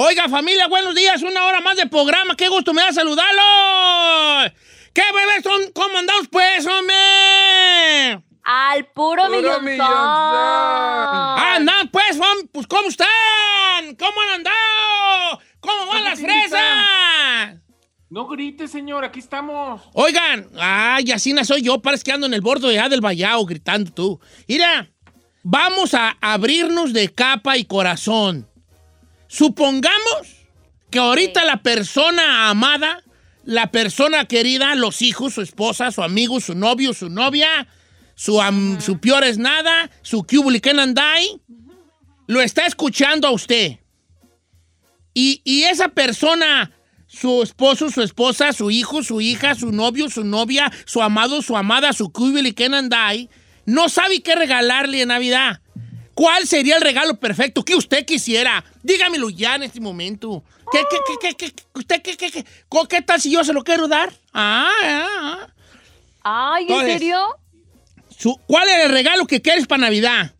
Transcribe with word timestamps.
Oiga, 0.00 0.28
familia, 0.28 0.68
buenos 0.68 0.94
días. 0.94 1.22
Una 1.22 1.44
hora 1.44 1.60
más 1.60 1.76
de 1.76 1.84
programa. 1.88 2.36
Qué 2.36 2.48
gusto 2.48 2.72
me 2.72 2.82
da 2.82 2.92
saludarlo. 2.92 4.54
¿Qué 4.94 5.02
bebés 5.02 5.42
son? 5.42 5.72
¿Cómo 5.72 5.98
andamos, 5.98 6.28
pues, 6.30 6.64
hombre? 6.68 8.22
Al 8.44 8.86
puro, 8.94 9.24
Puro 9.24 9.36
millonzón. 9.36 9.64
millonzón. 9.64 9.88
Ah, 9.90 11.54
andan, 11.56 11.88
pues, 11.88 12.12
hombre. 12.12 12.48
Pues, 12.52 12.68
¿cómo 12.68 12.88
están? 12.88 13.08
¿Cómo 13.98 14.20
han 14.20 14.34
andado? 14.34 15.40
¿Cómo 15.58 15.86
van 15.86 16.04
las 16.04 16.20
fresas? 16.20 17.56
No 18.08 18.28
grite, 18.28 18.68
señor, 18.68 19.04
aquí 19.04 19.18
estamos. 19.18 19.82
Oigan, 19.94 20.48
ay, 20.60 21.10
así 21.10 21.32
no 21.32 21.44
soy 21.44 21.62
yo, 21.62 21.82
parece 21.82 22.04
que 22.04 22.12
ando 22.12 22.28
en 22.28 22.34
el 22.34 22.40
borde 22.40 22.72
ya 22.72 22.88
del 22.88 23.00
vallado 23.00 23.44
gritando 23.46 23.92
tú. 23.92 24.20
Mira, 24.46 24.88
vamos 25.42 25.92
a 25.92 26.16
abrirnos 26.20 26.92
de 26.92 27.12
capa 27.12 27.56
y 27.56 27.64
corazón. 27.64 28.48
Supongamos 29.28 30.46
que 30.90 30.98
ahorita 30.98 31.44
la 31.44 31.62
persona 31.62 32.48
amada, 32.48 33.02
la 33.44 33.70
persona 33.70 34.24
querida, 34.24 34.74
los 34.74 35.02
hijos, 35.02 35.34
su 35.34 35.42
esposa, 35.42 35.92
su 35.92 36.02
amigo, 36.02 36.40
su 36.40 36.54
novio, 36.54 36.92
su 36.94 37.08
novia, 37.10 37.68
su, 38.14 38.40
am- 38.40 38.80
su 38.80 38.98
peor 38.98 39.24
es 39.24 39.38
nada, 39.38 39.90
su 40.02 40.24
cubuli 40.24 40.60
que 40.60 40.70
andai, 40.70 41.40
lo 42.26 42.40
está 42.40 42.66
escuchando 42.66 43.28
a 43.28 43.30
usted. 43.30 43.78
Y, 45.14 45.40
y 45.44 45.62
esa 45.64 45.88
persona, 45.88 46.72
su 47.06 47.42
esposo, 47.42 47.90
su 47.90 48.02
esposa, 48.02 48.52
su 48.52 48.70
hijo, 48.70 49.02
su 49.02 49.20
hija, 49.20 49.54
su 49.54 49.72
novio, 49.72 50.08
su 50.10 50.24
novia, 50.24 50.72
su 50.84 51.02
amado, 51.02 51.42
su 51.42 51.56
amada, 51.56 51.92
su 51.92 52.10
cubili 52.12 52.52
que 52.52 52.66
andai, 52.66 53.28
no 53.66 53.88
sabe 53.88 54.22
qué 54.22 54.34
regalarle 54.34 55.02
en 55.02 55.08
Navidad. 55.08 55.60
¿Cuál 56.18 56.48
sería 56.48 56.74
el 56.74 56.82
regalo 56.82 57.14
perfecto 57.20 57.64
que 57.64 57.76
usted 57.76 58.04
quisiera? 58.04 58.64
Dígamelo 58.82 59.30
ya 59.30 59.54
en 59.54 59.62
este 59.62 59.78
momento. 59.80 60.42
¿Qué, 60.72 60.80
qué, 60.90 60.96
qué, 61.20 61.28
qué, 61.36 61.52
qué, 61.52 61.62
usted, 61.74 62.02
qué, 62.02 62.16
qué, 62.16 62.32
qué, 62.32 62.44
qué 62.88 63.02
tal 63.02 63.20
si 63.20 63.30
yo 63.30 63.44
se 63.44 63.52
lo 63.52 63.62
quiero 63.62 63.86
dar? 63.86 64.12
Ah, 64.32 64.68
ah, 64.82 65.06
ah. 65.16 65.46
Ay, 66.24 66.64
¿en 66.64 66.70
Entonces- 66.72 66.92
serio? 66.94 67.20
Su- 68.18 68.36
¿Cuál 68.48 68.68
es 68.68 68.86
el 68.86 68.90
regalo 68.90 69.28
que 69.28 69.40
quieres 69.40 69.68
para 69.68 69.82
Navidad? 69.82 70.34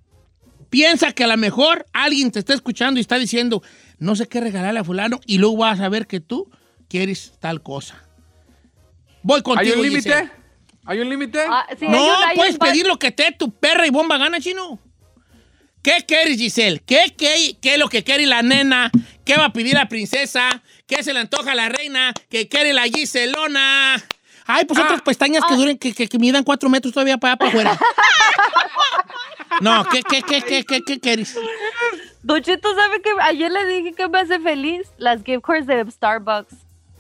Piensa 0.68 1.12
que 1.12 1.22
a 1.22 1.28
lo 1.28 1.36
mejor 1.36 1.86
alguien 1.92 2.32
te 2.32 2.40
está 2.40 2.54
escuchando 2.54 2.98
y 2.98 3.02
está 3.02 3.16
diciendo, 3.16 3.62
no 4.00 4.16
sé 4.16 4.26
qué 4.26 4.40
regalarle 4.40 4.80
a 4.80 4.84
fulano, 4.84 5.20
y 5.26 5.38
luego 5.38 5.58
vas 5.58 5.78
a 5.78 5.88
ver 5.88 6.08
que 6.08 6.18
tú 6.18 6.50
quieres 6.88 7.34
tal 7.38 7.62
cosa. 7.62 8.02
Voy 9.22 9.42
contigo, 9.42 9.74
¿Hay 9.76 9.80
un 9.80 9.86
límite? 9.88 10.30
¿Hay 10.86 10.98
un 10.98 11.08
límite? 11.08 11.40
Ah, 11.48 11.68
sí, 11.78 11.86
No, 11.86 12.04
puedes 12.34 12.58
pedir 12.58 12.84
lo 12.84 12.98
que 12.98 13.12
te 13.12 13.22
dé 13.22 13.30
tu 13.30 13.52
perra 13.52 13.86
y 13.86 13.90
bomba 13.90 14.18
gana, 14.18 14.40
chino. 14.40 14.80
¿Qué 15.88 16.04
quieres, 16.06 16.36
Giselle? 16.36 16.82
¿Qué, 16.84 17.14
qué, 17.16 17.56
qué 17.62 17.72
es 17.72 17.78
lo 17.78 17.88
que 17.88 18.04
quiere 18.04 18.26
la 18.26 18.42
nena? 18.42 18.90
¿Qué 19.24 19.38
va 19.38 19.46
a 19.46 19.52
pedir 19.54 19.72
la 19.72 19.88
princesa? 19.88 20.62
¿Qué 20.86 21.02
se 21.02 21.14
le 21.14 21.20
antoja 21.20 21.52
a 21.52 21.54
la 21.54 21.70
reina? 21.70 22.12
¿Qué 22.28 22.46
quiere 22.46 22.74
la 22.74 22.82
Giselona? 22.82 23.94
Ay, 24.44 24.66
pues 24.66 24.78
Ah. 24.78 24.82
otras 24.82 25.00
pestañas 25.00 25.42
que 25.48 25.54
duren, 25.54 25.78
que, 25.78 25.94
que, 25.94 26.06
que 26.06 26.18
midan 26.18 26.44
cuatro 26.44 26.68
metros 26.68 26.92
todavía 26.92 27.16
para 27.16 27.36
para 27.36 27.48
afuera. 27.48 27.78
No, 29.62 29.82
¿qué, 29.90 30.02
qué, 30.02 30.20
qué, 30.20 30.42
qué, 30.42 30.62
qué, 30.62 30.82
qué 30.82 31.00
quieres? 31.00 31.34
Don 32.22 32.44
¿sabe 32.44 33.00
que 33.02 33.10
ayer 33.22 33.50
le 33.50 33.64
dije 33.66 33.94
que 33.94 34.08
me 34.08 34.18
hace 34.18 34.38
feliz? 34.40 34.88
Las 34.98 35.24
gift 35.24 35.42
cards 35.42 35.66
de 35.66 35.90
Starbucks. 35.90 36.54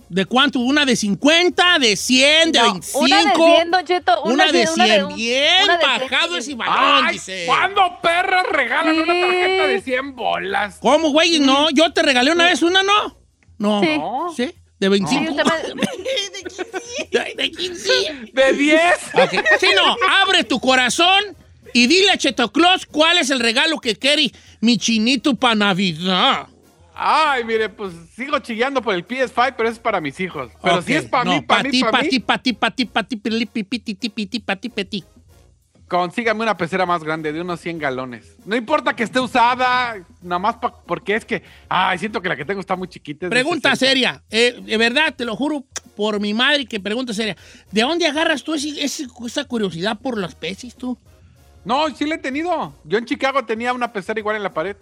¿De 0.08 0.24
cuánto? 0.24 0.60
¿Una 0.60 0.84
de 0.86 0.96
50, 0.96 1.78
de 1.78 1.94
100, 1.96 2.52
de 2.52 2.58
No, 2.58 2.64
25? 2.72 2.98
Una 3.04 3.16
de 3.24 3.34
100, 3.34 3.70
Don 3.70 3.84
Cheto. 3.84 4.22
Una, 4.22 4.46
de 4.52 4.66
100. 4.66 4.72
una 4.74 4.86
de 4.86 5.04
un- 5.04 5.14
Bien 5.16 5.64
una 5.64 5.76
de 5.76 5.84
100. 5.84 6.00
bajado 6.10 6.36
ese 6.36 6.54
balón, 6.54 7.04
Ay, 7.06 7.12
dice. 7.14 7.44
¿cuándo 7.46 7.98
perras 8.02 8.46
regalan 8.50 8.94
Sí. 8.94 9.00
una 9.02 9.12
tarjeta 9.20 9.66
de 9.66 9.80
100 9.82 10.16
bolas? 10.16 10.78
¿Cómo, 10.80 11.10
güey? 11.10 11.38
No, 11.40 11.68
yo 11.70 11.92
te 11.92 12.02
regalé 12.02 12.32
una 12.32 12.44
vez 12.46 12.62
una, 12.62 12.82
¿no? 12.82 13.18
No. 13.58 13.80
Sí. 13.82 13.98
No. 13.98 14.32
¿Sí? 14.34 14.50
De 14.80 14.88
25. 14.88 15.24
Sí, 15.24 15.30
usted 15.30 15.44
me- 15.74 17.20
de, 17.20 17.34
de 17.42 17.50
15. 17.50 17.90
¿De 18.32 18.52
10? 18.52 18.80
Ok. 19.14 19.30
Sí, 19.60 19.66
no, 19.76 19.96
abre 20.22 20.44
tu 20.44 20.58
corazón 20.60 21.36
y 21.74 21.86
dile 21.86 22.10
a 22.12 22.16
Cheto 22.16 22.50
Claus 22.50 22.86
cuál 22.86 23.18
es 23.18 23.30
el 23.30 23.40
regalo 23.40 23.78
que 23.80 23.96
quiere 23.96 24.32
mi 24.60 24.78
chinito 24.78 25.34
para 25.34 25.54
Navidad. 25.54 26.46
Ay, 27.00 27.44
mire, 27.44 27.68
pues 27.68 27.92
sigo 28.16 28.38
chillando 28.40 28.82
por 28.82 28.92
el 28.92 29.06
PS5, 29.06 29.54
pero 29.56 29.68
es 29.68 29.78
para 29.78 30.00
mis 30.00 30.18
hijos. 30.18 30.50
Pero 30.60 30.76
Ok, 30.78 30.82
si 30.82 30.94
es 30.94 31.04
para 31.04 31.24
no, 31.24 31.32
mí, 31.34 31.40
para 31.42 31.62
mí, 31.62 31.70
ti, 31.70 31.80
para 31.80 31.92
pa' 31.92 32.02
mí, 32.02 32.08
ti, 32.08 32.18
pa' 32.20 32.38
ti, 32.38 32.52
pa' 32.52 32.70
ti, 32.72 32.84
pa' 32.86 33.02
ti, 33.04 33.16
pili, 33.16 33.46
pi, 33.46 33.62
pi, 33.62 33.78
ti, 33.78 33.94
ti, 33.94 34.08
pi, 34.08 34.26
ti, 34.26 34.40
pa' 34.40 34.56
ti, 34.56 34.68
pe, 34.68 34.84
ti. 34.84 35.04
consígame 35.86 36.42
una 36.42 36.56
pecera 36.56 36.84
más 36.84 37.02
grande, 37.04 37.32
de 37.32 37.40
unos 37.40 37.60
100 37.60 37.78
galones. 37.78 38.36
No 38.44 38.56
importa 38.56 38.94
que 38.96 39.04
esté 39.04 39.20
usada, 39.20 39.96
nada 40.22 40.38
más 40.40 40.56
pa- 40.56 40.74
porque 40.84 41.14
es 41.14 41.24
que, 41.24 41.42
ay, 41.68 41.98
siento 41.98 42.20
que 42.20 42.28
la 42.28 42.36
que 42.36 42.44
tengo 42.44 42.60
está 42.60 42.74
muy 42.76 42.88
chiquita. 42.88 43.28
Pregunta 43.30 43.70
60. 43.74 43.76
seria. 43.76 44.22
Eh, 44.28 44.60
de 44.60 44.76
verdad, 44.76 45.14
te 45.16 45.24
lo 45.24 45.34
juro 45.36 45.64
por 45.96 46.18
mi 46.20 46.34
madre 46.34 46.66
que 46.66 46.78
pregunta 46.80 47.14
seria. 47.14 47.36
¿De 47.72 47.80
dónde 47.82 48.06
agarras 48.06 48.42
tú 48.42 48.52
ese- 48.54 48.84
esa 48.84 49.44
curiosidad 49.44 49.98
por 49.98 50.18
los 50.18 50.34
peces 50.34 50.74
tú? 50.76 50.98
No, 51.64 51.88
sí 51.94 52.04
la 52.06 52.16
he 52.16 52.18
tenido. 52.18 52.74
Yo 52.84 52.98
en 52.98 53.04
Chicago 53.06 53.44
tenía 53.46 53.72
una 53.72 53.90
pecera 53.92 54.18
igual 54.20 54.36
en 54.36 54.42
la 54.42 54.52
pared. 54.52 54.76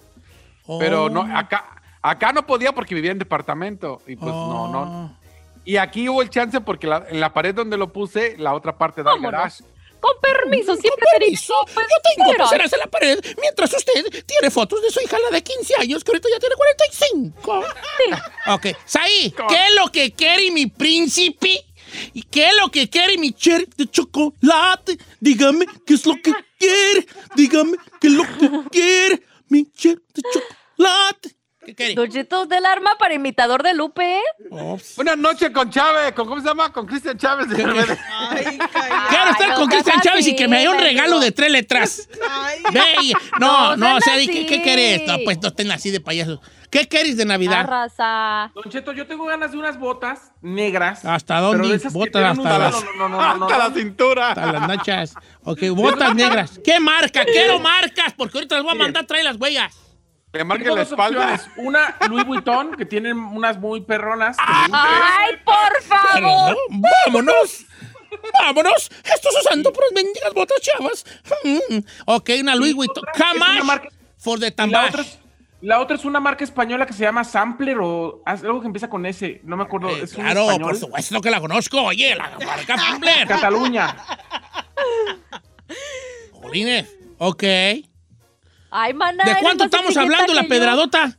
Pero 0.80 1.08
no, 1.08 1.20
Oh. 1.20 1.36
acá, 1.36 1.75
acá 2.02 2.32
no 2.32 2.46
podía 2.46 2.72
porque 2.72 2.94
vivía 2.94 3.10
en 3.12 3.18
departamento. 3.18 4.00
Y 4.06 4.16
pues 4.16 4.32
no, 4.32 4.68
no. 4.68 4.82
Oh. 4.82 5.16
Y 5.64 5.76
aquí 5.78 6.08
hubo 6.08 6.22
el 6.22 6.30
chance 6.30 6.60
porque 6.60 6.86
la- 6.86 7.06
en 7.08 7.18
la 7.20 7.32
pared 7.32 7.54
donde 7.54 7.76
lo 7.76 7.92
puse, 7.92 8.36
la 8.38 8.54
otra 8.54 8.76
parte 8.78 9.02
da 9.02 9.10
Vámonos. 9.10 9.32
garage. 9.32 9.64
Con 9.98 10.12
permiso, 10.20 10.76
siempre 10.76 11.04
Con 11.10 11.18
permiso, 11.20 11.54
te 11.64 11.70
digo, 11.72 11.82
yo 11.82 12.02
tengo 12.14 12.30
pero- 12.30 12.44
peceras 12.44 12.72
en 12.74 12.78
la 12.78 12.86
pared, 12.86 13.18
mientras 13.40 13.72
usted 13.74 14.24
tiene 14.26 14.50
fotos 14.50 14.80
de 14.82 14.90
su 14.90 15.00
hija, 15.00 15.16
la 15.18 15.30
de 15.34 15.42
15 15.42 15.74
años, 15.80 16.04
que 16.04 16.10
ahorita 16.12 16.28
ya 16.32 16.38
tiene 16.38 16.54
45. 16.54 17.64
Ok, 18.48 18.66
Saí. 18.84 19.34
¿qué 19.48 19.54
es 19.66 19.74
lo 19.82 19.90
que 19.90 20.12
quiere 20.12 20.50
mi 20.52 20.66
príncipe? 20.66 21.64
¿Y 22.12 22.22
qué 22.24 22.48
es 22.48 22.52
lo 22.60 22.68
que 22.70 22.88
quiere 22.90 23.16
mi 23.16 23.32
cherry 23.32 23.66
de 23.76 23.86
chocolate? 23.90 24.98
Dígame 25.18 25.66
qué 25.86 25.94
es 25.94 26.04
lo 26.06 26.14
que 26.22 26.32
quiere. 26.58 27.06
Dígame 27.34 27.76
qué 28.00 28.08
es 28.08 28.12
lo 28.12 28.22
que 28.24 28.68
quiere 28.70 29.22
mi 29.48 29.70
cherry 29.72 30.02
de 30.14 30.22
chocolate. 30.32 31.35
¿Qué 31.74 31.94
Cheto 32.08 32.46
del 32.46 32.64
arma 32.64 32.96
para 32.98 33.14
imitador 33.14 33.62
de 33.62 33.74
Lupe, 33.74 34.20
Una 34.98 35.16
noche 35.16 35.52
con 35.52 35.70
Chávez, 35.70 36.12
con 36.12 36.28
¿cómo 36.28 36.40
se 36.40 36.46
llama? 36.46 36.72
Con 36.72 36.86
Cristian 36.86 37.16
Chávez. 37.18 37.48
de 37.48 37.56
RBD. 37.64 37.98
Quiero 39.08 39.30
estar 39.30 39.54
con 39.54 39.66
Cristian 39.68 40.00
Chávez 40.00 40.26
y 40.28 40.36
que 40.36 40.46
me 40.48 40.60
dé 40.60 40.68
un 40.68 40.78
regalo 40.78 41.18
de 41.20 41.32
tres 41.32 41.50
letras. 41.50 42.08
Ve, 42.72 43.12
no, 43.40 43.76
No 43.76 43.76
no, 43.76 43.96
o 43.96 44.00
sea, 44.00 44.14
¿qué, 44.16 44.46
qué 44.46 44.62
querés? 44.62 45.02
No, 45.06 45.16
pues 45.24 45.40
no 45.42 45.48
estén 45.48 45.70
así 45.72 45.90
de 45.90 46.00
payasos. 46.00 46.40
¿Qué 46.70 46.88
querés 46.88 47.16
de 47.16 47.24
Navidad? 47.24 47.60
Arrasa. 47.60 48.50
Don 48.54 48.70
Cheto, 48.70 48.92
yo 48.92 49.06
tengo 49.06 49.24
ganas 49.24 49.52
de 49.52 49.58
unas 49.58 49.78
botas 49.78 50.32
negras. 50.42 51.04
¿Hasta 51.04 51.38
dónde? 51.40 51.78
Botas 51.90 52.36
hasta 52.38 52.58
las- 52.58 52.74
No, 52.84 52.92
no, 52.96 53.08
no, 53.08 53.08
no, 53.08 53.34
no, 53.36 53.44
Hasta 53.46 53.58
la 53.58 53.68
no. 53.68 53.74
cintura. 53.74 54.28
Hasta 54.30 54.52
las 54.52 54.68
nachas. 54.68 55.14
Ok, 55.44 55.60
botas 55.70 56.14
negras. 56.14 56.60
¿Qué 56.64 56.78
marca? 56.80 57.24
Quiero 57.24 57.58
marcas, 57.60 58.12
porque 58.16 58.38
ahorita 58.38 58.56
les 58.56 58.64
voy 58.64 58.72
a 58.72 58.74
mandar 58.74 59.04
a 59.04 59.06
traer 59.06 59.24
las 59.24 59.36
huellas. 59.36 59.72
Le 60.32 60.44
marque 60.44 60.64
Tengo 60.64 60.76
la 60.76 60.82
espalda. 60.82 61.34
opciones. 61.34 61.48
Una 61.56 61.96
Louis 62.08 62.26
Vuitton, 62.26 62.72
que 62.76 62.84
tienen 62.84 63.16
unas 63.16 63.58
muy 63.58 63.80
perronas. 63.82 64.36
¡Ay, 64.40 65.36
por 65.44 65.54
Pero, 66.12 66.28
favor! 66.28 66.56
¡Vámonos! 67.06 67.64
¡Vámonos! 68.42 68.90
Estás 69.04 69.34
usando 69.44 69.72
por 69.72 69.84
las 69.84 69.92
mendigas 69.92 70.34
botas 70.34 70.60
chavas. 70.60 71.04
Mm. 71.44 71.78
Ok, 72.06 72.30
una 72.40 72.54
Louis 72.56 72.74
Vuitton. 72.74 73.04
marca- 73.64 73.88
for 74.18 74.38
the 74.40 74.46
la, 74.46 74.50
tambash? 74.56 74.88
otra 74.88 75.02
es, 75.02 75.18
la 75.60 75.80
otra 75.80 75.96
es 75.96 76.04
una 76.04 76.18
marca 76.20 76.42
española 76.44 76.86
que 76.86 76.92
se 76.92 77.04
llama 77.04 77.22
Sampler 77.24 77.78
o 77.80 78.22
algo 78.26 78.60
que 78.60 78.66
empieza 78.66 78.90
con 78.90 79.06
S. 79.06 79.40
No 79.44 79.56
me 79.56 79.62
acuerdo. 79.62 79.90
Eh, 79.90 80.00
es 80.02 80.14
un 80.16 80.24
claro, 80.24 80.42
español. 80.42 80.62
por 80.70 80.76
supuesto 80.76 81.20
que 81.20 81.30
la 81.30 81.40
conozco. 81.40 81.82
Oye, 81.82 82.14
la 82.16 82.30
marca 82.44 82.76
Fumbler. 82.76 83.26
Cataluña. 83.28 83.96
Jolines. 86.32 86.94
Ok. 87.18 87.44
Ay, 88.70 88.94
maná. 88.94 89.24
¿De 89.24 89.36
cuánto 89.40 89.64
estamos 89.64 89.96
hablando 89.96 90.34
la 90.34 90.42
yo. 90.42 90.48
pedradota? 90.48 91.18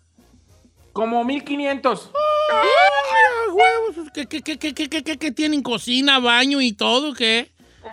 Como 0.93 1.23
1500. 1.23 2.11
Ay, 2.51 3.49
huevos, 3.53 4.11
¿Qué, 4.13 4.25
qué, 4.25 4.41
qué, 4.41 4.57
qué, 4.57 4.73
qué, 4.73 4.89
qué, 4.89 5.03
qué, 5.03 5.17
qué 5.17 5.31
tienen? 5.31 5.61
¿Cocina, 5.63 6.19
baño 6.19 6.61
y 6.61 6.73
todo? 6.73 7.13
¿Qué? 7.13 7.51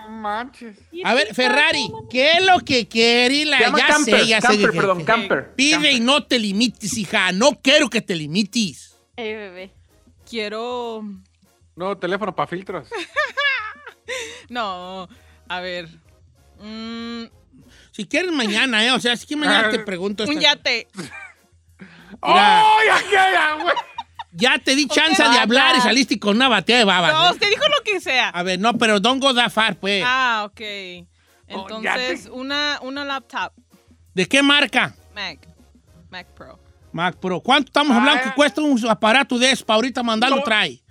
Manches. 0.08 0.76
A 1.04 1.14
ver, 1.14 1.32
Ferrari, 1.34 1.88
¿qué 2.10 2.32
es 2.32 2.44
lo 2.44 2.58
que 2.60 2.88
quiere 2.88 3.44
la 3.44 3.60
ya 3.60 3.86
camper, 3.86 4.20
sé, 4.20 4.26
ya 4.26 4.40
sé 4.40 4.46
camper, 4.48 4.70
que- 4.70 4.76
perdón, 4.76 4.98
que- 4.98 5.04
camper. 5.04 5.54
Pide 5.54 5.72
camper. 5.72 5.92
y 5.92 6.00
no 6.00 6.24
te 6.24 6.38
limites, 6.38 6.96
hija. 6.98 7.30
No 7.32 7.60
quiero 7.62 7.88
que 7.90 8.00
te 8.00 8.16
limites. 8.16 8.96
Eh, 9.16 9.34
bebé. 9.34 9.70
Quiero. 10.28 11.04
No, 11.76 11.96
teléfono 11.98 12.34
para 12.34 12.46
filtros. 12.48 12.88
No. 14.48 15.08
A 15.48 15.60
ver. 15.60 15.88
Mm, 16.60 17.24
Si 17.94 18.06
quieres 18.06 18.32
mañana, 18.32 18.85
¿eh? 18.85 18.91
O 18.91 18.99
sea, 18.99 19.17
si 19.17 19.25
quieres 19.25 19.46
mañana 19.46 19.70
te 19.70 19.79
pregunto. 19.79 20.25
un 20.25 20.41
yate. 20.41 20.88
¡Ay, 22.20 22.88
aquella, 22.88 23.55
güey! 23.62 23.75
Ya 24.32 24.58
te 24.58 24.75
di 24.75 24.88
chance 24.88 25.23
de 25.23 25.38
hablar 25.38 25.76
y 25.76 25.81
saliste 25.81 26.19
con 26.19 26.35
una 26.35 26.49
batea 26.49 26.79
de 26.79 26.85
babas. 26.85 27.12
No, 27.12 27.31
usted 27.31 27.49
dijo 27.49 27.62
lo 27.69 27.85
que 27.85 28.00
sea. 28.00 28.31
A 28.31 28.43
ver, 28.43 28.58
no, 28.58 28.76
pero 28.76 28.99
don't 28.99 29.23
go 29.23 29.32
that 29.32 29.50
far, 29.50 29.76
pues. 29.76 30.02
Ah, 30.05 30.43
ok. 30.46 30.61
Oh, 30.61 31.81
ya 31.81 31.94
Entonces, 31.94 32.29
una, 32.32 32.81
una 32.82 33.05
laptop. 33.05 33.52
¿De 34.12 34.26
qué 34.26 34.43
marca? 34.43 34.93
Mac. 35.14 35.38
Mac 36.11 36.26
Pro. 36.35 36.58
Mac 36.93 37.17
Pro. 37.17 37.41
¿Cuánto 37.41 37.69
estamos 37.69 37.96
hablando 37.96 38.23
Ah. 38.23 38.25
que 38.25 38.35
cuesta 38.35 38.61
un 38.61 38.88
aparato 38.91 39.38
de 39.38 39.52
eso 39.52 39.64
para 39.64 39.76
ahorita 39.76 40.02
mandarlo 40.02 40.43
trae? 40.43 40.82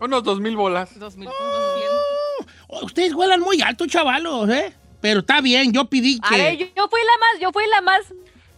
Unos 0.00 0.24
dos 0.24 0.40
mil 0.40 0.56
bolas. 0.56 0.98
Dos 0.98 1.16
mil, 1.16 1.28
Oh, 2.66 2.84
Ustedes 2.84 3.12
vuelan 3.14 3.40
muy 3.40 3.60
alto, 3.62 3.86
chavalos, 3.86 4.48
¿eh? 4.50 4.74
Pero 5.00 5.20
está 5.20 5.40
bien, 5.40 5.72
yo 5.72 5.84
pedí 5.86 6.18
A 6.22 6.36
ver, 6.36 6.56
que... 6.58 6.64
yo, 6.66 6.70
yo 6.76 6.88
fui 6.88 7.00
la 7.00 7.18
más, 7.18 7.40
yo 7.40 7.52
fui 7.52 7.64
la 7.70 7.80
más, 7.80 8.00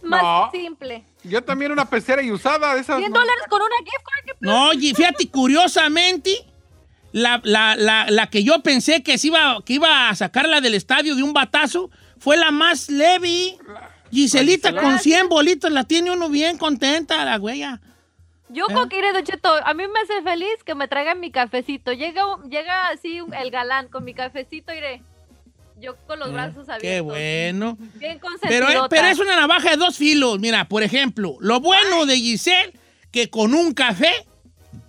más 0.01 0.21
No. 0.23 0.49
simple. 0.51 1.03
Yo 1.23 1.43
también 1.43 1.71
una 1.71 1.87
pecera 1.89 2.21
y 2.23 2.31
usada 2.31 2.73
de 2.73 2.81
esas. 2.81 2.97
100 2.97 3.11
no. 3.11 3.19
dólares 3.19 3.43
con 3.49 3.61
una 3.61 3.75
gift 3.77 4.03
card. 4.03 4.25
¿qué 4.25 4.31
No, 4.39 4.73
y 4.73 4.93
fíjate, 4.95 5.29
curiosamente, 5.29 6.31
la, 7.11 7.39
la- 7.43 7.75
la- 7.75 8.09
la 8.09 8.27
que 8.29 8.43
yo 8.43 8.61
pensé 8.63 9.03
que, 9.03 9.17
se 9.17 9.27
iba, 9.27 9.57
que 9.65 9.73
iba 9.73 10.09
a 10.09 10.15
sacarla 10.15 10.61
del 10.61 10.73
estadio 10.73 11.15
de 11.15 11.21
un 11.23 11.33
batazo 11.33 11.91
fue 12.19 12.37
la 12.37 12.51
más 12.51 12.89
leve. 12.89 13.57
Giselita 14.11 14.71
La 14.71 14.81
con 14.81 14.99
100 14.99 15.29
bolitos 15.29 15.71
la 15.71 15.83
tiene 15.85 16.11
uno 16.11 16.27
bien 16.29 16.57
contenta, 16.57 17.23
la 17.23 17.37
güeya. 17.37 17.79
Yo 18.49 18.65
¿Eh? 18.69 18.73
con 18.73 18.89
que 18.89 18.97
iré, 18.97 19.13
Don 19.13 19.23
Cheto, 19.23 19.53
a 19.63 19.73
mí 19.73 19.83
me 19.87 19.99
hace 20.01 20.21
feliz 20.23 20.61
que 20.65 20.75
me 20.75 20.87
traigan 20.89 21.19
mi 21.21 21.31
cafecito. 21.31 21.93
Llega, 21.93 22.25
un- 22.35 22.49
llega 22.49 22.89
así 22.89 23.19
el 23.39 23.51
galán 23.51 23.87
con 23.87 24.03
mi 24.03 24.13
cafecito, 24.13 24.73
iré. 24.73 25.01
Yo 25.81 25.95
con 26.05 26.19
los 26.19 26.31
brazos 26.31 26.69
abiertos. 26.69 26.83
Eh, 26.83 26.87
Qué 26.89 27.01
bueno. 27.01 27.77
Bien 27.95 28.19
Pero, 28.19 28.65
consentidota. 28.67 28.89
pero 28.89 29.07
es 29.07 29.19
una 29.19 29.35
navaja 29.35 29.71
de 29.71 29.77
dos 29.77 29.97
filos. 29.97 30.39
Mira, 30.39 30.67
por 30.67 30.83
ejemplo, 30.83 31.37
lo 31.39 31.59
bueno 31.59 32.05
de 32.05 32.17
Giselle, 32.17 32.73
que 33.09 33.29
con 33.29 33.53
un 33.55 33.73
café 33.73 34.11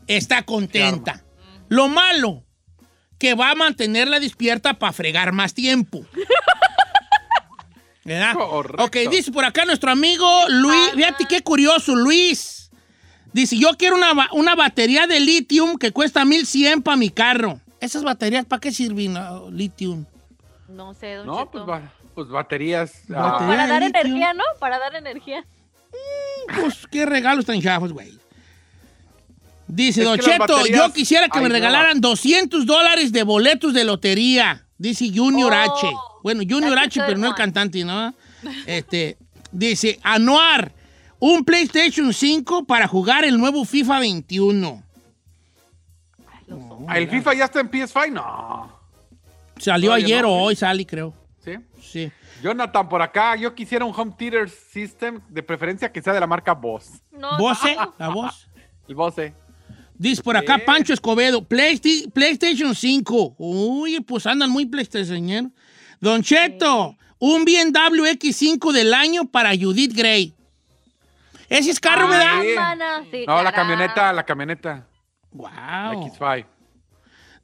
está 0.07 0.43
contenta. 0.43 1.25
Lo 1.69 1.89
malo, 1.89 2.45
que 3.19 3.35
va 3.35 3.53
a 3.53 3.55
mantenerla 3.55 4.21
despierta 4.21 4.75
para 4.75 4.93
fregar 4.93 5.33
más 5.33 5.55
tiempo. 5.55 6.05
¿Verdad? 8.05 8.35
Correcto. 8.35 8.85
Ok, 8.85 8.97
dice 9.11 9.31
por 9.31 9.45
acá 9.45 9.65
nuestro 9.65 9.91
amigo 9.91 10.29
Luis. 10.49 10.91
Fíjate 10.95 11.25
qué 11.27 11.41
curioso, 11.43 11.95
Luis. 11.95 12.71
Dice, 13.33 13.57
yo 13.57 13.71
quiero 13.79 13.97
una, 13.97 14.29
una 14.33 14.55
batería 14.55 15.07
de 15.07 15.21
litio 15.21 15.79
que 15.79 15.93
cuesta 15.93 16.25
1100 16.25 16.83
para 16.83 16.97
mi 16.97 17.09
carro. 17.11 17.61
¿Esas 17.81 18.03
baterías 18.03 18.45
para 18.45 18.61
qué 18.61 18.73
sirven, 18.73 19.15
no, 19.15 19.51
litio? 19.51 20.05
No 20.73 20.95
sé, 20.95 21.15
Don 21.15 21.27
No, 21.27 21.39
Cheto. 21.39 21.51
pues, 21.53 21.67
ba- 21.67 21.93
pues 22.15 22.29
baterías. 22.29 22.93
ah. 23.15 23.37
Para 23.47 23.67
dar 23.67 23.83
energía, 23.83 24.33
¿no? 24.35 24.45
Para 24.59 24.79
dar 24.79 24.95
energía. 24.95 25.45
Pues 26.61 26.87
qué 26.91 27.05
regalos 27.07 27.45
tan 27.45 27.61
chafos, 27.61 27.93
güey. 27.93 28.19
Dice, 29.67 30.01
Es 30.03 30.07
Don 30.07 30.19
Cheto, 30.19 30.39
baterías- 30.47 30.77
yo 30.87 30.93
quisiera 30.93 31.29
que 31.29 31.39
Ay, 31.39 31.45
me 31.45 31.49
no. 31.49 31.55
regalaran 31.55 32.01
200 32.01 32.67
dólares 32.67 33.13
de 33.13 33.23
boletos 33.23 33.73
de 33.75 33.85
lotería. 33.85 34.67
Dice 34.79 35.11
Junior 35.15 35.53
Oh, 35.53 35.57
H. 35.77 35.93
Bueno, 36.23 36.43
Junior 36.49 36.79
H, 36.79 37.01
pero 37.07 37.19
no 37.19 37.29
el 37.29 37.35
cantante, 37.35 37.85
¿no? 37.85 38.13
Este, 38.67 39.17
dice, 39.51 39.99
Anuar, 40.03 40.73
un 41.19 41.45
PlayStation 41.45 42.13
5 42.13 42.65
para 42.65 42.87
jugar 42.89 43.25
el 43.25 43.39
nuevo 43.39 43.65
FIFA 43.65 44.01
21. 44.01 44.83
¿El 46.95 47.09
FIFA 47.09 47.35
ya 47.35 47.45
está 47.45 47.61
en 47.61 47.71
PS5? 47.71 48.11
No. 48.11 48.82
Salió 49.63 49.89
Todavía 49.91 50.07
ayer 50.07 50.23
no, 50.23 50.33
o 50.33 50.39
¿sí? 50.39 50.45
hoy, 50.47 50.57
Sally, 50.57 50.85
creo. 50.87 51.15
¿Sí? 51.45 51.53
Sí. 51.81 52.13
Jonathan, 52.43 52.89
por 52.89 53.03
acá, 53.03 53.37
yo 53.37 53.55
quisiera 53.55 53.85
un 53.85 53.93
home 53.97 54.13
theater 54.19 54.49
system, 54.51 55.21
de 55.29 55.43
preferencia 55.43 55.91
que 55.93 56.03
sea 56.03 56.13
de 56.13 56.21
la 56.21 56.27
marca 56.27 56.53
Boss. 56.55 57.03
No, 57.13 57.39
¿Voce? 57.39 57.77
¿La 57.99 58.09
voz? 58.09 58.49
El 58.89 58.95
Bose. 58.97 59.35
Dice 59.95 60.23
por 60.23 60.37
acá. 60.37 60.59
Pancho 60.65 60.93
Escobedo, 60.93 61.47
Playsti- 61.47 62.11
PlayStation 62.13 62.75
5. 62.75 63.37
Uy, 63.39 64.01
pues 64.01 64.27
andan 64.27 64.51
muy 64.51 64.67
PlayStation. 64.67 65.55
Don 66.01 66.23
Cheto, 66.23 66.97
un 67.21 67.45
BMW 67.45 68.07
X5 68.19 68.73
del 68.73 68.93
año 68.93 69.27
para 69.31 69.51
Judith 69.51 69.93
Gray. 69.95 70.35
Ese 71.49 71.71
es 71.71 71.79
carro, 71.79 72.07
Ah, 72.11 72.43
¿verdad? 72.43 73.03
sí. 73.11 73.25
No, 73.27 73.43
la 73.43 73.53
camioneta, 73.53 74.13
la 74.13 74.25
camioneta. 74.25 74.87
Wow. 75.31 75.49
La 75.51 75.93
X5. 75.95 76.47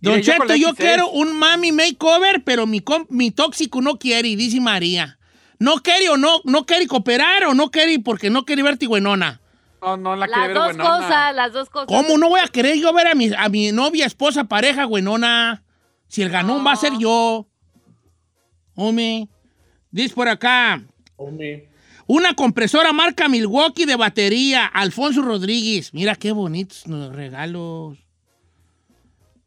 Don 0.00 0.14
Mire, 0.14 0.24
Cheto, 0.24 0.54
yo 0.54 0.68
X6. 0.70 0.76
quiero 0.76 1.10
un 1.10 1.36
mami 1.38 1.72
makeover, 1.72 2.44
pero 2.44 2.66
mi, 2.66 2.82
mi 3.08 3.30
tóxico 3.30 3.80
no 3.82 3.98
quiere, 3.98 4.36
dice 4.36 4.60
María. 4.60 5.18
No 5.58 5.76
quiere 5.82 6.08
o 6.08 6.16
no, 6.16 6.40
no 6.44 6.66
quiere 6.66 6.86
cooperar 6.86 7.44
o 7.46 7.54
no 7.54 7.70
quiere 7.70 7.98
porque 7.98 8.30
no 8.30 8.44
quiere 8.44 8.62
verte 8.62 8.86
buenona. 8.86 9.40
No, 9.82 9.96
no 9.96 10.14
la 10.14 10.26
Las 10.26 10.30
quiere 10.38 10.46
ver 10.48 10.54
dos 10.56 10.66
buenona. 10.76 10.90
cosas, 10.90 11.34
las 11.34 11.52
dos 11.52 11.68
cosas. 11.70 11.88
¿Cómo 11.88 12.16
no 12.16 12.28
voy 12.28 12.40
a 12.40 12.46
querer 12.48 12.78
yo 12.78 12.92
ver 12.92 13.08
a 13.08 13.14
mi, 13.16 13.30
a 13.36 13.48
mi 13.48 13.72
novia, 13.72 14.06
esposa, 14.06 14.44
pareja, 14.44 14.86
buenona? 14.86 15.64
Si 16.06 16.22
el 16.22 16.30
ganón 16.30 16.64
va 16.64 16.72
a 16.72 16.76
ser 16.76 16.92
yo. 16.98 17.48
Hombre. 18.76 19.28
Dice 19.90 20.14
por 20.14 20.28
acá. 20.28 20.82
Una 22.06 22.34
compresora 22.34 22.92
marca 22.92 23.28
Milwaukee 23.28 23.84
de 23.84 23.96
batería. 23.96 24.64
Alfonso 24.66 25.22
Rodríguez. 25.22 25.92
Mira 25.92 26.14
qué 26.14 26.30
bonitos 26.32 26.86
los 26.86 27.14
regalos. 27.14 27.98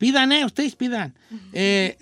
Pidan, 0.02 0.32
eh, 0.32 0.44
ustedes 0.46 0.76
pidan. 0.76 1.14
Eh, 1.54 1.96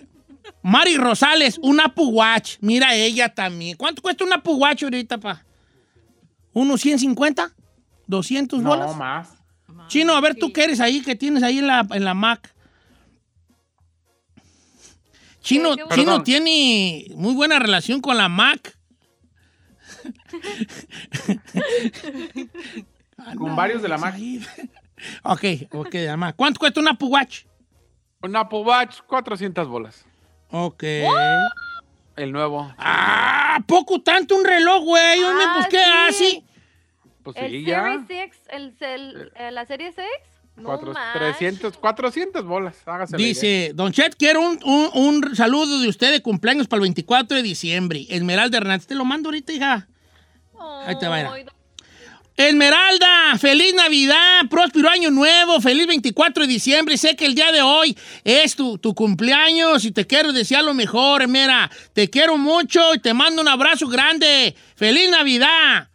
Mari 0.63 0.95
Rosales, 0.95 1.59
un 1.61 1.81
Apple 1.81 2.05
Watch. 2.05 2.55
Mira 2.61 2.95
ella 2.95 3.27
también. 3.27 3.75
¿Cuánto 3.75 4.01
cuesta 4.01 4.23
un 4.23 4.31
Apple 4.31 4.53
Watch 4.53 4.83
ahorita, 4.83 5.17
pa? 5.17 5.43
¿Unos 6.53 6.79
150? 6.79 7.51
¿200 8.07 8.63
bolas? 8.63 8.87
No, 8.91 8.93
más. 8.95 9.27
Chino, 9.89 10.13
a 10.15 10.21
ver 10.21 10.35
tú 10.35 10.53
qué 10.53 10.63
eres 10.63 10.79
ahí, 10.79 11.01
que 11.01 11.15
tienes 11.17 11.43
ahí 11.43 11.59
en 11.59 11.67
la, 11.67 11.85
en 11.91 12.05
la 12.05 12.13
Mac. 12.13 12.53
Chino, 15.41 15.75
¿Qué- 15.75 15.83
qué- 15.83 15.95
Chino 15.95 16.05
Perdón. 16.05 16.23
tiene 16.23 17.07
muy 17.15 17.33
buena 17.33 17.59
relación 17.59 17.99
con 17.99 18.15
la 18.15 18.29
Mac. 18.29 18.77
Con 23.37 23.55
varios 23.57 23.81
de 23.81 23.89
la 23.89 23.97
Mac. 23.97 24.15
Ok, 25.23 25.43
ok, 25.71 25.91
de 25.91 26.07
la 26.07 26.17
Mac. 26.17 26.35
¿Cuánto 26.35 26.59
cuesta 26.59 26.79
un 26.81 26.87
Apple 26.89 27.07
Watch? 27.07 27.43
Un 28.21 28.35
Apple 28.35 28.59
Watch, 28.59 28.97
400 29.07 29.67
bolas. 29.67 30.05
Ok. 30.51 30.83
El 32.17 32.31
nuevo. 32.33 32.73
Ah, 32.77 33.59
poco 33.65 34.01
tanto 34.01 34.35
un 34.35 34.43
reloj, 34.43 34.83
güey. 34.83 35.23
Hombre, 35.23 35.45
Ah, 35.47 35.53
pues 35.55 35.67
qué 35.67 35.77
sí. 35.77 35.83
así. 36.09 36.45
Pues 37.23 37.37
El 37.37 37.43
sí, 37.45 37.65
Series 37.65 37.67
ya. 37.67 38.03
6, 38.07 38.31
el, 38.49 38.75
el- 38.81 39.31
eh, 39.35 39.51
la 39.51 39.65
serie 39.65 39.93
6. 39.93 40.07
No 40.57 40.65
Cuatro- 40.65 40.91
más. 40.91 41.13
300, 41.13 41.77
400 41.77 42.43
bolas. 42.43 42.75
Hágase. 42.85 43.15
Dice, 43.15 43.71
Don 43.73 43.93
Chet, 43.93 44.15
quiero 44.17 44.41
un, 44.41 44.59
un- 44.65 44.89
un 44.93 45.35
saludo 45.37 45.79
de 45.79 45.87
usted 45.87 46.11
de 46.11 46.21
cumpleaños 46.21 46.67
para 46.67 46.79
el 46.79 46.81
24 46.81 47.37
de 47.37 47.43
diciembre. 47.43 48.05
Esmeralda 48.09 48.57
Hernández. 48.57 48.85
Te 48.85 48.95
lo 48.95 49.05
mando 49.05 49.29
ahorita, 49.29 49.53
hija. 49.53 49.87
Ahí 50.85 50.97
te 50.99 51.07
va. 51.07 51.15
Ay, 51.15 51.45
Esmeralda, 52.39 53.37
feliz 53.37 53.73
Navidad, 53.73 54.43
próspero 54.49 54.89
año 54.89 55.11
nuevo, 55.11 55.59
feliz 55.59 55.85
24 55.87 56.43
de 56.43 56.47
diciembre. 56.53 56.97
Sé 56.97 57.17
que 57.17 57.25
el 57.25 57.35
día 57.35 57.51
de 57.51 57.61
hoy 57.61 57.97
es 58.23 58.55
tu, 58.55 58.77
tu 58.77 58.95
cumpleaños 58.95 59.83
y 59.83 59.91
te 59.91 60.07
quiero 60.07 60.31
desear 60.31 60.63
lo 60.63 60.73
mejor. 60.73 61.27
Mira, 61.27 61.69
te 61.91 62.09
quiero 62.09 62.37
mucho 62.37 62.95
y 62.95 62.99
te 62.99 63.13
mando 63.13 63.41
un 63.41 63.49
abrazo 63.49 63.89
grande. 63.89 64.55
Feliz 64.77 65.09
Navidad. 65.09 65.89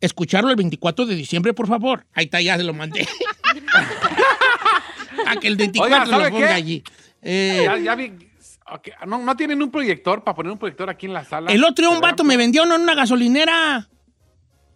Escucharlo 0.00 0.48
el 0.48 0.56
24 0.56 1.04
de 1.04 1.14
diciembre, 1.14 1.52
por 1.52 1.68
favor. 1.68 2.06
Ahí 2.14 2.24
está, 2.24 2.40
ya 2.40 2.56
se 2.56 2.64
lo 2.64 2.72
mandé. 2.72 3.06
A 5.26 5.36
que 5.36 5.46
el 5.46 5.56
24 5.56 5.94
Oiga, 5.94 6.06
¿sabe 6.06 6.24
lo 6.24 6.30
ponga 6.30 6.48
qué? 6.48 6.54
allí. 6.54 6.82
Eh, 7.20 7.60
Ya, 7.66 7.76
ya 7.76 7.94
vi. 7.96 8.12
ok, 8.72 8.88
¿No, 9.06 9.18
¿No 9.18 9.36
tienen 9.36 9.62
un 9.62 9.70
proyector 9.70 10.24
para 10.24 10.34
poner 10.34 10.52
un 10.52 10.58
proyector 10.58 10.88
aquí 10.88 11.04
en 11.04 11.12
la 11.12 11.26
sala? 11.26 11.52
el 11.52 11.62
otro 11.62 11.86
día 11.86 11.94
un 11.94 12.00
vato 12.00 12.24
me 12.24 12.38
vendió 12.38 12.62
uno 12.62 12.76
en 12.76 12.80
una 12.80 12.94
gasolinera. 12.94 13.90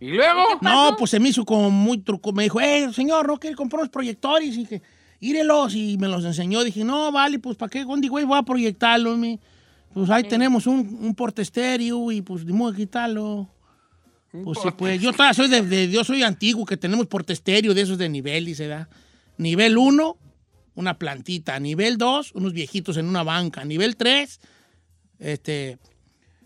¿Y 0.01 0.09
luego? 0.11 0.43
No, 0.61 0.95
pues 0.99 1.11
se 1.11 1.21
me 1.21 1.31
hizo 1.31 1.45
como 1.45 1.71
muy 1.71 1.99
truco. 1.99 2.33
Me 2.33 2.43
dijo, 2.45 2.61
eh, 2.61 2.93
señor, 2.93 3.27
¿no 3.27 3.39
quiere 3.39 3.57
comprar 3.57 3.81
unos 3.81 3.91
proyectores? 3.91 4.55
Y 4.55 4.59
dije, 4.59 4.83
írelos. 5.21 5.75
Y 5.75 5.97
me 5.99 6.09
los 6.09 6.25
enseñó. 6.25 6.63
Dije, 6.65 6.85
no, 6.85 7.11
vale, 7.13 7.39
pues 7.39 7.57
¿para 7.57 7.71
qué? 7.71 7.85
¿Dónde, 7.85 8.09
güey, 8.09 8.25
voy 8.25 8.39
a 8.39 8.43
proyectarlo? 8.43 9.17
mi? 9.17 9.41
Pues 9.95 10.11
ahí 10.11 10.25
tenemos 10.25 10.67
un, 10.67 10.99
un 11.01 11.15
porte 11.15 11.41
estéreo 11.41 12.13
y 12.13 12.21
pues 12.21 12.45
ni 12.45 12.53
modo 12.53 12.73
de 12.73 12.77
quitarlo. 12.79 13.49
Pues 14.45 14.59
sí, 14.63 14.69
pues 14.77 15.01
yo 15.01 15.13
todavía 15.13 15.33
soy 15.33 15.49
de, 15.49 15.63
de- 15.63 15.89
yo 15.91 16.05
soy 16.05 16.23
antiguo, 16.23 16.67
que 16.67 16.77
tenemos 16.77 17.07
porte 17.07 17.33
estéreo 17.33 17.73
de 17.73 17.81
esos 17.81 17.97
de 17.97 18.11
nivel, 18.11 18.45
dice, 18.45 18.67
¿verdad? 18.69 18.89
Nivel 19.39 19.79
1, 19.79 20.17
una 20.75 20.99
plantita. 20.99 21.59
Nivel 21.59 21.97
2, 21.97 22.33
unos 22.35 22.53
viejitos 22.53 22.99
en 22.99 23.07
una 23.07 23.23
banca. 23.23 23.65
Nivel 23.65 23.97
3, 23.97 24.41
este, 25.21 25.79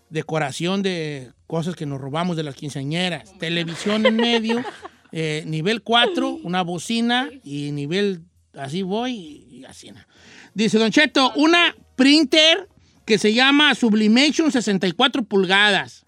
decoración 0.09 0.81
de 0.83 1.33
cosas 1.51 1.75
que 1.75 1.85
nos 1.85 1.99
robamos 1.99 2.37
de 2.37 2.43
las 2.43 2.55
quinceañeras. 2.55 3.37
Televisión 3.37 4.05
en 4.05 4.15
medio. 4.15 4.63
eh, 5.11 5.43
nivel 5.45 5.81
4, 5.81 6.39
una 6.43 6.61
bocina. 6.61 7.29
Y 7.43 7.73
nivel, 7.73 8.21
así 8.53 8.83
voy 8.83 9.11
y, 9.51 9.65
así. 9.65 9.91
¿no? 9.91 9.99
Dice 10.53 10.79
Don 10.79 10.91
Cheto, 10.91 11.33
una 11.35 11.75
printer 11.97 12.69
que 13.05 13.17
se 13.17 13.33
llama 13.33 13.75
Sublimation 13.75 14.49
64 14.49 15.23
pulgadas. 15.23 16.05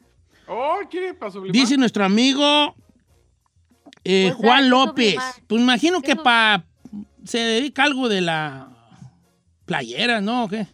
Oh, 0.48 0.78
¿quiere 0.90 1.14
para 1.14 1.30
sublimar? 1.34 1.52
Dice 1.54 1.76
nuestro 1.76 2.06
amigo 2.06 2.74
eh, 4.06 4.32
Pues, 4.32 4.36
Juan 4.36 4.64
¿qué 4.64 4.70
López. 4.70 5.06
sublimar? 5.16 5.34
Pues 5.48 5.62
imagino 5.62 6.02
que 6.02 6.08
¿Qué 6.08 6.16
sub- 6.16 6.24
para 6.24 6.66
se 7.26 7.40
dedica 7.40 7.84
algo 7.84 8.08
de 8.08 8.22
la 8.22 8.70
playera, 9.66 10.22
¿no? 10.22 10.46
¿O 10.46 10.48
qué? 10.48 10.68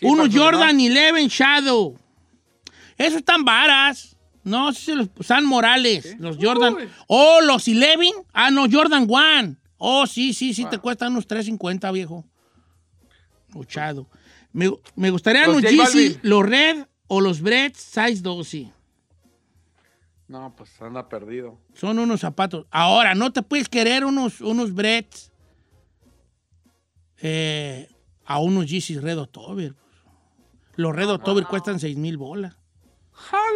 Sí, 0.00 0.06
Unos 0.06 0.28
para 0.28 0.32
sublimar. 0.32 0.54
Jordan 0.54 0.76
11 1.16 1.28
Shadow. 1.28 1.98
Esos 2.98 3.18
están 3.18 3.44
varas. 3.44 4.16
No, 4.44 4.72
sí 4.72 4.86
se 4.86 4.94
los, 4.94 5.08
San 5.20 5.44
Morales, 5.44 6.16
los 6.18 6.36
Jordan. 6.40 6.76
Oh, 7.06 7.40
los 7.42 7.68
Eleven. 7.68 8.12
Ah, 8.32 8.50
no, 8.50 8.66
Jordan 8.70 9.06
One. 9.08 9.56
Oh, 9.76 10.06
sí, 10.06 10.34
sí, 10.34 10.52
sí, 10.54 10.64
te 10.66 10.78
cuestan 10.78 11.12
unos 11.12 11.28
3.50, 11.28 11.92
viejo. 11.92 12.24
Luchado. 13.54 14.08
Me, 14.52 14.70
me 14.96 15.10
gustaría 15.10 15.46
Los 15.46 15.62
Yeezy, 15.62 15.76
Balvin. 15.76 16.20
los 16.22 16.46
Red 16.46 16.86
o 17.06 17.20
los 17.20 17.40
Bread 17.40 17.72
Size 17.74 18.20
12. 18.22 18.72
No, 20.26 20.54
pues 20.56 20.70
anda 20.82 21.08
perdido. 21.08 21.58
Son 21.74 21.98
unos 21.98 22.20
zapatos. 22.20 22.66
Ahora, 22.70 23.14
no 23.14 23.32
te 23.32 23.42
puedes 23.42 23.68
querer 23.68 24.04
unos, 24.04 24.40
unos 24.40 24.74
Breads 24.74 25.30
eh, 27.18 27.88
a 28.24 28.38
unos 28.38 28.66
Yeezys 28.66 29.00
Red 29.02 29.18
October. 29.18 29.74
Los 30.76 30.94
Red 30.94 31.10
October 31.10 31.44
cuestan 31.44 31.80
6 31.80 31.96
mil 31.96 32.18
bolas. 32.18 32.57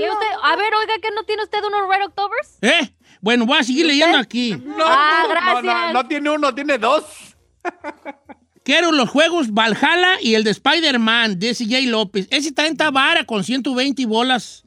¿Y 0.03 0.11
usted- 0.11 0.27
A 0.43 0.57
ver, 0.57 0.75
oiga, 0.75 0.95
¿que 1.01 1.11
no 1.15 1.25
tiene 1.25 1.43
usted 1.45 1.59
unos 1.65 1.89
Red 1.89 2.07
Octobers? 2.07 2.59
¿Eh? 2.63 2.95
Bueno, 3.21 3.47
voy 3.47 3.59
a 3.59 3.63
seguir 3.65 3.87
leyendo 3.87 4.19
aquí. 4.19 4.53
No, 4.65 4.85
Ah, 4.87 5.23
no, 5.23 5.29
no, 5.29 5.35
no, 5.35 5.63
gracias. 5.63 5.93
no 5.95 6.07
tiene 6.09 6.31
uno, 6.31 6.55
tiene 6.55 6.79
dos. 6.79 7.05
Quiero 8.65 8.93
los 8.93 9.09
juegos 9.11 9.53
Valhalla 9.53 10.21
y 10.21 10.35
el 10.35 10.45
de 10.45 10.51
Spider-Man 10.51 11.39
de 11.39 11.55
CJ 11.55 11.87
López. 11.87 12.29
Ese 12.31 12.53
también 12.53 12.73
está 12.75 12.91
vara 12.91 13.25
con 13.25 13.43
120 13.43 14.07
bolas. 14.07 14.65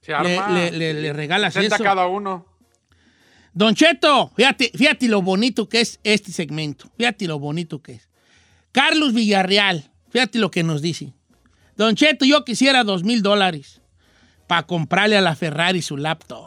Se 0.00 0.12
Le, 0.12 0.38
arma. 0.38 0.50
le- 0.54 0.70
le- 0.72 0.94
le 0.94 1.12
regalas 1.12 1.52
60 1.54 1.74
eso. 1.76 1.84
cada 1.84 2.06
uno. 2.06 2.46
Don 3.52 3.74
Cheto, 3.74 4.30
fíjate, 4.36 4.70
fíjate 4.74 5.08
lo 5.08 5.22
bonito 5.22 5.68
que 5.68 5.80
es 5.80 5.98
este 6.04 6.30
segmento. 6.32 6.90
Fíjate 6.96 7.26
lo 7.26 7.38
bonito 7.38 7.82
que 7.82 7.92
es. 7.92 8.08
Carlos 8.72 9.12
Villarreal, 9.14 9.90
fíjate 10.10 10.38
lo 10.38 10.50
que 10.50 10.62
nos 10.62 10.82
dice. 10.82 11.12
Don 11.76 11.94
Cheto, 11.94 12.24
yo 12.24 12.44
quisiera 12.44 12.84
dos 12.84 13.02
mil 13.04 13.22
dólares 13.22 13.80
para 14.46 14.62
comprarle 14.64 15.16
a 15.16 15.20
la 15.20 15.34
Ferrari 15.36 15.82
su 15.82 15.96
laptop. 15.96 16.46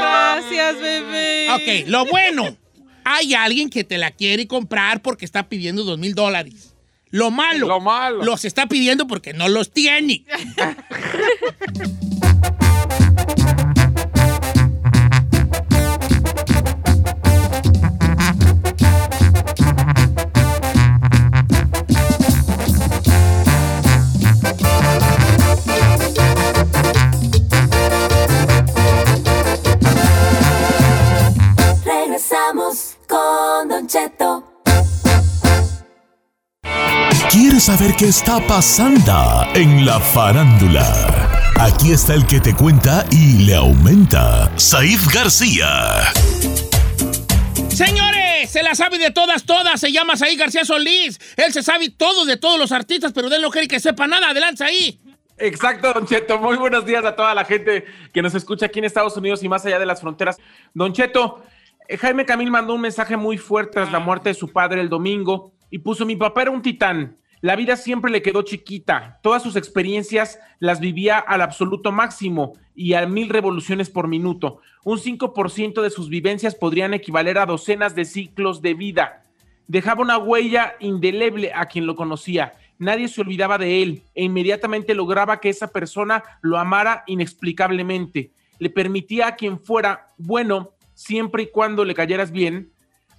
Gracias, 0.00 0.80
bebé. 0.80 1.48
Ok, 1.52 1.88
lo 1.88 2.04
bueno, 2.06 2.56
hay 3.04 3.34
alguien 3.34 3.70
que 3.70 3.84
te 3.84 3.98
la 3.98 4.10
quiere 4.10 4.46
comprar 4.46 5.02
porque 5.02 5.24
está 5.24 5.48
pidiendo 5.48 5.84
dos 5.84 5.98
mil 5.98 6.14
dólares. 6.14 6.74
Lo 7.10 7.30
malo, 7.30 7.68
Lo 7.68 7.80
malo. 7.80 8.22
los 8.24 8.44
está 8.44 8.66
pidiendo 8.66 9.06
porque 9.06 9.32
no 9.32 9.48
los 9.48 9.70
tiene. 9.72 10.24
Regresamos 32.16 32.96
con 33.06 33.68
Don 33.68 33.86
Cheto. 33.86 34.62
¿Quieres 37.30 37.64
saber 37.64 37.94
qué 37.98 38.06
está 38.06 38.40
pasando 38.40 39.44
en 39.54 39.84
la 39.84 40.00
farándula? 40.00 41.52
Aquí 41.60 41.92
está 41.92 42.14
el 42.14 42.26
que 42.26 42.40
te 42.40 42.56
cuenta 42.56 43.04
y 43.10 43.44
le 43.44 43.56
aumenta, 43.56 44.50
Saif 44.56 45.12
García. 45.12 46.04
Señores, 47.68 48.48
se 48.48 48.62
la 48.62 48.74
sabe 48.74 48.96
de 48.96 49.10
todas, 49.10 49.44
todas. 49.44 49.78
Se 49.78 49.92
llama 49.92 50.16
Saí 50.16 50.36
García 50.36 50.64
Solís. 50.64 51.20
Él 51.36 51.52
se 51.52 51.62
sabe 51.62 51.90
todo 51.90 52.24
de 52.24 52.38
todos 52.38 52.58
los 52.58 52.72
artistas, 52.72 53.12
pero 53.12 53.28
de 53.28 53.36
él 53.36 53.42
no 53.42 53.50
quiere 53.50 53.68
que 53.68 53.78
sepa 53.78 54.06
nada. 54.06 54.30
Adelante 54.30 54.64
ahí. 54.64 54.98
Exacto, 55.36 55.92
Don 55.92 56.06
Cheto. 56.06 56.38
Muy 56.38 56.56
buenos 56.56 56.86
días 56.86 57.04
a 57.04 57.14
toda 57.14 57.34
la 57.34 57.44
gente 57.44 57.84
que 58.14 58.22
nos 58.22 58.34
escucha 58.34 58.64
aquí 58.64 58.78
en 58.78 58.86
Estados 58.86 59.14
Unidos 59.18 59.42
y 59.42 59.50
más 59.50 59.66
allá 59.66 59.78
de 59.78 59.84
las 59.84 60.00
fronteras. 60.00 60.38
Don 60.72 60.94
Cheto, 60.94 61.42
Jaime 61.88 62.24
Camil 62.24 62.50
mandó 62.50 62.74
un 62.74 62.80
mensaje 62.80 63.16
muy 63.16 63.38
fuerte 63.38 63.74
tras 63.74 63.92
la 63.92 64.00
muerte 64.00 64.30
de 64.30 64.34
su 64.34 64.52
padre 64.52 64.80
el 64.80 64.88
domingo 64.88 65.52
y 65.70 65.78
puso: 65.78 66.04
Mi 66.04 66.16
papá 66.16 66.42
era 66.42 66.50
un 66.50 66.62
titán. 66.62 67.18
La 67.42 67.54
vida 67.54 67.76
siempre 67.76 68.10
le 68.10 68.22
quedó 68.22 68.42
chiquita. 68.42 69.20
Todas 69.22 69.42
sus 69.42 69.56
experiencias 69.56 70.38
las 70.58 70.80
vivía 70.80 71.18
al 71.18 71.42
absoluto 71.42 71.92
máximo 71.92 72.54
y 72.74 72.94
a 72.94 73.06
mil 73.06 73.28
revoluciones 73.28 73.90
por 73.90 74.08
minuto. 74.08 74.60
Un 74.84 74.98
5% 74.98 75.82
de 75.82 75.90
sus 75.90 76.08
vivencias 76.08 76.54
podrían 76.54 76.94
equivaler 76.94 77.38
a 77.38 77.46
docenas 77.46 77.94
de 77.94 78.04
ciclos 78.04 78.62
de 78.62 78.74
vida. 78.74 79.22
Dejaba 79.68 80.02
una 80.02 80.18
huella 80.18 80.76
indeleble 80.80 81.52
a 81.54 81.66
quien 81.66 81.86
lo 81.86 81.94
conocía. 81.94 82.54
Nadie 82.78 83.08
se 83.08 83.20
olvidaba 83.20 83.58
de 83.58 83.82
él 83.82 84.02
e 84.14 84.24
inmediatamente 84.24 84.94
lograba 84.94 85.40
que 85.40 85.48
esa 85.48 85.68
persona 85.68 86.22
lo 86.40 86.58
amara 86.58 87.04
inexplicablemente. 87.06 88.32
Le 88.58 88.70
permitía 88.70 89.28
a 89.28 89.36
quien 89.36 89.60
fuera 89.60 90.08
bueno, 90.16 90.72
siempre 90.96 91.44
y 91.44 91.50
cuando 91.50 91.84
le 91.84 91.94
cayeras 91.94 92.32
bien, 92.32 92.72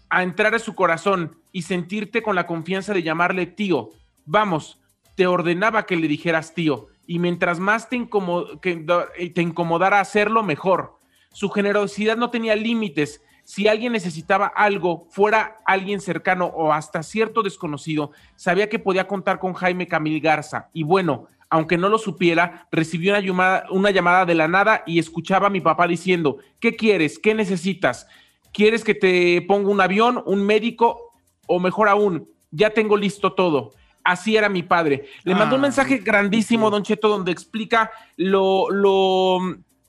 a 0.10 0.24
entrar 0.24 0.56
a 0.56 0.60
su 0.60 0.76
corazón 0.76 1.38
y 1.52 1.62
sentirte 1.62 2.22
con 2.22 2.36
la 2.36 2.48
confianza 2.48 2.94
de 2.94 3.04
llamarle 3.04 3.46
tío. 3.46 3.92
Vamos, 4.26 4.82
te 5.16 5.28
ordenaba 5.28 5.86
que 5.86 5.96
le 5.96 6.08
dijeras 6.08 6.54
tío, 6.54 6.88
y 7.06 7.20
mientras 7.20 7.60
más 7.60 7.88
te, 7.88 7.96
eh, 7.96 9.30
te 9.30 9.42
incomodara 9.42 10.00
hacerlo, 10.00 10.44
mejor. 10.44 10.98
Su 11.32 11.50
generosidad 11.50 12.18
no 12.18 12.32
tenía 12.32 12.56
límites. 12.56 13.22
Si 13.44 13.68
alguien 13.68 13.94
necesitaba 13.94 14.48
algo, 14.48 15.08
fuera 15.10 15.60
alguien 15.66 16.02
cercano 16.02 16.48
o 16.48 16.74
hasta 16.74 17.04
cierto 17.04 17.44
desconocido, 17.44 18.12
sabía 18.36 18.70
que 18.70 18.80
podía 18.80 19.08
contar 19.08 19.40
con 19.40 19.54
Jaime 19.54 19.88
Camil 19.88 20.20
Garza. 20.20 20.70
Y 20.74 20.84
bueno, 20.84 21.28
aunque 21.50 21.78
no 21.78 21.90
lo 21.90 21.98
supiera, 21.98 22.68
recibió 22.72 23.14
una 23.14 23.22
llamada, 23.22 23.66
una 23.72 23.92
llamada 23.92 24.26
de 24.26 24.36
la 24.36 24.48
nada 24.48 24.84
y 24.86 25.00
escuchaba 25.00 25.48
a 25.48 25.52
mi 25.52 25.62
papá 25.62 25.88
diciendo, 25.88 26.38
¿qué 26.60 26.76
quieres? 26.76 27.20
¿Qué 27.20 27.34
necesitas? 27.34 28.08
¿Quieres 28.54 28.84
que 28.84 28.96
te 28.96 29.42
ponga 29.44 29.70
un 29.70 29.82
avión, 29.82 30.24
un 30.26 30.46
médico 30.46 31.14
o 31.48 31.60
mejor 31.60 31.88
aún, 31.90 32.28
ya 32.52 32.72
tengo 32.72 32.98
listo 32.98 33.34
todo? 33.34 33.74
Así 34.04 34.38
era 34.38 34.50
mi 34.50 34.64
padre. 34.64 35.06
Le 35.24 35.36
mandó 35.36 35.56
un 35.56 35.62
Ah, 35.62 35.64
mensaje 35.64 35.98
grandísimo, 35.98 36.70
Don 36.70 36.84
Cheto, 36.84 37.10
donde 37.10 37.32
explica 37.32 37.92
lo, 38.16 38.70
lo, 38.70 39.40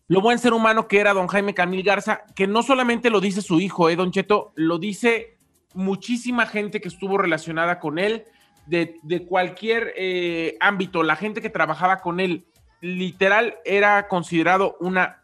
lo 0.08 0.20
buen 0.20 0.38
ser 0.40 0.52
humano 0.52 0.88
que 0.88 0.98
era 0.98 1.14
don 1.14 1.28
Jaime 1.28 1.54
Camil 1.54 1.84
Garza, 1.84 2.22
que 2.34 2.46
no 2.48 2.62
solamente 2.64 3.10
lo 3.10 3.20
dice 3.20 3.42
su 3.42 3.60
hijo, 3.60 3.88
eh, 3.88 3.96
Don 3.96 4.10
Cheto, 4.10 4.52
lo 4.56 4.78
dice 4.78 5.38
muchísima 5.74 6.46
gente 6.46 6.80
que 6.80 6.88
estuvo 6.88 7.16
relacionada 7.16 7.78
con 7.78 7.98
él, 7.98 8.24
de, 8.68 8.96
de 9.02 9.24
cualquier 9.24 9.92
eh, 9.96 10.56
ámbito. 10.60 11.02
La 11.02 11.16
gente 11.16 11.40
que 11.40 11.50
trabajaba 11.50 11.98
con 11.98 12.20
él, 12.20 12.44
literal, 12.80 13.56
era 13.64 14.08
considerado 14.08 14.76
una 14.80 15.22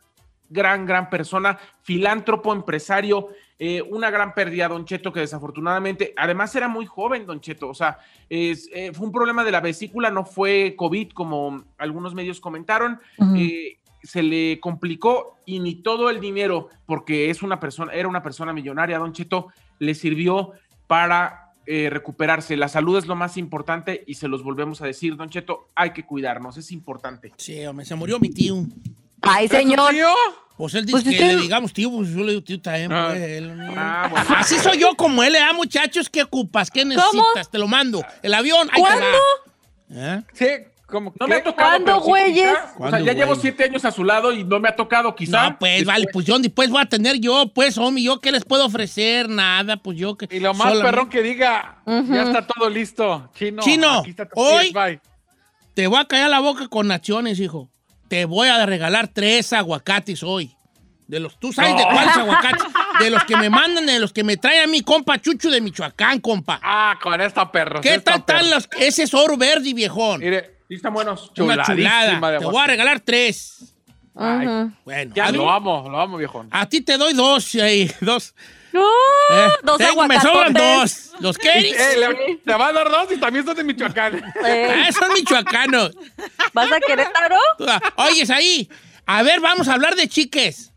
gran, 0.48 0.86
gran 0.86 1.10
persona, 1.10 1.58
filántropo, 1.82 2.52
empresario, 2.52 3.28
eh, 3.58 3.82
una 3.82 4.10
gran 4.10 4.34
pérdida, 4.34 4.68
Don 4.68 4.84
Cheto, 4.84 5.12
que 5.12 5.20
desafortunadamente, 5.20 6.12
además 6.16 6.54
era 6.54 6.68
muy 6.68 6.86
joven, 6.86 7.26
Don 7.26 7.40
Cheto, 7.40 7.68
o 7.68 7.74
sea, 7.74 7.98
es, 8.28 8.68
eh, 8.72 8.92
fue 8.92 9.06
un 9.06 9.12
problema 9.12 9.44
de 9.44 9.52
la 9.52 9.60
vesícula, 9.60 10.10
no 10.10 10.24
fue 10.24 10.74
COVID, 10.76 11.12
como 11.12 11.64
algunos 11.78 12.14
medios 12.14 12.40
comentaron, 12.40 13.00
eh, 13.36 13.78
se 14.02 14.22
le 14.22 14.60
complicó 14.60 15.36
y 15.46 15.60
ni 15.60 15.76
todo 15.76 16.10
el 16.10 16.20
dinero, 16.20 16.68
porque 16.86 17.30
es 17.30 17.42
una 17.42 17.58
persona, 17.58 17.92
era 17.92 18.08
una 18.08 18.22
persona 18.22 18.52
millonaria, 18.52 18.98
Don 18.98 19.12
Cheto, 19.12 19.48
le 19.78 19.94
sirvió 19.94 20.52
para 20.86 21.43
eh, 21.66 21.88
recuperarse. 21.90 22.56
La 22.56 22.68
salud 22.68 22.97
es 22.99 23.06
lo 23.06 23.14
más 23.16 23.37
importante 23.37 24.04
y 24.06 24.14
se 24.14 24.28
los 24.28 24.42
volvemos 24.42 24.80
a 24.83 24.87
decir, 24.87 25.16
Don 25.16 25.30
Cheto, 25.30 25.68
hay 25.75 25.92
que 25.92 26.04
cuidarnos, 26.04 26.56
es 26.56 26.71
importante. 26.73 27.33
Sí, 27.37 27.64
hombre, 27.66 27.85
se 27.87 27.94
murió 27.94 28.18
mi 28.21 28.30
tío. 28.30 28.56
Ay, 29.23 29.49
señor. 29.49 29.90
¿Tío? 29.90 30.09
Pues 30.56 30.75
él 30.75 30.87
dice 30.87 30.92
Pues 30.92 31.04
que 31.04 31.11
usted- 31.11 31.37
le 31.37 31.42
digamos 31.42 31.73
tío, 31.73 31.90
pues 31.90 32.11
yo 32.11 32.18
le 32.23 32.30
digo 32.33 32.44
tío 32.44 32.61
también. 32.61 32.92
Ah. 32.92 33.06
pues, 33.11 33.23
él, 33.23 33.56
¿no? 33.56 33.73
Ah, 33.76 34.09
bueno. 34.11 34.26
Así 34.37 34.56
soy 34.59 34.78
yo 34.78 34.94
como 34.94 35.23
él, 35.25 35.35
¿eh, 35.35 35.40
muchachos? 35.54 36.09
¿Qué 36.09 36.23
ocupas? 36.23 36.71
¿Qué 36.71 36.85
necesitas? 36.85 37.50
Te 37.50 37.59
lo 37.59 37.66
mando. 37.66 38.04
El 38.23 38.35
avión, 38.35 38.68
ahí 38.71 38.80
¿Cuándo? 38.80 39.06
¿Eh? 39.90 40.23
Sí, 40.33 40.47
como 40.86 41.12
No 41.18 41.26
me 41.26 41.36
ha 41.36 41.42
tocado. 41.44 41.70
¿Cuándo, 41.70 41.84
pero 41.86 42.00
sí, 42.00 42.08
güeyes? 42.08 42.50
O 42.52 42.54
sea, 42.54 42.72
¿Cuándo, 42.76 42.98
ya 43.00 43.12
llevo 43.12 43.34
siete 43.36 43.64
años 43.64 43.84
a 43.84 43.90
su 43.90 44.04
lado 44.04 44.32
y 44.32 44.44
no 44.44 44.60
me 44.60 44.68
ha 44.68 44.76
tocado, 44.76 45.14
quizá. 45.14 45.50
No, 45.50 45.58
pues, 45.58 45.72
Después- 45.78 45.86
vale, 45.86 46.06
pues 46.12 46.26
yo 46.26 46.38
después 46.38 46.70
voy 46.70 46.82
a 46.82 46.86
tener 46.86 47.18
yo, 47.18 47.50
pues, 47.54 47.78
homie, 47.78 48.04
¿yo 48.04 48.20
qué 48.20 48.30
les 48.32 48.44
puedo 48.44 48.64
ofrecer? 48.66 49.28
Nada, 49.28 49.76
pues 49.78 49.96
yo 49.98 50.16
que... 50.16 50.28
Y 50.34 50.40
lo 50.40 50.52
más 50.54 50.68
solamente- 50.72 50.90
perrón 50.90 51.08
que 51.10 51.22
diga, 51.22 51.82
ya 51.86 52.22
está 52.22 52.46
todo 52.46 52.68
listo. 52.68 53.30
Chino, 53.34 53.62
Chino, 53.62 53.98
aquí 54.00 54.10
está 54.10 54.26
tu 54.28 54.38
hoy- 54.40 54.72
PS5. 54.72 55.00
Te 55.74 55.86
voy 55.88 55.98
a 55.98 56.04
callar 56.04 56.30
la 56.30 56.38
boca 56.40 56.68
con 56.68 56.86
naciones, 56.86 57.40
hijo. 57.40 57.68
Te 58.08 58.26
voy 58.26 58.46
a 58.48 58.64
regalar 58.64 59.08
tres 59.08 59.52
aguacates 59.52 60.22
hoy. 60.22 60.54
De 61.08 61.20
los, 61.20 61.38
¿tú 61.38 61.52
sabes 61.52 61.76
de 61.76 61.82
cuáles 61.82 62.16
aguacates? 62.16 62.62
De 63.00 63.10
los 63.10 63.24
que 63.24 63.36
me 63.36 63.50
mandan, 63.50 63.84
de 63.86 63.98
los 63.98 64.12
que 64.12 64.22
me 64.22 64.36
trae 64.36 64.62
a 64.62 64.68
mi 64.68 64.80
compa 64.80 65.18
Chucho 65.20 65.50
de 65.50 65.60
Michoacán, 65.60 66.20
compa. 66.20 66.60
Ah, 66.62 66.96
con 67.02 67.20
esta 67.20 67.50
perro. 67.50 67.80
¿Qué 67.80 67.98
tal 67.98 68.20
están 68.20 68.48
los, 68.48 68.68
ese 68.78 69.02
es 69.02 69.12
oro 69.12 69.36
verde, 69.36 69.74
viejón? 69.74 70.20
Mire, 70.20 70.53
Sí, 70.68 70.75
están 70.75 70.94
buenos. 70.94 71.30
Una 71.38 71.62
chulada. 71.64 72.30
de 72.33 72.38
Te 72.38 72.44
voy 72.47 72.62
a 72.62 72.66
regalar 72.66 73.00
tres. 73.00 73.75
Ujú. 74.14 74.73
Bueno, 74.85 75.12
Ya 75.14 75.30
lo 75.33 75.50
amo, 75.50 75.88
lo 75.90 75.99
amo, 76.00 76.16
viejón. 76.16 76.49
a 76.50 76.68
ti 76.68 76.80
te 76.80 76.97
doy 76.97 77.14
dos, 77.14 77.54
ahí, 77.56 77.90
dos. 78.00 78.35
¡No! 78.73 78.80
Eh, 79.30 79.49
Dos 79.62 79.78
tengo- 79.78 80.06
me 80.09 80.21
sobran 80.21 80.52
dos. 80.52 81.12
¿Los 81.21 81.38
quieres? 81.38 81.78
Eh, 81.78 81.97
le, 81.99 82.40
le 82.44 82.54
va 82.59 82.68
a 82.68 82.73
dar 82.73 82.90
dos 82.90 83.06
y 83.12 83.18
también 83.18 83.44
son 83.44 83.54
de 83.56 83.62
Michoacán. 83.62 84.16
Eh, 84.44 84.85
Ah, 84.88 84.92
son 84.92 85.12
michoacanos. 85.12 85.97
¿Vas 86.52 86.73
a 86.73 86.80
Querétaro? 86.80 87.37
Oyes 87.97 88.30
ahí. 88.30 88.68
A 89.06 89.23
ver, 89.23 89.38
vamos 89.40 89.68
a 89.68 89.75
hablar 89.75 89.94
de 89.94 90.09
chiques. 90.09 90.73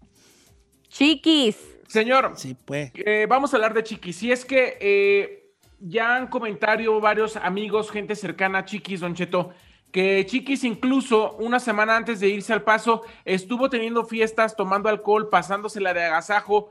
Chiquis. 0.90 1.58
Señor, 1.88 2.34
Sí, 2.36 2.56
pues. 2.66 2.92
eh, 2.96 3.26
vamos 3.30 3.54
a 3.54 3.58
hablar 3.58 3.74
de 3.74 3.84
Chiquis. 3.84 4.16
Si 4.18 4.32
es 4.32 4.46
que 4.46 4.78
eh, 4.80 5.44
ya 5.80 6.16
han 6.18 6.28
comentado 6.28 7.00
varios 7.00 7.36
amigos, 7.38 7.90
gente 7.92 8.16
cercana 8.16 8.60
a 8.60 8.66
Chiquis, 8.66 9.00
Don 9.00 9.16
Cheto, 9.16 9.54
que 9.92 10.26
Chiquis 10.26 10.64
incluso 10.64 11.34
una 11.40 11.60
semana 11.60 11.96
antes 11.96 12.20
de 12.20 12.28
irse 12.28 12.54
al 12.54 12.64
paso 12.64 13.04
estuvo 13.26 13.70
teniendo 13.70 14.06
fiestas, 14.06 14.56
tomando 14.56 14.90
alcohol, 14.90 15.30
pasándosela 15.30 15.94
de 15.94 16.04
agasajo, 16.04 16.70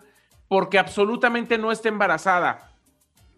porque 0.49 0.78
absolutamente 0.78 1.58
no 1.58 1.73
está 1.73 1.88
embarazada. 1.88 2.73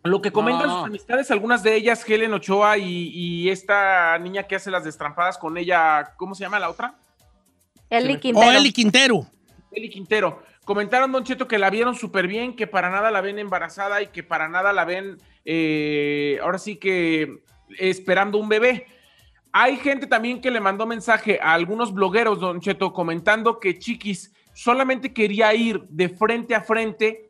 Lo 0.05 0.21
que 0.23 0.31
comentan 0.31 0.69
No. 0.69 0.79
sus 0.79 0.87
amistades, 0.87 1.31
algunas 1.31 1.63
de 1.63 1.75
ellas, 1.75 2.09
Helen 2.09 2.35
Ochoa 2.35 2.79
y, 2.79 3.09
y 3.09 3.51
esta 3.51 4.19
niña 4.19 4.45
que 4.45 4.57
hace 4.57 4.71
las 4.71 4.85
destrampadas 4.85 5.39
con 5.39 5.57
ella, 5.57 6.13
¿cómo 6.17 6.35
se 6.35 6.45
llama 6.45 6.59
la 6.59 6.71
otra? 6.71 6.95
Eli 7.91 8.15
O 8.15 8.21
Quintero. 8.21 8.51
Eli 8.59 8.73
Quintero. 8.73 9.27
Eli 9.73 9.91
Quintero. 9.91 10.43
Comentaron, 10.65 11.11
Don 11.11 11.25
Cheto, 11.25 11.49
que 11.49 11.59
la 11.59 11.71
vieron 11.71 11.95
súper 11.95 12.27
bien, 12.27 12.55
que 12.55 12.67
para 12.67 12.91
nada 12.91 13.11
la 13.11 13.23
ven 13.23 13.39
embarazada 13.39 14.03
y 14.03 14.09
que 14.09 14.23
para 14.23 14.49
nada 14.49 14.73
la 14.73 14.85
ven, 14.85 15.17
eh, 15.45 16.39
ahora 16.43 16.59
sí 16.59 16.77
que 16.77 17.43
esperando 17.79 18.39
un 18.39 18.49
bebé. 18.49 18.87
Hay 19.53 19.77
gente 19.79 20.07
también 20.07 20.41
que 20.41 20.51
le 20.51 20.61
mandó 20.61 20.87
mensaje 20.87 21.39
a 21.43 21.55
algunos 21.55 21.93
blogueros, 21.93 22.41
Don 22.41 22.61
Cheto, 22.61 22.93
comentando 22.93 23.59
que 23.61 23.79
Chiquis 23.79 24.33
solamente 24.53 25.13
quería 25.13 25.55
ir 25.55 25.83
de 25.89 26.09
frente 26.09 26.55
a 26.55 26.61
frente, 26.61 27.29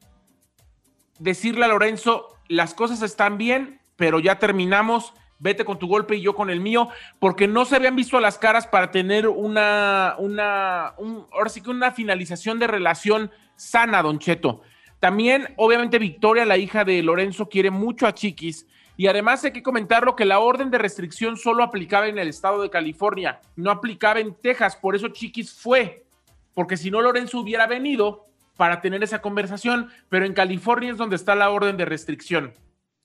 decirle 1.19 1.65
a 1.65 1.69
Lorenzo, 1.69 2.29
las 2.49 2.75
cosas 2.75 3.03
están 3.03 3.39
bien, 3.39 3.81
pero 3.97 4.19
ya 4.21 4.39
terminamos, 4.39 5.13
vete 5.39 5.65
con 5.65 5.79
tu 5.79 5.87
golpe 5.87 6.17
y 6.17 6.21
yo 6.21 6.35
con 6.35 6.51
el 6.51 6.61
mío, 6.61 6.89
porque 7.19 7.47
no 7.47 7.65
se 7.65 7.77
habían 7.77 7.97
visto 7.97 8.19
las 8.21 8.39
caras 8.39 8.67
para 8.67 8.91
tener 8.91 9.29
una, 9.29 10.17
una, 10.19 10.95
un- 10.99 11.27
ahora 11.33 11.51
sí 11.51 11.61
que 11.61 11.71
una 11.71 11.93
finalización 11.93 12.59
de 12.59 12.67
relación 12.67 13.31
sana, 13.57 14.03
Don 14.03 14.19
Cheto. 14.19 14.63
También, 15.01 15.55
obviamente, 15.57 15.99
Victoria, 15.99 16.45
la 16.45 16.57
hija 16.57 16.85
de 16.85 17.03
Lorenzo, 17.03 17.49
quiere 17.49 17.71
mucho 17.71 18.07
a 18.07 18.15
Chiquis. 18.15 18.67
Y 18.99 19.07
además 19.07 19.45
hay 19.45 19.53
que 19.53 19.63
comentarlo 19.63 20.17
que 20.17 20.25
la 20.25 20.41
orden 20.41 20.71
de 20.71 20.77
restricción 20.77 21.37
solo 21.37 21.63
aplicaba 21.63 22.09
en 22.09 22.19
el 22.19 22.27
estado 22.29 22.61
de 22.61 22.69
California, 22.69 23.41
no 23.55 23.71
aplicaba 23.71 24.19
en 24.19 24.35
Texas, 24.35 24.75
por 24.77 24.97
eso 24.97 25.09
Chiquis 25.09 25.53
fue, 25.53 26.05
porque 26.53 26.77
si 26.77 26.91
no 26.91 27.01
Lorenzo 27.01 27.39
hubiera 27.39 27.69
venido 27.69 28.27
para 28.57 28.81
tener 28.81 29.03
esa 29.05 29.21
conversación, 29.23 29.89
pero 30.09 30.27
en 30.27 30.33
California 30.35 30.91
es 30.91 30.97
donde 30.99 31.15
está 31.15 31.37
la 31.37 31.49
orden 31.51 31.77
de 31.77 31.85
restricción 31.85 32.53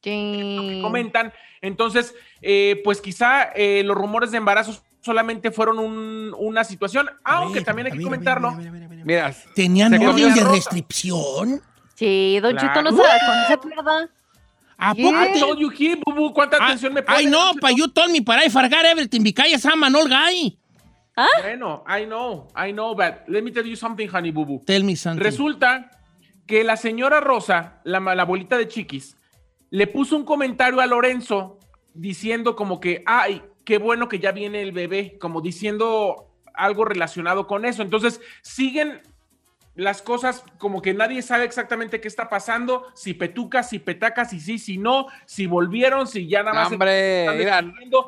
Sí. 0.02 0.80
comentan. 0.82 1.32
Entonces, 1.62 2.14
eh, 2.42 2.82
pues 2.84 3.00
quizá 3.00 3.44
eh, 3.56 3.84
los 3.86 3.96
rumores 3.96 4.32
de 4.32 4.38
embarazo 4.38 4.84
solamente 5.00 5.52
fueron 5.52 5.78
un- 5.80 6.34
una 6.40 6.64
situación, 6.64 7.08
aunque 7.24 7.60
ver, 7.60 7.64
también 7.66 7.86
hay 7.92 7.98
que 7.98 8.04
comentarlo. 8.04 8.52
Mira, 9.06 9.32
¿Tenían 9.56 9.94
orden 10.04 10.34
de 10.34 10.44
restricción? 10.44 11.62
Sí, 11.94 12.40
Don 12.42 12.54
Claro. 12.56 12.68
Chito, 12.68 12.82
no 12.82 12.90
se 12.92 12.98
con 12.98 13.48
se 13.48 13.58
pierda. 13.70 14.10
¿A 14.84 14.94
poco 14.94 15.16
I 15.24 15.40
told 15.40 15.60
you 15.60 15.70
he, 15.72 15.96
bubu, 15.96 16.34
¿cuánta 16.34 16.58
Ah, 16.60 16.66
atención 16.68 16.94
me 16.94 17.02
pones? 17.02 17.20
Ay, 17.22 17.26
no, 17.28 17.54
pa' 17.62 17.72
you 17.72 17.88
told 17.88 18.12
me 18.12 18.22
para 18.22 18.44
I 18.46 18.50
forgot 18.50 18.84
everything 18.86 19.24
because 19.24 19.66
I'm 19.66 19.82
an 19.84 19.96
old 19.96 20.10
guy. 20.10 20.58
Bueno, 21.42 21.84
I 21.88 22.06
know, 22.06 22.48
I 22.56 22.72
know, 22.74 22.96
but 22.96 23.24
let 23.28 23.44
me 23.44 23.52
tell 23.52 23.66
you 23.66 23.76
something, 23.76 24.08
honey, 24.10 24.32
bubu. 24.32 24.64
Tell 24.66 24.84
me 24.84 24.96
something. 24.96 25.24
Resulta 25.24 25.90
que 26.48 26.64
la 26.64 26.76
señora 26.76 27.20
Rosa, 27.22 27.80
la, 27.86 28.00
la 28.00 28.24
abuelita 28.24 28.58
de 28.58 28.68
Chiquis, 28.68 29.16
le 29.70 29.88
puso 29.88 30.16
un 30.18 30.26
comentario 30.26 30.82
a 30.82 30.86
Lorenzo 30.88 31.60
diciendo 31.94 32.56
como 32.56 32.80
que, 32.80 33.04
ay, 33.06 33.42
qué 33.64 33.78
bueno 33.78 34.10
que 34.10 34.20
ya 34.20 34.32
viene 34.32 34.62
el 34.62 34.72
bebé, 34.72 35.18
como 35.20 35.40
diciendo 35.42 36.32
algo 36.54 36.84
relacionado 36.84 37.48
con 37.48 37.64
eso. 37.66 37.82
Entonces, 37.84 38.20
siguen 38.42 39.02
las 39.76 40.04
cosas 40.04 40.44
como 40.60 40.82
que 40.84 40.94
nadie 40.94 41.22
sabe 41.24 41.46
exactamente 41.46 42.00
qué 42.00 42.08
está 42.08 42.30
pasando, 42.30 42.86
si 42.94 43.14
petucas, 43.16 43.70
si 43.70 43.80
petacas, 43.80 44.30
si 44.30 44.40
sí, 44.40 44.60
si 44.60 44.78
no, 44.78 45.08
si 45.26 45.48
volvieron, 45.48 46.06
si 46.08 46.28
ya 46.28 46.44
nada 46.44 46.54
más... 46.54 46.68
se 46.70 46.76
hombre, 46.76 47.22
están 47.22 47.38
mira, 47.40 47.62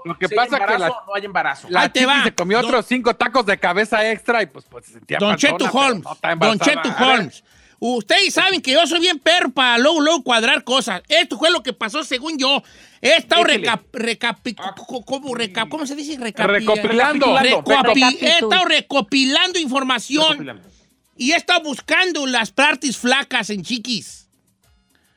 lo 0.05 0.17
que 0.19 0.27
si 0.27 0.35
pasa 0.35 0.57
que 0.57 0.63
embarazo, 0.63 0.85
la- 0.99 1.03
no 1.07 1.15
hay 1.15 1.25
embarazo. 1.25 1.67
la 1.71 1.89
te 1.89 2.05
va. 2.05 2.23
se 2.23 2.35
comió 2.35 2.57
Don- 2.59 2.67
otros 2.67 2.85
cinco 2.85 3.15
tacos 3.15 3.45
de 3.47 3.57
cabeza 3.57 4.07
extra 4.11 4.43
y 4.43 4.45
pues, 4.45 4.65
pues 4.69 4.85
se 4.85 4.93
sentía 4.93 5.17
Don 5.17 5.35
pero 5.39 5.57
Holmes. 5.71 6.03
no 6.03 6.17
Don 6.39 6.57
ver, 6.59 6.77
Holmes. 7.01 7.43
Ustedes 7.79 8.33
saben 8.33 8.61
que 8.61 8.71
yo 8.71 8.85
soy 8.87 8.99
bien 9.01 9.19
perro 9.19 9.49
para 9.49 9.77
luego, 9.77 9.99
luego 10.01 10.23
cuadrar 10.23 10.63
cosas. 10.63 11.01
Esto 11.09 11.37
fue 11.37 11.51
lo 11.51 11.61
que 11.61 11.73
pasó 11.73 12.03
según 12.03 12.37
yo. 12.37 12.63
He 13.01 13.17
estado 13.17 13.43
recap, 13.43 13.81
recapi- 13.91 14.55
co- 14.87 15.03
¿cómo, 15.03 15.33
recap- 15.35 15.67
¿cómo 15.69 15.85
se 15.85 15.95
dice? 15.95 16.17
Recapi- 16.17 16.45
Recopilando. 16.47 17.35
Recopi- 17.37 18.17
he 18.21 18.37
estado 18.39 18.65
recopilando 18.65 19.59
información 19.59 20.23
Recopilando. 20.31 20.69
Y 21.15 21.32
he 21.32 21.36
estado 21.36 21.62
buscando 21.63 22.25
las 22.25 22.51
partes 22.51 22.97
flacas 22.97 23.49
en 23.49 23.63
chiquis. 23.63 24.28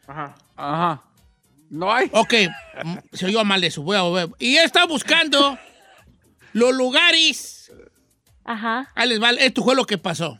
Ajá. 0.06 0.36
Ajá. 0.56 1.02
No 1.70 1.92
hay. 1.92 2.08
Ok, 2.12 2.34
se 3.12 3.26
oyó 3.26 3.44
mal 3.44 3.62
eso. 3.62 3.82
Voy 3.82 3.96
a 3.96 4.02
volver. 4.02 4.30
Y 4.38 4.56
he 4.56 4.64
estado 4.64 4.88
buscando 4.88 5.58
los 6.52 6.74
lugares. 6.74 7.70
Ajá. 8.44 8.90
Ahí 8.94 9.08
les 9.08 9.22
va, 9.22 9.30
esto 9.30 9.62
fue 9.62 9.74
lo 9.74 9.84
que 9.84 9.98
pasó. 9.98 10.38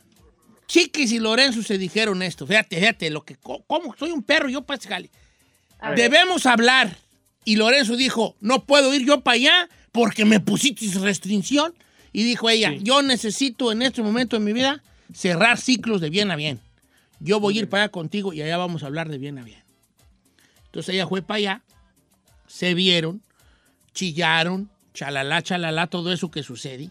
Chiquis 0.67 1.11
y 1.11 1.19
Lorenzo 1.19 1.61
se 1.63 1.77
dijeron 1.77 2.21
esto. 2.21 2.45
Fíjate, 2.47 2.79
fíjate, 2.79 3.09
lo 3.09 3.23
que, 3.23 3.35
¿cómo 3.37 3.95
soy 3.97 4.11
un 4.11 4.23
perro 4.23 4.49
yo 4.49 4.61
para 4.63 4.79
ver. 4.87 5.09
Debemos 5.95 6.45
hablar. 6.45 6.97
Y 7.45 7.55
Lorenzo 7.55 7.95
dijo, 7.95 8.35
no 8.41 8.65
puedo 8.65 8.93
ir 8.93 9.05
yo 9.05 9.21
para 9.21 9.35
allá 9.35 9.69
porque 9.91 10.25
me 10.25 10.39
pusiste 10.39 10.85
restricción. 10.99 11.73
Y 12.11 12.23
dijo 12.23 12.49
ella, 12.49 12.71
Sí. 12.71 12.79
yo 12.81 13.01
necesito 13.01 13.71
en 13.71 13.81
este 13.83 14.01
momento 14.01 14.37
de 14.37 14.43
mi 14.43 14.53
vida 14.53 14.83
cerrar 15.13 15.57
ciclos 15.57 16.01
de 16.01 16.09
bien 16.09 16.31
a 16.31 16.35
bien. 16.35 16.59
Yo 17.19 17.39
voy 17.39 17.57
a 17.57 17.61
ir 17.61 17.69
para 17.69 17.83
allá 17.83 17.91
contigo 17.91 18.33
y 18.33 18.41
allá 18.41 18.57
vamos 18.57 18.83
a 18.83 18.87
hablar 18.87 19.09
de 19.09 19.17
bien 19.17 19.37
a 19.37 19.43
bien. 19.43 19.63
Entonces 20.65 20.93
ella 20.93 21.07
fue 21.07 21.21
para 21.21 21.37
allá, 21.37 21.61
se 22.47 22.73
vieron, 22.73 23.21
chillaron, 23.93 24.69
chalala, 24.93 25.41
chalala, 25.41 25.87
todo 25.87 26.13
eso 26.13 26.31
que 26.31 26.43
sucede. 26.43 26.89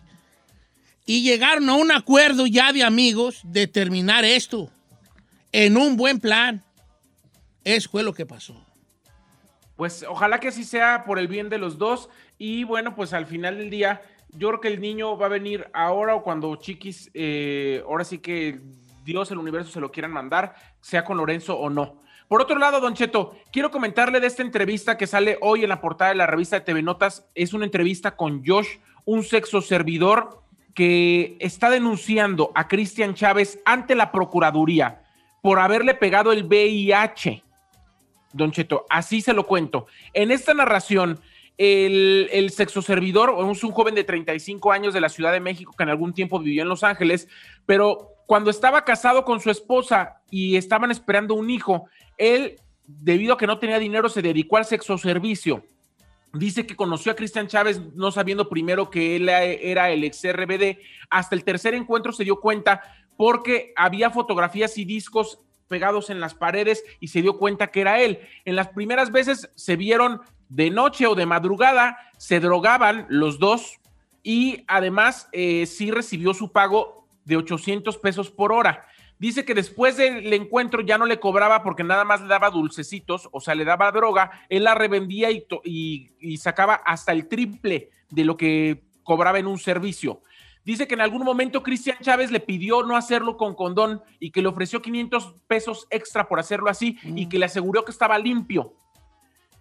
Y 1.07 1.23
llegaron 1.23 1.69
a 1.71 1.75
un 1.75 1.91
acuerdo 1.91 2.47
ya 2.47 2.73
de 2.73 2.83
amigos 2.83 3.41
de 3.45 3.67
terminar 3.67 4.25
esto 4.25 4.71
en 5.53 5.77
un 5.77 5.97
buen 5.97 6.21
plan. 6.21 6.63
Eso 7.65 7.89
fue 7.91 8.03
lo 8.03 8.13
que 8.13 8.27
pasó. 8.27 8.63
Pues 9.77 10.05
ojalá 10.09 10.41
que 10.41 10.49
así 10.49 10.65
sea 10.65 11.05
por 11.05 11.19
el 11.19 11.29
bien 11.29 11.49
de 11.49 11.59
los 11.59 11.79
dos. 11.79 12.11
Y 12.37 12.65
bueno, 12.65 12.95
pues 12.95 13.13
al 13.13 13.27
final 13.27 13.59
del 13.59 13.71
día, 13.71 14.03
yo 14.31 14.49
creo 14.49 14.61
que 14.61 14.69
el 14.69 14.81
niño 14.81 15.17
va 15.17 15.27
a 15.27 15.31
venir 15.31 15.69
ahora 15.73 16.15
o 16.15 16.23
cuando 16.23 16.55
Chiquis, 16.57 17.11
eh, 17.15 17.83
ahora 17.87 18.05
sí 18.05 18.19
que 18.19 18.61
Dios, 19.05 19.31
el 19.31 19.39
universo 19.39 19.71
se 19.71 19.81
lo 19.81 19.91
quieran 19.91 20.13
mandar, 20.13 20.55
sea 20.81 21.05
con 21.05 21.17
Lorenzo 21.17 21.59
o 21.59 21.71
no. 21.71 22.01
Por 22.29 22.43
otro 22.43 22.59
lado, 22.59 22.79
Don 22.81 22.93
Cheto, 22.93 23.37
quiero 23.51 23.71
comentarle 23.71 24.21
de 24.21 24.27
esta 24.27 24.43
entrevista 24.43 24.99
que 24.99 25.07
sale 25.07 25.39
hoy 25.41 25.63
en 25.63 25.71
la 25.71 25.81
portada 25.81 26.11
de 26.11 26.17
la 26.17 26.27
revista 26.27 26.59
de 26.59 26.65
TV 26.67 26.83
Notas. 26.83 27.27
Es 27.35 27.55
una 27.55 27.65
entrevista 27.65 28.17
con 28.17 28.45
Josh, 28.45 28.69
un 29.07 29.25
sexo 29.25 29.63
servidor 29.63 30.43
que 30.75 31.37
está 31.41 31.71
denunciando 31.71 32.53
a 32.55 32.69
Cristian 32.69 33.15
Chávez 33.15 33.59
ante 33.65 33.95
la 33.95 34.13
Procuraduría 34.13 35.03
por 35.41 35.59
haberle 35.59 35.95
pegado 35.95 36.31
el 36.31 36.45
VIH. 36.45 37.43
Don 38.35 38.53
Cheto, 38.53 38.85
así 38.91 39.23
se 39.23 39.33
lo 39.33 39.47
cuento. 39.47 39.87
En 40.13 40.31
esta 40.31 40.53
narración, 40.53 41.19
el, 41.59 42.29
el 42.33 42.51
sexoservidor 42.51 43.35
es 43.51 43.65
un 43.65 43.73
joven 43.73 43.95
de 43.95 44.05
35 44.05 44.73
años 44.73 44.95
de 44.95 45.01
la 45.01 45.09
Ciudad 45.09 45.33
de 45.33 45.41
México 45.41 45.75
que 45.77 45.83
en 45.83 45.91
algún 45.91 46.15
tiempo 46.15 46.39
vivió 46.39 46.63
en 46.63 46.69
Los 46.69 46.85
Ángeles, 46.85 47.29
pero 47.67 48.15
cuando 48.27 48.51
estaba 48.51 48.85
casado 48.85 49.25
con 49.25 49.41
su 49.41 49.51
esposa 49.51 50.21
y 50.31 50.57
estaban 50.57 50.91
esperando 50.91 51.35
un 51.35 51.51
hijo, 51.51 51.89
él, 52.19 52.57
debido 52.87 53.33
a 53.33 53.39
que 53.39 53.47
no 53.47 53.59
tenía 53.59 53.79
dinero, 53.79 54.09
se 54.09 54.23
dedicó 54.23 54.59
al 54.59 54.67
sexoservicio. 54.67 55.65
Dice 56.35 56.67
que 56.67 56.77
conoció 56.77 57.11
a 57.11 57.15
Cristian 57.17 57.49
Chávez 57.49 57.81
no 57.95 58.13
sabiendo 58.13 58.51
primero 58.51 58.91
que 58.91 59.17
él 59.17 59.31
era 59.31 59.91
el 59.91 60.05
ex 60.05 60.23
RBD. 60.31 60.77
Hasta 61.09 61.35
el 61.35 61.43
tercer 61.43 61.73
encuentro 61.73 62.13
se 62.13 62.25
dio 62.25 62.39
cuenta 62.39 62.83
porque 63.17 63.73
había 63.77 64.11
fotografías 64.11 64.77
y 64.77 64.85
discos 64.85 65.41
pegados 65.67 66.11
en 66.11 66.21
las 66.21 66.35
paredes 66.35 66.85
y 67.01 67.09
se 67.09 67.23
dio 67.23 67.39
cuenta 67.39 67.69
que 67.71 67.81
era 67.81 68.03
él. 68.03 68.21
En 68.45 68.57
las 68.57 68.69
primeras 68.69 69.11
veces 69.11 69.51
se 69.55 69.77
vieron 69.77 70.21
de 70.49 70.71
noche 70.71 71.07
o 71.07 71.15
de 71.15 71.27
madrugada, 71.27 71.99
se 72.17 72.41
drogaban 72.41 73.07
los 73.09 73.39
dos 73.39 73.79
y 74.23 74.65
además 74.67 75.29
eh, 75.33 75.67
sí 75.67 75.91
recibió 75.91 76.35
su 76.35 76.53
pago 76.53 77.07
de 77.25 77.37
800 77.37 77.99
pesos 77.99 78.31
por 78.31 78.53
hora. 78.53 78.87
Dice 79.19 79.45
que 79.45 79.55
después 79.55 79.97
del 79.97 80.33
encuentro 80.33 80.81
ya 80.81 80.97
no 80.97 81.05
le 81.05 81.19
cobraba 81.19 81.63
porque 81.63 81.83
nada 81.83 82.05
más 82.05 82.21
le 82.21 82.29
daba 82.29 82.51
dulcecitos, 82.51 83.29
o 83.33 83.41
sea, 83.41 83.55
le 83.55 83.65
daba 83.65 83.91
droga, 83.91 84.31
él 84.49 84.65
la 84.65 84.75
revendía 84.75 85.31
y, 85.31 85.45
y, 85.65 86.13
y 86.21 86.37
sacaba 86.37 86.75
hasta 86.75 87.13
el 87.13 87.27
triple 87.27 87.91
de 88.11 88.25
lo 88.25 88.37
que 88.37 88.85
cobraba 89.03 89.39
en 89.39 89.49
un 89.49 89.59
servicio. 89.59 90.23
Dice 90.65 90.87
que 90.87 90.95
en 90.95 91.01
algún 91.01 91.25
momento 91.25 91.63
Cristian 91.63 91.97
Chávez 92.03 92.31
le 92.31 92.41
pidió 92.41 92.83
no 92.83 92.95
hacerlo 92.95 93.37
con 93.39 93.55
condón 93.55 94.03
y 94.21 94.31
que 94.31 94.43
le 94.43 94.49
ofreció 94.49 94.83
500 94.83 95.35
pesos 95.47 95.87
extra 95.91 96.29
por 96.29 96.39
hacerlo 96.39 96.69
así 96.69 96.99
y 97.03 97.27
que 97.29 97.39
le 97.39 97.47
aseguró 97.47 97.87
que 97.87 97.91
estaba 97.91 98.19
limpio. 98.19 98.75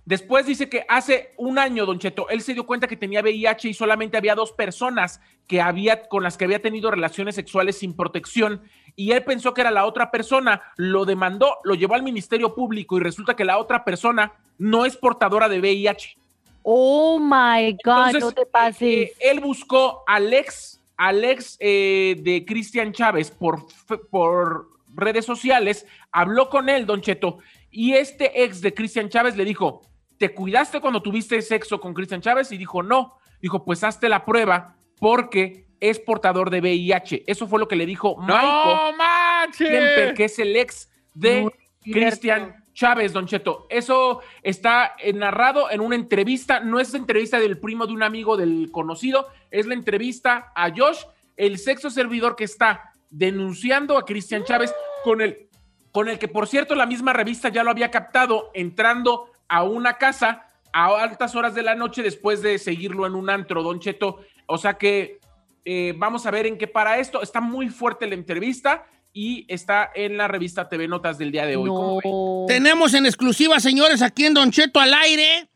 Después 0.08 0.46
dice 0.46 0.70
que 0.70 0.86
hace 0.88 1.34
un 1.36 1.60
año, 1.60 1.86
Don 1.86 2.00
Cheto, 2.00 2.30
él 2.30 2.40
se 2.40 2.54
dio 2.54 2.66
cuenta 2.66 2.88
que 2.88 2.96
tenía 2.96 3.20
VIH 3.20 3.68
y 3.68 3.74
solamente 3.74 4.16
había 4.16 4.36
dos 4.36 4.54
personas 4.54 5.20
que 5.48 5.60
había, 5.60 6.08
con 6.08 6.24
las 6.24 6.38
que 6.38 6.46
había 6.46 6.62
tenido 6.62 6.90
relaciones 6.90 7.36
sexuales 7.36 7.80
sin 7.80 7.94
protección 7.94 8.62
y 8.96 9.12
él 9.12 9.26
pensó 9.26 9.54
que 9.54 9.60
era 9.60 9.70
la 9.70 9.86
otra 9.86 10.10
persona, 10.10 10.62
lo 10.78 11.04
demandó, 11.04 11.58
lo 11.66 11.76
llevó 11.76 11.96
al 11.96 12.04
Ministerio 12.04 12.56
Público 12.56 12.96
y 12.96 13.02
resulta 13.02 13.36
que 13.36 13.44
la 13.44 13.58
otra 13.58 13.84
persona 13.84 14.32
no 14.58 14.86
es 14.86 14.96
portadora 14.96 15.50
de 15.50 15.60
VIH. 15.60 16.18
Oh 16.64 17.20
my 17.20 17.74
God, 17.84 18.08
Entonces, 18.08 18.22
no 18.22 18.32
te 18.32 18.46
pases. 18.46 18.82
eh, 18.82 19.14
él 19.20 19.42
buscó 19.42 20.06
al 20.08 20.34
ex, 20.34 20.80
al 20.96 21.26
ex 21.26 21.58
eh, 21.60 22.16
de 22.20 22.46
Cristian 22.46 22.94
Chávez 22.94 23.30
por, 23.30 23.66
por 24.10 24.70
redes 24.96 25.26
sociales, 25.26 25.86
habló 26.14 26.50
con 26.50 26.70
él, 26.70 26.86
Don 26.86 27.02
Cheto, 27.02 27.40
y 27.70 27.92
este 27.92 28.46
ex 28.46 28.62
de 28.62 28.74
Cristian 28.74 29.10
Chávez 29.10 29.36
le 29.36 29.44
dijo, 29.44 29.82
¿te 30.18 30.34
cuidaste 30.34 30.80
cuando 30.82 31.02
tuviste 31.02 31.42
sexo 31.42 31.80
con 31.80 31.94
Cristian 31.94 32.22
Chávez? 32.22 32.52
Y 32.52 32.58
dijo, 32.58 32.84
no. 32.84 33.18
Dijo, 33.42 33.64
pues 33.64 33.84
hazte 33.84 34.10
la 34.10 34.26
prueba 34.26 34.76
porque 35.00 35.68
es 35.80 36.00
portador 36.00 36.50
de 36.50 36.60
VIH. 36.60 37.24
Eso 37.28 37.48
fue 37.48 37.60
lo 37.60 37.68
que 37.68 37.76
le 37.76 37.86
dijo 37.86 38.18
Michael 38.18 38.44
¡No 38.44 38.98
manches! 38.98 39.70
Kemper, 39.70 40.14
que 40.14 40.26
es 40.26 40.40
el 40.40 40.56
ex 40.56 40.90
de 41.14 41.50
Cristian 41.84 42.64
Chávez, 42.74 43.14
Don 43.14 43.26
Cheto. 43.26 43.68
Eso 43.70 44.22
está 44.44 44.96
eh, 45.00 45.14
narrado 45.14 45.72
en 45.72 45.82
una 45.82 45.96
entrevista, 45.96 46.60
no 46.60 46.80
es 46.80 46.94
entrevista 46.94 47.40
del 47.40 47.60
primo 47.60 47.88
de 47.88 47.94
un 47.94 48.04
amigo 48.04 48.38
del 48.38 48.70
conocido, 48.72 49.28
es 49.50 49.66
la 49.66 49.74
entrevista 49.74 50.52
a 50.56 50.70
Josh, 50.70 51.04
el 51.36 51.58
sexo 51.58 51.90
servidor 51.90 52.36
que 52.36 52.44
está 52.44 52.94
denunciando 53.10 53.98
a 53.98 54.06
Cristian 54.06 54.44
Chávez 54.44 54.74
con 55.04 55.22
el, 55.22 55.50
con 55.92 56.10
el 56.10 56.20
que, 56.20 56.28
por 56.28 56.48
cierto, 56.48 56.76
la 56.76 56.86
misma 56.86 57.14
revista 57.14 57.50
ya 57.50 57.64
lo 57.64 57.72
había 57.72 57.90
captado 57.90 58.52
entrando 58.54 59.32
a 59.50 59.64
una 59.64 59.98
casa 59.98 60.44
a 60.74 60.88
altas 61.02 61.36
horas 61.36 61.56
de 61.56 61.64
la 61.64 61.76
noche 61.76 62.04
después 62.04 62.42
de 62.42 62.60
seguirlo 62.60 63.08
en 63.08 63.16
un 63.16 63.30
antro, 63.30 63.64
Don 63.64 63.80
Cheto. 63.80 64.20
O 64.46 64.58
sea 64.58 64.76
que 64.76 65.20
eh, 65.66 65.94
vamos 65.98 66.26
a 66.26 66.32
ver 66.32 66.46
en 66.46 66.58
qué 66.58 66.68
para 66.68 67.00
esto. 67.00 67.22
Está 67.22 67.42
muy 67.42 67.70
fuerte 67.70 68.06
la 68.08 68.16
entrevista 68.16 68.86
y 69.12 69.46
está 69.48 69.90
en 69.96 70.18
la 70.18 70.28
revista 70.28 70.70
TV 70.70 70.88
Notas 70.88 71.18
del 71.18 71.32
día 71.32 71.46
de 71.46 71.56
hoy. 71.58 71.72
Tenemos 72.48 72.94
en 72.94 73.06
exclusiva, 73.06 73.60
señores, 73.60 74.02
aquí 74.02 74.26
en 74.26 74.34
Don 74.36 74.52
Cheto 74.52 74.80
al 74.80 74.94
aire, 74.94 75.50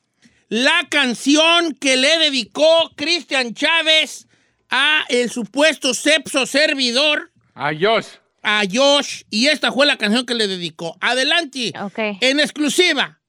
la 0.49 0.87
canción 0.89 1.73
que 1.75 1.97
le 1.97 2.17
dedicó 2.17 2.65
Cristian 2.95 3.53
Chávez 3.53 4.27
a 4.69 5.03
el 5.09 5.29
supuesto 5.29 5.93
sepso 5.93 6.45
servidor, 6.45 7.31
A 7.53 7.71
Josh. 7.79 8.07
a 8.41 8.63
Josh, 8.71 9.23
y 9.29 9.47
esta 9.47 9.71
fue 9.71 9.85
la 9.85 9.97
canción 9.97 10.25
que 10.25 10.33
le 10.33 10.47
dedicó. 10.47 10.97
Adelante. 10.99 11.71
Ok. 11.79 11.99
En 12.21 12.39
exclusiva. 12.39 13.20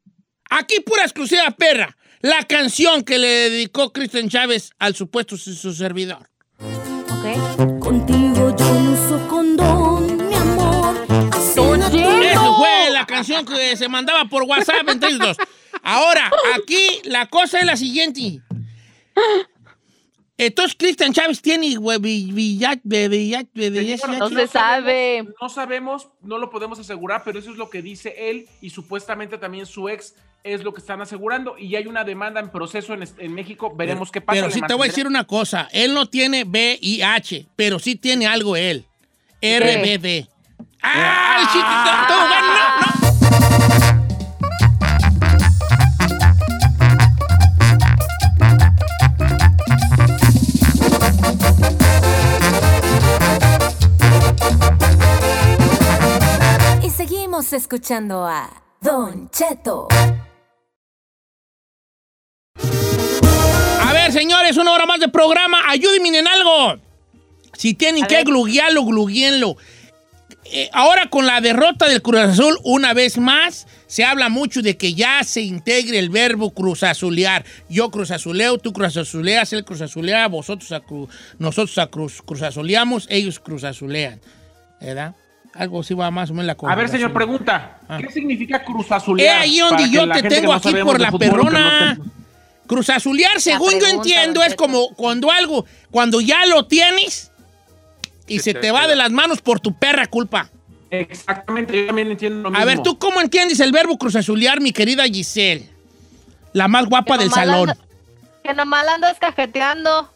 Aquí 0.54 0.80
pura 0.80 1.02
exclusiva, 1.02 1.50
perra. 1.50 1.96
La 2.20 2.44
canción 2.44 3.02
que 3.02 3.18
le 3.18 3.26
dedicó 3.50 3.92
Cristian 3.92 4.28
Chávez 4.28 4.70
al 4.78 4.94
supuesto 4.94 5.36
su 5.36 5.72
servidor. 5.72 6.28
Ok. 6.60 7.80
Contigo 7.80 8.54
yo 8.56 8.74
no 8.74 8.90
uso 8.92 9.28
condón, 9.28 10.28
mi 10.28 10.34
amor. 10.34 10.94
Eso 12.22 12.56
fue 12.56 12.90
la 12.90 13.06
canción 13.06 13.44
que 13.46 13.76
se 13.76 13.88
mandaba 13.88 14.26
por 14.26 14.42
WhatsApp 14.44 14.88
entre 14.88 15.08
ellos 15.10 15.20
dos. 15.20 15.36
Ahora, 15.82 16.30
aquí 16.54 17.00
la 17.04 17.26
cosa 17.26 17.58
es 17.58 17.66
la 17.66 17.76
siguiente. 17.76 18.40
Entonces, 20.38 20.76
Cristian 20.78 21.12
Chávez 21.12 21.40
tiene 21.40 21.76
villat- 21.78 22.80
Señor, 22.84 24.18
No 24.18 24.28
se 24.28 24.46
sabe. 24.48 25.28
No 25.40 25.48
sabemos, 25.48 26.08
no 26.20 26.38
lo 26.38 26.50
podemos 26.50 26.78
asegurar, 26.78 27.22
pero 27.24 27.38
eso 27.38 27.50
es 27.50 27.56
lo 27.56 27.70
que 27.70 27.80
dice 27.82 28.30
él 28.30 28.48
y 28.60 28.70
supuestamente 28.70 29.38
también 29.38 29.66
su 29.66 29.88
ex 29.88 30.14
es 30.44 30.62
lo 30.64 30.74
que 30.74 30.80
están 30.80 31.00
asegurando 31.00 31.56
y 31.56 31.76
hay 31.76 31.86
una 31.86 32.02
demanda 32.04 32.40
en 32.40 32.50
proceso 32.50 32.94
en, 32.94 33.04
en 33.18 33.34
México. 33.34 33.72
Veremos 33.74 34.10
qué 34.10 34.20
pasa. 34.20 34.40
Pero 34.40 34.50
sí 34.52 34.60
te 34.60 34.74
voy 34.74 34.86
a 34.86 34.88
decir 34.88 35.06
una 35.06 35.24
cosa. 35.24 35.68
Él 35.72 35.94
no 35.94 36.06
tiene 36.06 36.44
VIH, 36.44 37.46
pero 37.56 37.78
sí 37.78 37.96
tiene 37.96 38.26
algo 38.26 38.56
él. 38.56 38.84
RBD. 39.40 40.28
¡Ah! 40.82 42.06
todo 42.08 42.28
bueno, 42.28 42.54
no, 42.54 42.76
no. 42.80 42.86
Y 56.86 56.90
seguimos 56.90 57.52
escuchando 57.52 58.26
a 58.26 58.50
Don 58.80 59.30
Cheto. 59.30 59.88
A 63.92 63.94
ver, 63.94 64.12
señores, 64.12 64.56
una 64.56 64.72
hora 64.72 64.86
más 64.86 65.00
de 65.00 65.08
programa. 65.08 65.58
Ayúdenme 65.68 66.16
en 66.18 66.26
algo. 66.26 66.76
Si 67.58 67.74
tienen 67.74 68.04
A 68.04 68.06
que 68.06 68.16
ver. 68.16 68.24
gluguiarlo, 68.24 68.84
gluguienlo. 68.84 69.56
Eh, 70.46 70.70
ahora 70.72 71.10
con 71.10 71.26
la 71.26 71.42
derrota 71.42 71.86
del 71.88 72.00
Cruz 72.00 72.20
Azul, 72.20 72.58
una 72.64 72.94
vez 72.94 73.18
más, 73.18 73.66
se 73.86 74.04
habla 74.04 74.30
mucho 74.30 74.62
de 74.62 74.78
que 74.78 74.94
ya 74.94 75.22
se 75.24 75.42
integre 75.42 75.98
el 75.98 76.08
verbo 76.08 76.52
cruzazulear. 76.54 77.44
Yo 77.68 77.90
cruzazuleo, 77.90 78.56
tú 78.58 78.72
cruzazuleas, 78.72 79.52
él 79.52 79.62
cruzazulea, 79.64 80.26
vosotros 80.28 80.72
a 80.72 80.82
cru- 80.82 81.08
nosotros 81.38 81.76
a 81.76 81.86
cruz, 81.88 82.22
cruzazuleamos, 82.24 83.06
ellos 83.10 83.40
cruzazulean. 83.40 84.20
¿Verdad? 84.80 85.14
Algo 85.54 85.80
así 85.80 85.92
va 85.92 86.10
más 86.10 86.30
o 86.30 86.34
menos 86.34 86.46
la 86.46 86.56
A 86.70 86.74
ver, 86.74 86.88
señor, 86.88 87.12
pregunta. 87.12 87.78
Ah. 87.88 87.98
¿Qué 88.00 88.10
significa 88.10 88.64
cruzazulear? 88.64 89.42
ahí 89.42 89.58
donde 89.58 89.74
Para 89.76 89.86
que 89.88 89.94
yo 89.94 90.06
la 90.06 90.14
te 90.14 90.22
tengo 90.28 90.52
no 90.52 90.54
aquí 90.54 90.70
sabemos 90.70 90.92
por 90.92 91.00
la 91.00 91.10
no 91.10 91.18
perrona. 91.18 91.98
te- 92.02 92.21
Cruzazulear, 92.72 93.40
según 93.40 93.78
yo 93.78 93.86
entiendo, 93.86 94.42
es 94.42 94.54
como 94.54 94.88
cuando 94.94 95.30
algo, 95.30 95.64
cuando 95.90 96.20
ya 96.20 96.46
lo 96.46 96.66
tienes 96.66 97.30
y 98.26 98.38
se, 98.38 98.54
te 98.54 98.60
te 98.60 98.70
va 98.70 98.86
de 98.88 98.96
las 98.96 99.10
manos 99.10 99.40
por 99.42 99.60
tu 99.60 99.74
perra 99.74 100.06
culpa. 100.06 100.48
Exactamente, 100.90 101.76
yo 101.76 101.86
también 101.86 102.10
entiendo 102.10 102.42
lo 102.44 102.50
mismo. 102.50 102.62
A 102.62 102.64
ver, 102.66 102.80
¿tú 102.82 102.98
cómo 102.98 103.20
entiendes 103.20 103.60
el 103.60 103.72
verbo 103.72 103.98
cruzazulear, 103.98 104.60
mi 104.60 104.72
querida 104.72 105.04
Giselle? 105.04 105.68
La 106.52 106.68
más 106.68 106.86
guapa 106.86 107.16
del 107.18 107.30
salón. 107.30 107.70
anda- 107.70 107.78
que 108.42 108.54
nomás 108.54 108.84
la 108.84 108.94
andas 108.94 109.18
cajeteando. 109.18 110.10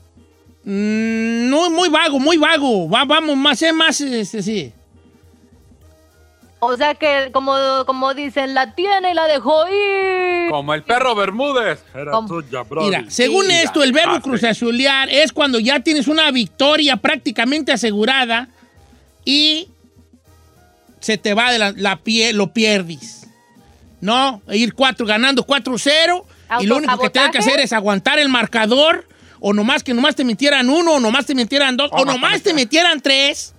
Mm, 0.64 1.49
no, 1.49 1.71
muy 1.71 1.88
vago, 1.88 2.19
muy 2.19 2.37
vago. 2.37 2.88
Va- 2.88 3.05
vamos, 3.05 3.37
más, 3.37 3.61
es 3.62 3.73
más, 3.75 4.01
este, 4.01 4.42
sí. 4.42 4.73
O 6.68 6.76
sea 6.76 6.94
que, 6.94 7.31
como, 7.33 7.55
como 7.87 8.12
dicen, 8.14 8.55
la 8.55 8.74
tiene 8.74 9.12
y 9.12 9.14
la 9.14 9.26
dejó 9.26 9.66
ir. 9.68 10.50
Como 10.50 10.74
el 10.74 10.83
perro 10.83 11.14
Bermúdez. 11.14 11.81
Era 11.94 12.11
Com- 12.12 12.26
tuya, 12.26 12.62
brody. 12.62 12.87
Mira, 12.87 13.05
según 13.09 13.46
Sí, 13.46 13.52
esto, 13.52 13.83
el 13.83 13.92
verbo 13.92 14.20
cruzazulear 14.20 15.09
es 15.09 15.33
cuando 15.33 15.59
ya 15.59 15.81
tienes 15.81 16.09
una 16.09 16.31
victoria 16.31 16.96
prácticamente 16.96 17.72
asegurada 17.72 18.48
y 19.24 19.68
se 21.00 21.18
te 21.18 21.35
va 21.35 21.52
de 21.52 21.59
la, 21.59 21.72
la 21.76 21.96
pie, 21.96 22.33
lo 22.33 22.52
pierdes. 22.52 23.26
¿No? 24.00 24.42
Ir 24.50 24.74
cuatro, 24.74 25.07
ganando 25.07 25.46
4-0 25.46 26.24
y 26.61 26.66
lo 26.66 26.76
único 26.76 26.98
que 26.98 27.11
tienes 27.11 27.31
que 27.31 27.38
hacer 27.38 27.61
es 27.61 27.72
aguantar 27.72 28.18
el 28.18 28.29
marcador 28.29 29.07
o 29.40 29.52
nomás 29.52 29.83
que 29.83 29.94
nomás 29.94 30.14
te 30.14 30.24
metieran 30.24 30.68
uno 30.68 30.92
o 30.94 31.00
nomás 31.00 31.26
te 31.26 31.35
metieran 31.35 31.76
dos 31.76 31.90
o 31.92 31.96
Vamos, 31.98 32.14
nomás 32.14 32.42
te 32.42 32.55
metieran 32.55 33.00
tres 33.00 33.55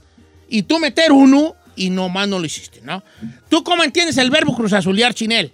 y 0.47 0.63
tú 0.63 0.79
meter 0.79 1.11
uno 1.11 1.55
y 1.77 1.89
nomás 1.89 2.27
no 2.27 2.39
lo 2.39 2.45
hiciste, 2.45 2.81
¿no? 2.81 3.03
¿Tú 3.49 3.63
cómo 3.63 3.83
entiendes 3.83 4.17
el 4.17 4.29
verbo 4.29 4.55
cruzazulear, 4.55 5.13
Chinel? 5.13 5.53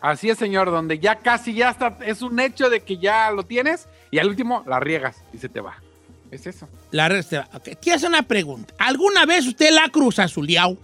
Así 0.00 0.28
es, 0.28 0.38
señor, 0.38 0.70
donde 0.70 0.98
ya 0.98 1.16
casi 1.16 1.54
ya 1.54 1.70
está, 1.70 1.96
es 2.04 2.22
un 2.22 2.38
hecho 2.38 2.68
de 2.68 2.80
que 2.80 2.98
ya 2.98 3.30
lo 3.30 3.44
tienes 3.44 3.86
y 4.10 4.18
al 4.18 4.28
último 4.28 4.62
la 4.66 4.78
riegas 4.78 5.16
y 5.32 5.38
se 5.38 5.48
te 5.48 5.60
va. 5.60 5.82
Es 6.30 6.46
eso. 6.46 6.68
La 6.90 7.08
resta. 7.08 7.48
Ok, 7.54 7.70
Quiero 7.80 7.96
hacer 7.96 8.08
una 8.08 8.22
pregunta. 8.22 8.74
¿Alguna 8.78 9.24
vez 9.26 9.46
usted 9.46 9.70
la 9.70 9.84
ha 9.84 9.88
cruzazuleado? 9.88 10.76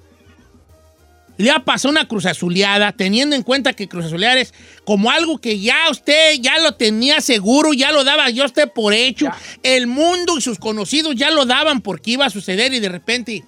¿Le 1.36 1.50
ha 1.50 1.60
pasado 1.60 1.90
una 1.90 2.06
cruzazuleada 2.06 2.92
teniendo 2.92 3.34
en 3.34 3.42
cuenta 3.42 3.72
que 3.72 3.88
cruzazulear 3.88 4.38
es 4.38 4.52
como 4.84 5.10
algo 5.10 5.38
que 5.38 5.58
ya 5.58 5.90
usted 5.90 6.34
ya 6.40 6.58
lo 6.58 6.74
tenía 6.74 7.20
seguro, 7.20 7.72
ya 7.72 7.90
lo 7.90 8.04
daba 8.04 8.28
yo 8.30 8.44
usted 8.44 8.70
por 8.70 8.92
hecho? 8.92 9.26
Ya. 9.26 9.38
El 9.62 9.86
mundo 9.86 10.36
y 10.38 10.40
sus 10.40 10.58
conocidos 10.58 11.16
ya 11.16 11.30
lo 11.30 11.46
daban 11.46 11.80
porque 11.80 12.12
iba 12.12 12.26
a 12.26 12.30
suceder 12.30 12.72
y 12.74 12.80
de 12.80 12.88
repente, 12.88 13.44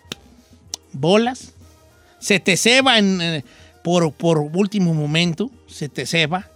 bolas, 0.94 1.52
se 2.18 2.40
te 2.40 2.56
ceba 2.56 2.98
en, 2.98 3.20
eh, 3.20 3.44
por, 3.82 4.12
por 4.12 4.38
último 4.38 4.94
momento, 4.94 5.50
se 5.68 5.88
te 5.88 6.06
ceba. 6.06 6.48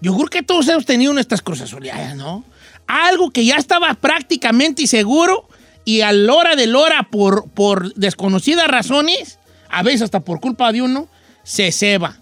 Yo 0.00 0.14
creo 0.14 0.26
que 0.28 0.42
todos 0.42 0.68
hemos 0.68 0.84
tenido 0.84 1.12
nuestras 1.14 1.40
cruzazuleadas, 1.40 2.14
¿no? 2.16 2.44
Algo 2.86 3.30
que 3.30 3.44
ya 3.46 3.56
estaba 3.56 3.94
prácticamente 3.94 4.86
seguro 4.86 5.48
y 5.86 6.02
a 6.02 6.12
la 6.12 6.34
hora 6.34 6.56
de 6.56 6.66
la 6.66 6.78
hora, 6.78 7.08
por, 7.10 7.48
por 7.50 7.94
desconocidas 7.94 8.68
razones, 8.68 9.38
a 9.70 9.82
veces 9.82 10.02
hasta 10.02 10.20
por 10.20 10.40
culpa 10.40 10.70
de 10.72 10.82
uno, 10.82 11.08
se 11.42 11.72
ceba. 11.72 12.16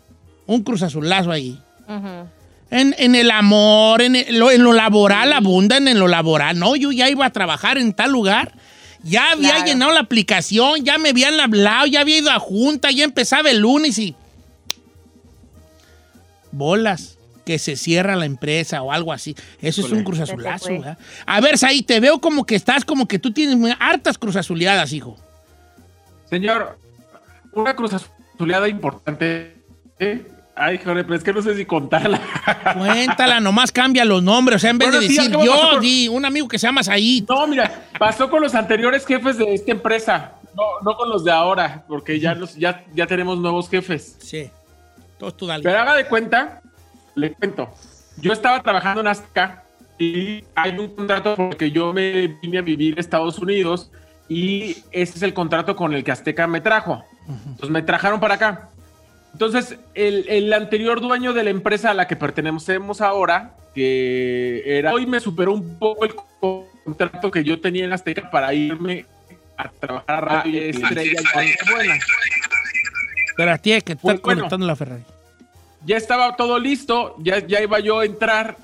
Un 0.46 0.62
cruzazulazo 0.62 1.30
ahí. 1.32 1.58
Ujú. 1.88 2.28
En, 2.70 2.94
en 2.98 3.14
el 3.14 3.30
amor, 3.30 4.00
en, 4.02 4.16
el- 4.16 4.38
lo, 4.38 4.50
en 4.50 4.62
lo 4.62 4.72
laboral, 4.72 5.32
abundan 5.32 5.88
en 5.88 5.98
lo 5.98 6.06
laboral. 6.08 6.58
No, 6.58 6.76
yo 6.76 6.92
ya 6.92 7.08
iba 7.10 7.26
a 7.26 7.30
trabajar 7.30 7.78
en 7.78 7.92
tal 7.92 8.12
lugar. 8.12 8.52
Ya 9.04 9.32
había 9.32 9.50
Claro. 9.50 9.66
llenado 9.66 9.92
la 9.92 10.00
aplicación, 10.00 10.84
ya 10.84 10.96
me 10.98 11.08
habían 11.10 11.38
hablado, 11.40 11.86
ya 11.86 12.00
había 12.00 12.18
ido 12.18 12.30
a 12.30 12.38
junta, 12.38 12.90
ya 12.90 13.04
empezaba 13.04 13.50
el 13.50 13.58
lunes 13.58 13.98
y. 13.98 14.14
Bolas, 16.52 17.18
que 17.44 17.58
se 17.58 17.76
cierra 17.76 18.14
la 18.16 18.26
empresa 18.26 18.82
o 18.82 18.92
algo 18.92 19.12
así. 19.12 19.34
Eso 19.60 19.84
es 19.84 19.90
un 19.92 20.04
cruzazulazo. 20.04 20.68
A 21.26 21.40
ver, 21.40 21.58
Saí, 21.58 21.82
te 21.82 21.98
veo 21.98 22.20
como 22.20 22.44
que 22.44 22.54
estás 22.54 22.84
como 22.84 23.08
que 23.08 23.18
tú 23.18 23.32
tienes 23.32 23.56
muy 23.56 23.74
hartas 23.80 24.18
cruzazuleadas, 24.18 24.92
hijo. 24.92 25.16
Señor, 26.28 26.78
una 27.52 27.74
cruz 27.74 27.92
azuleada 27.94 28.68
importante. 28.68 29.56
¿eh? 29.98 30.26
Ay, 30.54 30.78
joder, 30.78 31.04
pero 31.04 31.16
es 31.16 31.24
que 31.24 31.32
no 31.32 31.40
sé 31.40 31.56
si 31.56 31.64
contarla. 31.64 32.20
Cuéntala, 32.76 33.40
nomás 33.40 33.72
cambia 33.72 34.04
los 34.04 34.22
nombres. 34.22 34.56
O 34.56 34.58
sea, 34.58 34.70
en 34.70 34.78
vez 34.78 34.88
Bueno, 34.88 35.00
de 35.00 35.08
sí, 35.08 35.16
decir 35.16 35.32
yo, 35.32 35.80
di 35.80 36.08
un 36.08 36.24
amigo 36.24 36.46
que 36.46 36.58
se 36.58 36.66
llama 36.66 36.82
Said. 36.82 37.24
No, 37.28 37.46
mira, 37.46 37.86
pasó 37.98 38.28
con 38.28 38.42
los 38.42 38.54
anteriores 38.54 39.06
jefes 39.06 39.38
de 39.38 39.54
esta 39.54 39.72
empresa. 39.72 40.32
No, 40.54 40.62
no 40.84 40.96
con 40.96 41.08
los 41.08 41.24
de 41.24 41.30
ahora, 41.30 41.84
porque 41.88 42.20
ya, 42.20 42.34
los, 42.34 42.54
ya, 42.54 42.84
ya 42.92 43.06
tenemos 43.06 43.38
nuevos 43.38 43.70
jefes. 43.70 44.18
Sí. 44.20 44.50
Todos 45.18 45.36
tú 45.36 45.46
dale. 45.46 45.62
Pero 45.62 45.78
haga 45.78 45.94
de 45.96 46.06
cuenta, 46.06 46.60
le 47.14 47.32
cuento. 47.32 47.70
Yo 48.18 48.32
estaba 48.34 48.62
trabajando 48.62 49.00
en 49.00 49.06
Azteca 49.06 49.64
y 49.98 50.44
hay 50.54 50.76
un 50.78 50.94
contrato 50.94 51.34
porque 51.36 51.70
yo 51.70 51.94
me 51.94 52.28
vine 52.42 52.58
a 52.58 52.62
vivir 52.62 52.98
a 52.98 53.00
Estados 53.00 53.38
Unidos 53.38 53.90
y 54.28 54.76
ese 54.90 55.16
es 55.16 55.22
el 55.22 55.32
contrato 55.32 55.74
con 55.76 55.94
el 55.94 56.04
que 56.04 56.12
Azteca 56.12 56.46
me 56.46 56.60
trajo. 56.60 57.02
Entonces 57.28 57.70
me 57.70 57.80
trajeron 57.82 58.20
para 58.20 58.34
acá. 58.34 58.68
Entonces, 59.32 59.76
el, 59.94 60.26
el 60.28 60.52
anterior 60.52 61.00
dueño 61.00 61.32
de 61.32 61.42
la 61.44 61.50
empresa 61.50 61.90
a 61.90 61.94
la 61.94 62.06
que 62.06 62.16
pertenecemos 62.16 63.00
ahora, 63.00 63.54
que 63.74 64.62
era 64.66 64.92
hoy 64.92 65.06
me 65.06 65.20
superó 65.20 65.52
un 65.54 65.78
poco 65.78 66.04
el 66.04 66.14
contrato 66.84 67.30
que 67.30 67.42
yo 67.42 67.60
tenía 67.60 67.84
en 67.84 67.92
Azteca 67.92 68.30
para 68.30 68.52
irme 68.52 69.06
a 69.56 69.68
trabajar 69.70 70.14
a 70.16 70.20
Radio 70.20 70.60
Estrella. 70.62 71.20
Pero 73.36 73.52
a 73.52 73.58
ti 73.58 73.72
es 73.72 73.82
que 73.84 73.92
está 73.92 74.02
Pues, 74.02 74.20
bueno. 74.20 74.40
conectando 74.40 74.66
la 74.66 74.76
Ferrari. 74.76 75.02
ya 75.84 75.96
estaba 75.96 76.36
todo 76.36 76.58
listo, 76.58 77.16
ya, 77.20 77.38
ya 77.46 77.60
iba 77.62 77.80
yo 77.80 78.00
a 78.00 78.04
entrar. 78.04 78.56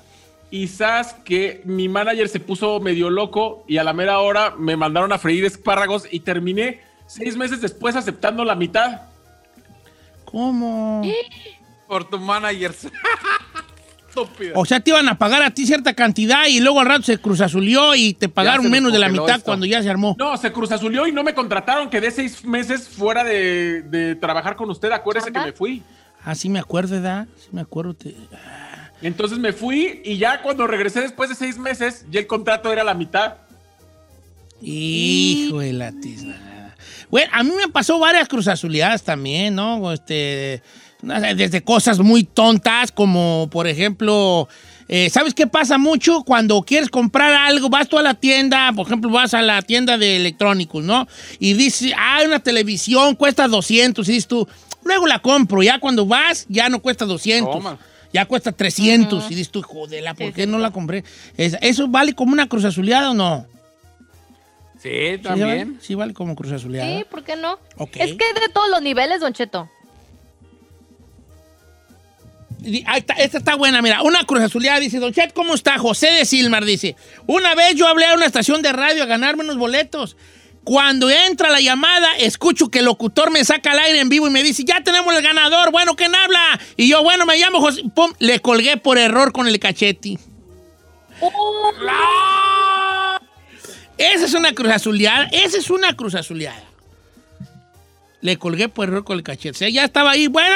Y 0.51 0.67
sabes 0.67 1.13
que 1.25 1.61
mi 1.65 1.87
manager 1.89 2.27
se 2.27 2.39
puso 2.39 2.79
medio 2.79 3.09
loco 3.11 3.63
y 3.67 3.77
a 3.77 3.83
la 3.83 3.93
mera 3.93 4.19
hora 4.19 4.55
me 4.57 4.75
mandaron 4.75 5.11
a 5.13 5.19
freír 5.19 5.45
espárragos 5.45 6.07
y 6.09 6.21
terminé 6.21 6.81
seis 7.05 7.35
meses 7.37 7.61
después 7.61 7.95
aceptando 7.95 8.43
la 8.43 8.55
mitad. 8.55 9.01
¿Cómo? 10.31 11.01
Por 11.87 12.09
tu 12.09 12.19
manager. 12.19 12.73
Estúpido. 14.09 14.53
O 14.55 14.65
sea, 14.65 14.79
te 14.79 14.89
iban 14.89 15.07
a 15.07 15.17
pagar 15.17 15.41
a 15.43 15.51
ti 15.51 15.65
cierta 15.67 15.93
cantidad 15.93 16.47
y 16.47 16.59
luego 16.59 16.79
al 16.79 16.87
rato 16.87 17.03
se 17.03 17.17
cruzazulió 17.19 17.93
y 17.95 18.13
te 18.13 18.27
pagaron 18.27 18.69
menos 18.69 18.91
de 18.91 18.99
la 18.99 19.07
mitad 19.09 19.29
esto. 19.37 19.43
cuando 19.45 19.65
ya 19.65 19.81
se 19.83 19.89
armó. 19.89 20.15
No, 20.17 20.35
se 20.37 20.51
cruzazulió 20.51 21.05
y 21.07 21.11
no 21.11 21.23
me 21.23 21.33
contrataron. 21.33 21.89
Quedé 21.89 22.09
seis 22.11 22.43
meses 22.43 22.87
fuera 22.89 23.23
de, 23.23 23.83
de 23.83 24.15
trabajar 24.15 24.55
con 24.55 24.69
usted. 24.71 24.91
Acuérdese 24.91 25.31
que 25.31 25.39
me 25.39 25.53
fui. 25.53 25.83
Ah, 26.23 26.33
sí 26.35 26.49
me 26.49 26.59
acuerdo, 26.59 26.95
¿verdad? 26.95 27.27
Sí 27.37 27.49
me 27.51 27.61
acuerdo. 27.61 27.93
te- 27.93 28.15
Entonces 29.01 29.37
me 29.37 29.53
fui 29.53 30.01
y 30.03 30.17
ya 30.17 30.41
cuando 30.41 30.65
regresé 30.67 31.01
después 31.01 31.29
de 31.29 31.35
seis 31.35 31.57
meses, 31.59 32.05
ya 32.09 32.19
el 32.19 32.27
contrato 32.27 32.71
era 32.73 32.83
la 32.83 32.93
mitad. 32.95 33.35
Hijo 34.61 35.59
de 35.59 35.71
la 35.73 35.91
tiznada. 35.91 36.48
Bueno, 37.09 37.29
a 37.33 37.43
mí 37.43 37.51
me 37.55 37.67
pasó 37.71 37.97
varias 37.99 38.27
cruzazuleadas 38.27 39.03
también, 39.03 39.55
¿no? 39.55 39.91
Este, 39.91 40.61
desde 41.01 41.61
cosas 41.63 41.99
muy 41.99 42.23
tontas, 42.23 42.91
como 42.91 43.47
por 43.51 43.67
ejemplo, 43.67 44.47
eh, 44.87 45.09
¿sabes 45.09 45.33
qué 45.33 45.47
pasa 45.47 45.77
mucho? 45.77 46.23
Cuando 46.23 46.61
quieres 46.61 46.89
comprar 46.89 47.33
algo, 47.33 47.69
vas 47.69 47.87
tú 47.87 47.97
a 47.97 48.01
la 48.03 48.13
tienda, 48.13 48.71
por 48.75 48.85
ejemplo, 48.85 49.09
vas 49.09 49.33
a 49.33 49.41
la 49.41 49.61
tienda 49.61 49.97
de 49.97 50.17
electrónicos, 50.17 50.83
¿no? 50.83 51.07
Y 51.39 51.53
dices, 51.53 51.93
ah, 51.97 52.19
una 52.25 52.39
televisión 52.39 53.15
cuesta 53.15 53.47
200, 53.47 54.07
y 54.07 54.11
dices 54.11 54.27
tú, 54.27 54.47
luego 54.83 55.07
la 55.07 55.19
compro. 55.19 55.63
Ya 55.63 55.79
cuando 55.79 56.05
vas, 56.05 56.45
ya 56.49 56.69
no 56.69 56.79
cuesta 56.79 57.05
200. 57.05 57.51
Toma. 57.55 57.77
Ya 58.11 58.25
cuesta 58.25 58.51
300. 58.51 59.25
Y 59.29 59.35
dices 59.35 59.51
tú, 59.51 59.61
jodela, 59.61 60.15
¿por 60.15 60.27
Sí, 60.27 60.33
qué 60.33 60.43
sí, 60.45 60.49
no 60.49 60.57
sí. 60.57 60.63
la 60.63 60.71
compré? 60.71 61.03
Es- 61.37 61.57
¿Eso 61.61 61.87
vale 61.87 62.13
como 62.13 62.33
una 62.33 62.47
cruzazuleada 62.49 63.11
o 63.11 63.13
no? 63.13 63.45
Sí, 64.81 64.89
¿Sí 64.89 65.17
vale? 65.17 65.19
también. 65.19 65.79
Sí, 65.81 65.95
vale 65.95 66.13
como 66.13 66.35
cruzazuleada. 66.35 66.97
Sí, 66.97 67.05
¿por 67.09 67.23
qué 67.23 67.35
no? 67.35 67.59
Es 67.93 68.13
que 68.13 68.39
de 68.39 68.49
todos 68.53 68.69
los 68.69 68.81
niveles, 68.81 69.19
Don 69.19 69.33
Cheto. 69.33 69.69
Ahí 72.85 72.99
está, 72.99 73.13
esta 73.13 73.37
está 73.37 73.55
buena, 73.55 73.81
mira. 73.81 74.01
Una 74.03 74.25
cruzazuleada 74.25 74.79
dice, 74.79 74.99
Don 74.99 75.13
Chet, 75.13 75.33
¿cómo 75.33 75.53
está? 75.53 75.77
José 75.77 76.07
de 76.07 76.25
Silmar 76.25 76.65
dice, 76.65 76.95
una 77.25 77.55
vez 77.55 77.75
yo 77.75 77.87
hablé 77.87 78.05
a 78.05 78.13
una 78.13 78.25
estación 78.25 78.61
de 78.61 78.73
radio 78.73 79.03
a 79.03 79.05
ganarme 79.05 79.43
unos 79.43 79.57
boletos. 79.57 80.17
Cuando 80.65 81.09
entra 81.09 81.49
la 81.49 81.61
llamada, 81.61 82.17
escucho 82.17 82.69
que 82.69 82.79
el 82.79 82.85
locutor 82.85 83.31
me 83.31 83.43
saca 83.45 83.71
al 83.71 83.79
aire 83.79 84.01
en 84.01 84.09
vivo 84.09 84.27
y 84.27 84.31
me 84.31 84.43
dice, 84.43 84.63
ya 84.65 84.83
tenemos 84.83 85.15
el 85.15 85.23
ganador, 85.23 85.71
bueno, 85.71 85.95
¿quién 85.95 86.13
habla? 86.13 86.59
Y 86.75 86.89
yo, 86.89 87.01
bueno, 87.01 87.25
me 87.25 87.37
llamo 87.37 87.61
José. 87.61 87.83
Pum, 87.95 88.11
le 88.19 88.39
colgué 88.39 88.77
por 88.77 88.97
error 88.97 89.31
con 89.31 89.47
el 89.47 89.57
cachete. 89.57 90.19
Esa 93.99 94.25
es 94.25 94.33
una 94.33 94.53
cruzazuleada, 94.53 95.25
esa 95.31 95.57
es 95.57 95.69
una 95.69 95.95
cruzazuleada. 95.95 96.63
Le 98.21 98.37
colgué 98.37 98.69
por 98.69 98.87
error 98.87 99.03
con 99.03 99.17
el 99.17 99.23
cachete. 99.23 99.49
O 99.51 99.53
sea, 99.53 99.69
ya 99.69 99.83
estaba 99.85 100.11
ahí, 100.11 100.27
bueno... 100.27 100.55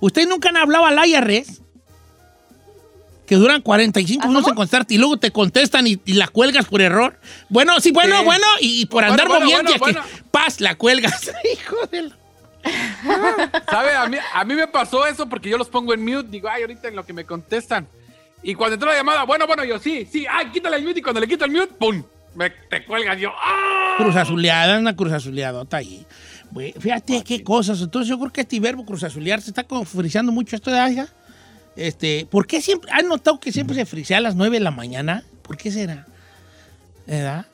¿Ustedes 0.00 0.28
nunca 0.28 0.50
han 0.50 0.56
hablado 0.56 0.84
al 0.86 0.98
IRS? 1.08 1.60
Que 3.26 3.36
duran 3.36 3.62
45 3.62 4.26
minutos 4.28 4.48
en 4.50 4.54
contestarte 4.54 4.94
y 4.94 4.98
luego 4.98 5.16
te 5.16 5.30
contestan 5.30 5.86
y, 5.86 5.98
y 6.04 6.12
la 6.12 6.28
cuelgas 6.28 6.66
por 6.66 6.82
error. 6.82 7.18
Bueno, 7.48 7.80
sí, 7.80 7.90
bueno, 7.90 8.18
Sí. 8.18 8.24
bueno, 8.24 8.46
y, 8.60 8.80
y 8.82 8.86
por 8.86 9.02
Bueno, 9.02 9.12
andar 9.12 9.28
bueno, 9.28 9.46
moviendo, 9.46 9.72
bueno, 9.78 10.02
bueno. 10.02 10.22
paz, 10.30 10.60
la 10.60 10.74
cuelgas. 10.74 11.30
Hijo 11.52 11.86
de 11.90 12.02
la- 12.02 12.16
¿Sabe? 13.70 13.94
A 13.94 14.06
mí, 14.08 14.18
a 14.34 14.44
mí 14.44 14.54
me 14.54 14.66
pasó 14.68 15.06
eso 15.06 15.26
porque 15.26 15.48
yo 15.48 15.56
los 15.56 15.68
pongo 15.68 15.94
en 15.94 16.04
mute. 16.04 16.28
Digo, 16.28 16.48
ay, 16.50 16.62
ahorita 16.62 16.88
en 16.88 16.96
lo 16.96 17.06
que 17.06 17.12
me 17.14 17.24
contestan. 17.24 17.86
Y 18.44 18.54
cuando 18.54 18.74
entró 18.74 18.90
la 18.90 18.96
llamada, 18.98 19.24
bueno, 19.24 19.46
bueno, 19.46 19.64
yo 19.64 19.78
sí, 19.78 20.06
sí, 20.10 20.26
ay, 20.30 20.50
quítale 20.52 20.76
el 20.76 20.84
mute. 20.84 21.00
Y 21.00 21.02
cuando 21.02 21.20
le 21.20 21.26
quito 21.26 21.46
el 21.46 21.50
mute, 21.50 21.72
¡pum! 21.78 22.02
Me, 22.34 22.50
te 22.50 22.84
cuelgan. 22.84 23.18
Yo, 23.18 23.30
¡ah! 23.42 23.94
Cruz 23.96 24.14
azuleada, 24.16 24.78
una 24.78 24.94
cruz 24.94 25.12
azuleadota 25.12 25.78
ahí. 25.78 26.06
Fíjate 26.78 27.24
qué 27.24 27.42
cosas. 27.42 27.80
Entonces 27.80 28.08
yo 28.08 28.18
creo 28.18 28.30
que 28.30 28.42
este 28.42 28.60
verbo 28.60 28.84
cruz 28.84 29.02
azulear 29.02 29.40
se 29.40 29.50
está 29.50 29.64
como 29.64 29.84
friseando 29.86 30.30
mucho 30.30 30.56
esto 30.56 30.70
de 30.70 30.78
allá. 30.78 31.08
Este, 31.74 32.26
¿por 32.30 32.46
qué 32.46 32.60
siempre, 32.60 32.90
han 32.92 33.08
notado 33.08 33.40
que 33.40 33.50
siempre 33.50 33.74
se 33.74 33.86
frisea 33.86 34.18
a 34.18 34.20
las 34.20 34.34
9 34.36 34.58
de 34.58 34.64
la 34.64 34.70
mañana? 34.70 35.24
¿Por 35.42 35.56
qué 35.56 35.70
será? 35.70 36.06
¿Verdad? 37.06 37.46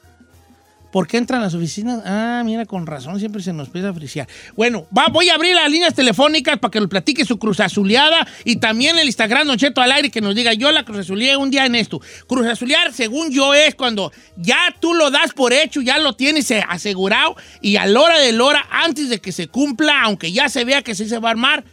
¿Por 0.92 1.06
qué 1.06 1.18
entran 1.18 1.40
las 1.40 1.54
oficinas? 1.54 2.02
Ah, 2.04 2.42
mira, 2.44 2.66
con 2.66 2.86
razón, 2.86 3.18
siempre 3.18 3.42
se 3.42 3.52
nos 3.52 3.68
empieza 3.68 3.88
a. 4.22 4.26
Bueno, 4.56 4.86
va, 4.96 5.06
voy 5.10 5.28
a 5.28 5.34
abrir 5.34 5.54
las 5.54 5.70
líneas 5.70 5.94
telefónicas 5.94 6.58
para 6.58 6.70
que 6.70 6.80
nos 6.80 6.88
platique 6.88 7.24
su 7.24 7.38
cruz 7.38 7.60
azuleada 7.60 8.26
y 8.44 8.56
también 8.56 8.98
el 8.98 9.06
Instagram 9.06 9.46
Don 9.46 9.56
Cheto 9.56 9.80
al 9.80 9.92
aire 9.92 10.10
que 10.10 10.20
nos 10.20 10.34
diga, 10.34 10.52
yo 10.52 10.72
la 10.72 10.84
cruz 10.84 11.00
azuleé 11.00 11.36
un 11.36 11.50
día 11.50 11.66
en 11.66 11.74
esto. 11.76 12.00
Cruz 12.26 12.46
azulear, 12.46 12.92
según 12.92 13.30
yo, 13.30 13.54
es 13.54 13.74
cuando 13.74 14.12
ya 14.36 14.58
tú 14.80 14.94
lo 14.94 15.10
das 15.10 15.32
por 15.32 15.52
hecho, 15.52 15.80
ya 15.80 15.98
lo 15.98 16.14
tienes 16.14 16.50
eh, 16.50 16.64
asegurado 16.68 17.36
y 17.60 17.76
a 17.76 17.86
la 17.86 18.00
hora 18.00 18.18
de 18.18 18.32
la 18.32 18.44
hora, 18.44 18.66
antes 18.70 19.08
de 19.08 19.20
que 19.20 19.32
se 19.32 19.46
cumpla, 19.48 20.02
aunque 20.02 20.32
ya 20.32 20.48
se 20.48 20.64
vea 20.64 20.82
que 20.82 20.94
sí 20.94 21.08
se 21.08 21.18
va 21.18 21.28
a 21.28 21.32
armar, 21.32 21.64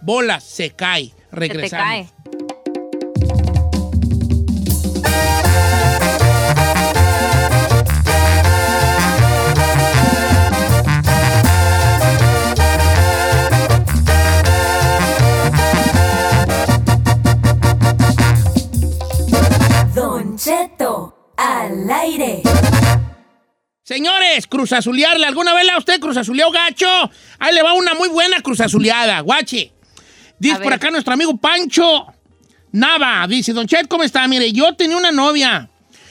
bola, 0.00 0.40
se 0.40 0.70
cae. 0.70 1.06
Se 1.06 1.12
te 1.12 1.36
Regresamos. 1.36 1.86
cae. 1.86 2.08
Al 21.88 22.00
aire. 22.00 22.42
Señores, 23.82 24.46
cruzazulearle. 24.46 25.26
¿Alguna 25.26 25.54
vez 25.54 25.64
la 25.64 25.78
usted 25.78 25.98
cruzazuleó 25.98 26.50
gacho? 26.50 26.86
Ahí 27.38 27.54
le 27.54 27.62
va 27.62 27.72
una 27.72 27.94
muy 27.94 28.08
buena 28.08 28.40
cruzazuleada, 28.42 29.20
guache. 29.20 29.72
Dice 30.38 30.60
por 30.60 30.72
acá 30.72 30.90
nuestro 30.90 31.14
amigo 31.14 31.36
Pancho 31.38 32.06
Nava. 32.72 33.26
Dice, 33.26 33.52
Don 33.52 33.66
Chet, 33.66 33.88
¿cómo 33.88 34.04
está? 34.04 34.28
Mire, 34.28 34.52
yo 34.52 34.74
tenía 34.74 34.96
una 34.96 35.10
novia. 35.10 35.70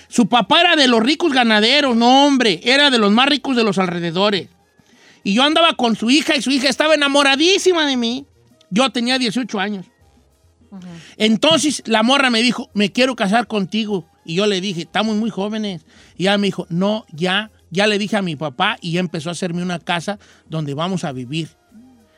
Su 0.09 0.27
papá 0.27 0.61
era 0.61 0.75
de 0.75 0.87
los 0.87 1.01
ricos 1.03 1.31
ganaderos. 1.31 1.95
No, 1.95 2.25
hombre, 2.25 2.59
era 2.63 2.89
de 2.89 2.97
los 2.97 3.11
más 3.11 3.29
ricos 3.29 3.55
de 3.55 3.63
los 3.63 3.77
alrededores. 3.77 4.49
Y 5.23 5.33
yo 5.33 5.43
andaba 5.43 5.73
con 5.75 5.95
su 5.95 6.09
hija 6.09 6.35
y 6.35 6.41
su 6.41 6.49
hija 6.49 6.69
estaba 6.69 6.95
enamoradísima 6.95 7.85
de 7.85 7.97
mí. 7.97 8.25
Yo 8.69 8.89
tenía 8.89 9.19
18 9.19 9.59
años. 9.59 9.85
Entonces 11.17 11.83
la 11.85 12.03
morra 12.03 12.29
me 12.29 12.41
dijo, 12.41 12.69
me 12.73 12.91
quiero 12.91 13.15
casar 13.15 13.47
contigo. 13.47 14.09
Y 14.27 14.35
yo 14.35 14.45
le 14.45 14.59
dije, 14.59 14.81
estamos 14.81 15.15
muy 15.15 15.29
jóvenes. 15.29 15.85
Y 16.17 16.23
ella 16.23 16.37
me 16.37 16.47
dijo, 16.47 16.67
no, 16.69 17.05
ya, 17.13 17.49
ya 17.71 17.87
le 17.87 17.97
dije 17.97 18.17
a 18.17 18.21
mi 18.21 18.35
papá 18.35 18.77
y 18.81 18.91
ya 18.91 18.99
empezó 18.99 19.29
a 19.29 19.31
hacerme 19.31 19.63
una 19.63 19.79
casa 19.79 20.19
donde 20.49 20.73
vamos 20.73 21.05
a 21.05 21.13
vivir. 21.13 21.47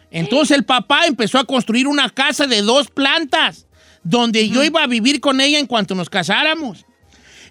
Entonces 0.09 0.57
el 0.57 0.65
papá 0.65 1.05
empezó 1.05 1.37
a 1.37 1.45
construir 1.45 1.87
una 1.87 2.09
casa 2.09 2.47
de 2.47 2.63
dos 2.63 2.89
plantas 2.89 3.67
donde 4.03 4.49
yo 4.49 4.63
iba 4.63 4.81
a 4.81 4.87
vivir 4.87 5.21
con 5.21 5.39
ella 5.39 5.59
en 5.59 5.67
cuanto 5.67 5.93
nos 5.93 6.09
casáramos. 6.09 6.83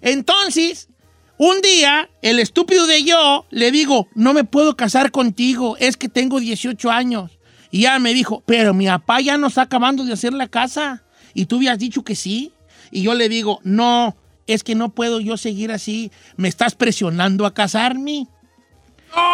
Entonces, 0.01 0.89
un 1.37 1.61
día, 1.61 2.09
el 2.21 2.37
estúpido 2.39 2.85
de 2.85 3.05
yo 3.05 3.45
le 3.51 3.71
digo, 3.71 4.09
no 4.13 4.33
me 4.33 4.43
puedo 4.43 4.75
casar 4.75 5.11
contigo, 5.11 5.77
es 5.77 5.95
que 5.95 6.09
tengo 6.09 6.41
18 6.41 6.91
años. 6.91 7.39
Y 7.71 7.79
ella 7.79 7.97
me 7.99 8.13
dijo, 8.13 8.43
pero 8.45 8.73
mi 8.73 8.87
papá 8.87 9.21
ya 9.21 9.37
nos 9.37 9.51
está 9.51 9.61
acabando 9.61 10.03
de 10.03 10.11
hacer 10.11 10.33
la 10.33 10.49
casa. 10.49 11.03
Y 11.33 11.45
tú 11.45 11.57
habías 11.57 11.79
dicho 11.79 12.03
que 12.03 12.15
sí. 12.15 12.51
Y 12.91 13.03
yo 13.03 13.13
le 13.13 13.29
digo, 13.29 13.61
no, 13.63 14.17
es 14.53 14.63
que 14.63 14.75
no 14.75 14.89
puedo 14.89 15.19
yo 15.19 15.37
seguir 15.37 15.71
así. 15.71 16.11
Me 16.37 16.47
estás 16.47 16.75
presionando 16.75 17.45
a 17.45 17.53
casarme. 17.53 18.27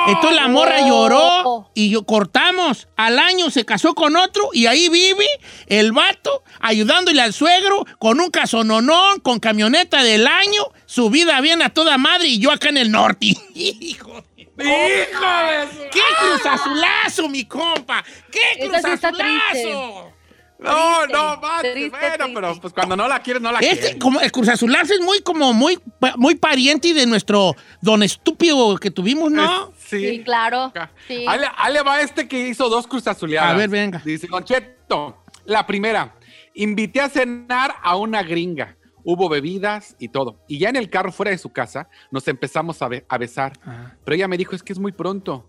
Entonces 0.07 0.39
la 0.39 0.47
morra 0.47 0.87
lloró 0.87 1.69
y 1.73 1.89
yo 1.89 2.03
cortamos. 2.05 2.87
Al 2.95 3.19
año 3.19 3.49
se 3.49 3.65
casó 3.65 3.93
con 3.93 4.15
otro 4.15 4.49
y 4.53 4.67
ahí 4.67 4.87
vive 4.87 5.25
el 5.67 5.91
vato 5.91 6.43
ayudándole 6.61 7.21
al 7.21 7.33
suegro 7.33 7.85
con 7.99 8.21
un 8.21 8.29
casononón, 8.29 9.19
con 9.19 9.39
camioneta 9.39 10.01
del 10.01 10.27
año, 10.27 10.63
su 10.85 11.09
vida 11.09 11.41
bien 11.41 11.61
a 11.61 11.69
toda 11.71 11.97
madre 11.97 12.27
y 12.27 12.39
yo 12.39 12.51
acá 12.51 12.69
en 12.69 12.77
el 12.77 12.89
norte. 12.91 13.35
Hijo 13.53 14.23
de... 14.37 14.43
¡Hijo 14.63 14.63
de 14.63 15.67
su- 15.73 15.89
¡Qué 15.91 16.01
cruzazulazo, 16.21 17.27
mi 17.27 17.43
compa! 17.43 18.01
¡Qué 18.31 18.65
Esa 18.65 18.81
sí 18.81 18.89
está 18.91 19.11
cruzazulazo! 19.11 20.13
No, 20.57 20.99
Triste, 20.99 21.13
no, 21.13 21.37
mate, 21.41 21.71
triste, 21.73 21.89
bueno, 21.89 22.15
triste. 22.15 22.33
pero 22.33 22.61
pues 22.61 22.73
cuando 22.73 22.95
no 22.95 23.07
la 23.09 23.19
quieres, 23.21 23.41
no 23.41 23.51
la 23.51 23.59
Este, 23.59 23.77
quieres. 23.79 23.95
como 24.01 24.21
el 24.21 24.31
cruzazulazo 24.31 24.93
es 24.93 25.01
muy, 25.01 25.19
como 25.19 25.51
muy, 25.53 25.77
muy 26.17 26.35
pariente 26.35 26.93
de 26.93 27.05
nuestro 27.05 27.55
don 27.81 28.01
estúpido 28.03 28.77
que 28.77 28.89
tuvimos, 28.89 29.31
¿no? 29.31 29.73
Sí. 29.77 29.99
Sí, 30.09 30.23
claro. 30.23 30.71
Sí. 31.07 31.25
Ahí 31.27 31.39
le- 31.39 31.51
ahí 31.57 31.73
le 31.73 31.81
va 31.81 31.99
este 32.01 32.27
que 32.27 32.47
hizo 32.47 32.69
dos 32.69 32.87
cruz 32.87 33.05
azuleadas. 33.07 33.51
A 33.53 33.57
ver, 33.57 33.69
venga. 33.69 34.01
Dice, 34.05 34.27
Concheto, 34.29 35.21
la 35.43 35.67
primera, 35.67 36.15
invité 36.53 37.01
a 37.01 37.09
cenar 37.09 37.75
a 37.83 37.97
una 37.97 38.23
gringa. 38.23 38.77
Hubo 39.03 39.27
bebidas 39.29 39.95
y 39.99 40.07
todo. 40.07 40.39
Y 40.47 40.57
ya 40.57 40.69
en 40.69 40.77
el 40.77 40.89
carro 40.89 41.11
fuera 41.11 41.31
de 41.31 41.37
su 41.37 41.51
casa 41.51 41.89
nos 42.11 42.27
empezamos 42.29 42.81
a, 42.81 42.87
be- 42.87 43.05
a 43.09 43.17
besar. 43.17 43.53
Ajá. 43.61 43.97
Pero 44.03 44.15
ella 44.15 44.27
me 44.29 44.37
dijo, 44.37 44.55
es 44.55 44.63
que 44.63 44.73
es 44.73 44.79
muy 44.79 44.93
pronto. 44.93 45.47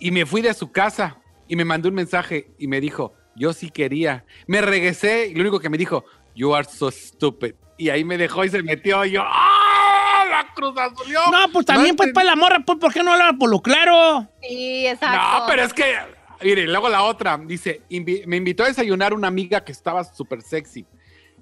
Y 0.00 0.10
me 0.10 0.26
fui 0.26 0.42
de 0.42 0.52
su 0.54 0.70
casa 0.72 1.18
y 1.48 1.56
me 1.56 1.64
mandó 1.64 1.88
un 1.88 1.94
mensaje 1.94 2.50
y 2.58 2.66
me 2.66 2.80
dijo, 2.80 3.14
yo 3.34 3.52
sí 3.52 3.70
quería. 3.70 4.24
Me 4.46 4.60
regresé 4.60 5.28
y 5.28 5.34
lo 5.34 5.40
único 5.42 5.60
que 5.60 5.68
me 5.70 5.78
dijo, 5.78 6.04
you 6.34 6.54
are 6.54 6.66
so 6.68 6.90
stupid. 6.90 7.54
Y 7.78 7.88
ahí 7.88 8.04
me 8.04 8.18
dejó 8.18 8.44
y 8.44 8.50
se 8.50 8.62
metió 8.62 9.04
y 9.04 9.12
yo, 9.12 9.22
¡ah! 9.24 10.24
La 10.30 10.46
cruz 10.54 10.74
azuleó. 10.78 11.20
No, 11.30 11.50
pues 11.52 11.66
también, 11.66 11.96
pues, 11.96 12.08
entendí. 12.08 12.14
para 12.14 12.24
la 12.24 12.36
morra, 12.36 12.62
pues, 12.64 12.78
¿por 12.78 12.92
qué 12.92 13.02
no 13.02 13.12
habla 13.12 13.32
por 13.38 13.50
lo 13.50 13.60
claro? 13.60 14.28
Sí, 14.42 14.86
exacto. 14.86 15.38
No, 15.40 15.46
pero 15.46 15.62
es 15.64 15.72
que, 15.72 15.96
mire, 16.42 16.66
luego 16.66 16.88
la 16.88 17.02
otra, 17.02 17.38
dice, 17.44 17.82
invi- 17.90 18.24
me 18.26 18.36
invitó 18.36 18.62
a 18.64 18.68
desayunar 18.68 19.12
una 19.14 19.28
amiga 19.28 19.64
que 19.64 19.72
estaba 19.72 20.04
súper 20.04 20.42
sexy. 20.42 20.86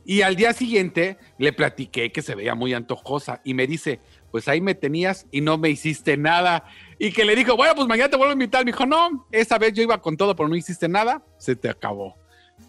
Y 0.06 0.22
al 0.22 0.36
día 0.36 0.54
siguiente 0.54 1.18
le 1.36 1.52
platiqué 1.52 2.10
que 2.12 2.22
se 2.22 2.34
veía 2.34 2.54
muy 2.54 2.72
antojosa 2.72 3.42
y 3.44 3.52
me 3.52 3.66
dice, 3.66 4.00
pues 4.30 4.48
ahí 4.48 4.60
me 4.60 4.74
tenías 4.74 5.26
y 5.30 5.40
no 5.40 5.58
me 5.58 5.70
hiciste 5.70 6.16
nada. 6.16 6.64
Y 6.98 7.12
que 7.12 7.24
le 7.24 7.34
dijo, 7.34 7.56
bueno, 7.56 7.74
pues 7.74 7.88
mañana 7.88 8.10
te 8.10 8.16
vuelvo 8.16 8.30
a 8.30 8.34
invitar. 8.34 8.64
Me 8.64 8.72
dijo, 8.72 8.86
no, 8.86 9.26
esa 9.32 9.58
vez 9.58 9.72
yo 9.72 9.82
iba 9.82 10.00
con 10.00 10.16
todo, 10.16 10.34
pero 10.36 10.48
no 10.48 10.56
hiciste 10.56 10.88
nada, 10.88 11.22
se 11.38 11.56
te 11.56 11.68
acabó. 11.68 12.16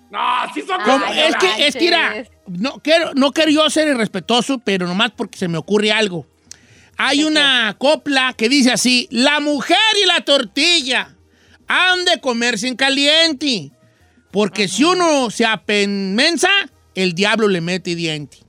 No, 0.10 0.20
sí 0.54 0.62
son 0.62 0.80
Ay, 0.82 1.20
es 1.20 1.36
que, 1.36 1.68
es 1.68 1.76
que, 1.76 1.82
mira, 1.82 2.10
manches. 2.10 2.32
no 2.48 2.80
quiero, 2.82 3.14
no 3.14 3.32
quiero 3.32 3.52
yo 3.52 3.70
ser 3.70 3.88
irrespetuoso, 3.88 4.60
pero 4.60 4.88
nomás 4.88 5.12
porque 5.12 5.38
se 5.38 5.48
me 5.48 5.58
ocurre 5.58 5.92
algo. 5.92 6.26
Hay 6.98 7.24
una 7.24 7.76
copla 7.78 8.34
que 8.34 8.50
dice 8.50 8.72
así, 8.72 9.08
la 9.12 9.40
mujer 9.40 9.78
y 10.04 10.08
la 10.08 10.22
tortilla 10.22 11.16
han 11.68 12.04
de 12.06 12.20
comerse 12.20 12.68
en 12.68 12.76
caliente, 12.76 13.72
porque 14.32 14.68
si 14.68 14.84
uno 14.84 15.30
se 15.30 15.46
apenmensa, 15.46 16.50
el 16.96 17.14
diablo 17.14 17.48
le 17.48 17.62
mete 17.62 17.96
diente. 17.96 18.40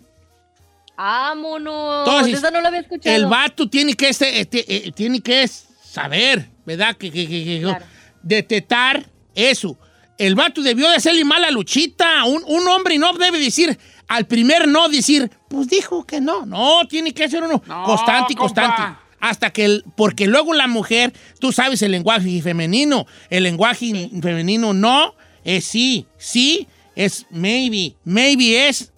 Vámonos. 1.00 2.06
Entonces, 2.06 2.38
Esa 2.38 2.50
no 2.50 2.60
la 2.60 2.68
había 2.68 2.80
escuchado. 2.80 3.16
El 3.16 3.26
vato 3.26 3.68
tiene 3.70 3.94
que, 3.94 4.08
este- 4.10 4.40
este, 4.40 4.88
eh, 4.88 4.92
tiene 4.92 5.20
que 5.20 5.48
saber, 5.48 6.50
¿verdad? 6.66 6.94
Que, 6.96 7.10
que, 7.10 7.26
que- 7.26 7.44
que- 7.44 7.60
Claro. 7.62 7.84
detectar 8.22 9.06
eso. 9.34 9.78
El 10.18 10.34
vato 10.34 10.60
debió 10.60 10.88
de 10.90 10.96
hacerle 10.96 11.24
mal 11.24 11.42
a 11.44 11.50
Luchita. 11.50 12.24
Un, 12.24 12.44
un 12.46 12.68
hombre 12.68 12.98
no 12.98 13.14
debe 13.14 13.38
decir, 13.38 13.78
al 14.08 14.26
primer 14.26 14.68
no 14.68 14.90
decir, 14.90 15.30
pues 15.48 15.68
dijo 15.68 16.04
que 16.04 16.20
no. 16.20 16.44
No, 16.44 16.86
tiene 16.86 17.14
que 17.14 17.26
ser 17.30 17.42
uno 17.44 17.62
No, 17.66 17.84
constante 17.84 18.34
y 18.34 18.36
compa. 18.36 18.62
constante. 18.62 18.98
Hasta 19.20 19.50
que, 19.50 19.64
el, 19.64 19.84
porque 19.96 20.26
luego 20.26 20.52
la 20.52 20.66
mujer, 20.66 21.14
tú 21.40 21.50
sabes 21.52 21.80
el 21.80 21.92
lenguaje 21.92 22.42
femenino. 22.42 23.06
El 23.30 23.44
lenguaje 23.44 24.10
femenino 24.20 24.74
no 24.74 25.14
es 25.44 25.64
sí. 25.64 26.06
Sí 26.18 26.68
es 26.94 27.26
maybe. 27.30 27.96
Maybe 28.04 28.68
es 28.68 28.92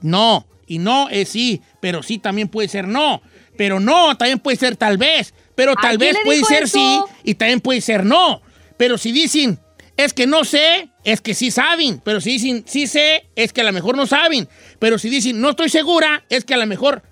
no. 0.00 0.44
Y 0.66 0.78
no 0.78 1.08
es 1.08 1.28
sí, 1.30 1.62
pero 1.80 2.02
sí 2.02 2.18
también 2.18 2.48
puede 2.48 2.68
ser 2.68 2.88
no. 2.88 3.22
Pero 3.56 3.80
no 3.80 4.16
también 4.16 4.38
puede 4.38 4.56
ser 4.56 4.76
tal 4.76 4.98
vez. 4.98 5.32
Pero 5.54 5.72
¿A 5.72 5.80
tal 5.80 5.98
vez 5.98 6.16
puede 6.24 6.44
ser 6.44 6.64
eso? 6.64 6.78
sí 6.78 7.00
y 7.24 7.34
también 7.34 7.60
puede 7.60 7.80
ser 7.80 8.04
no. 8.04 8.42
Pero 8.76 8.98
si 8.98 9.12
dicen, 9.12 9.58
es 9.96 10.12
que 10.12 10.26
no 10.26 10.44
sé, 10.44 10.90
es 11.04 11.20
que 11.20 11.34
sí 11.34 11.50
saben. 11.50 12.00
Pero 12.04 12.20
si 12.20 12.32
dicen, 12.32 12.64
sí 12.66 12.86
sé, 12.86 13.28
es 13.34 13.52
que 13.52 13.62
a 13.62 13.64
lo 13.64 13.72
mejor 13.72 13.96
no 13.96 14.06
saben. 14.06 14.48
Pero 14.78 14.98
si 14.98 15.08
dicen, 15.08 15.40
no 15.40 15.50
estoy 15.50 15.68
segura, 15.68 16.24
es 16.28 16.44
que 16.44 16.54
a 16.54 16.58
lo 16.58 16.66
mejor 16.66 17.02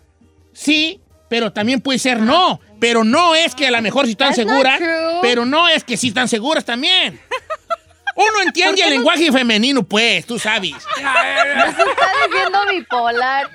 sí, 0.52 1.00
pero 1.30 1.52
también 1.52 1.80
puede 1.80 1.98
ser 1.98 2.20
no. 2.20 2.60
Pero 2.80 3.02
no 3.04 3.34
es 3.34 3.54
que 3.54 3.66
a 3.66 3.70
lo 3.70 3.80
mejor 3.80 4.04
sí 4.04 4.12
están 4.12 4.34
That's 4.34 4.46
seguras, 4.46 4.80
pero 5.22 5.46
no 5.46 5.68
es 5.68 5.84
que 5.84 5.96
sí 5.96 6.08
están 6.08 6.28
seguras 6.28 6.64
también. 6.64 7.18
Uno 8.16 8.42
entiende 8.44 8.83
el 8.83 8.90
lenguaje 8.90 9.33
femenino, 9.33 9.83
pues, 9.83 10.24
tú 10.27 10.38
sabes. 10.38 10.70
Se 10.94 11.00
está 11.03 12.09
diciendo 12.31 12.59
bipolar. 12.70 13.50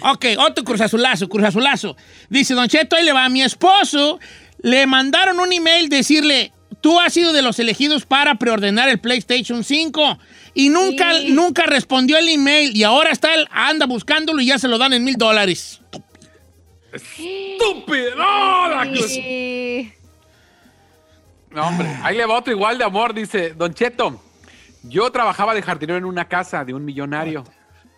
Ok, 0.00 0.26
otro 0.38 0.64
cruzazulazo, 0.64 1.28
cruzazulazo. 1.28 1.96
Dice, 2.28 2.54
Don 2.54 2.68
Cheto, 2.68 2.96
ahí 2.96 3.04
le 3.04 3.12
va 3.12 3.24
a 3.24 3.28
mi 3.28 3.42
esposo. 3.42 4.18
Le 4.60 4.86
mandaron 4.86 5.40
un 5.40 5.52
email 5.52 5.88
decirle, 5.88 6.52
tú 6.80 6.98
has 7.00 7.12
sido 7.14 7.32
de 7.32 7.42
los 7.42 7.58
elegidos 7.58 8.04
para 8.04 8.34
preordenar 8.34 8.88
el 8.88 8.98
PlayStation 8.98 9.64
5. 9.64 10.18
Y 10.54 10.68
nunca, 10.70 11.14
Sí. 11.14 11.30
nunca 11.30 11.64
respondió 11.64 12.18
el 12.18 12.28
email. 12.28 12.76
Y 12.76 12.82
ahora 12.84 13.12
está, 13.12 13.30
anda 13.50 13.86
buscándolo 13.86 14.40
y 14.42 14.46
ya 14.46 14.58
se 14.58 14.68
lo 14.68 14.76
dan 14.78 14.92
en 14.92 15.04
mil 15.04 15.16
dólares. 15.16 15.80
estúpido. 16.92 18.16
Sí. 19.06 19.92
No, 21.50 21.66
hombre, 21.66 21.88
ahí 22.02 22.16
le 22.16 22.26
va 22.26 22.38
otro 22.38 22.52
igual 22.52 22.78
de 22.78 22.84
amor, 22.84 23.14
dice 23.14 23.54
Don 23.54 23.72
Cheto. 23.72 24.20
Yo 24.82 25.10
trabajaba 25.10 25.54
de 25.54 25.62
jardinero 25.62 25.98
en 25.98 26.04
una 26.04 26.28
casa 26.28 26.64
de 26.64 26.74
un 26.74 26.84
millonario. 26.84 27.44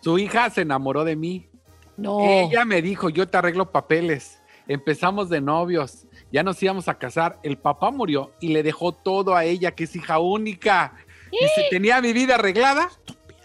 Su 0.01 0.17
hija 0.17 0.49
se 0.49 0.61
enamoró 0.61 1.03
de 1.03 1.15
mí. 1.15 1.49
No. 1.97 2.21
Ella 2.21 2.65
me 2.65 2.81
dijo, 2.81 3.09
yo 3.09 3.27
te 3.27 3.37
arreglo 3.37 3.71
papeles. 3.71 4.39
Empezamos 4.67 5.29
de 5.29 5.41
novios, 5.41 6.07
ya 6.31 6.43
nos 6.43 6.61
íbamos 6.63 6.87
a 6.87 6.97
casar. 6.97 7.39
El 7.43 7.57
papá 7.57 7.91
murió 7.91 8.31
y 8.39 8.49
le 8.49 8.63
dejó 8.63 8.93
todo 8.93 9.35
a 9.35 9.43
ella, 9.43 9.71
que 9.71 9.83
es 9.83 9.95
hija 9.95 10.19
única. 10.19 10.93
Dice, 11.31 11.67
tenía 11.69 12.01
mi 12.01 12.13
vida 12.13 12.35
arreglada 12.35 12.89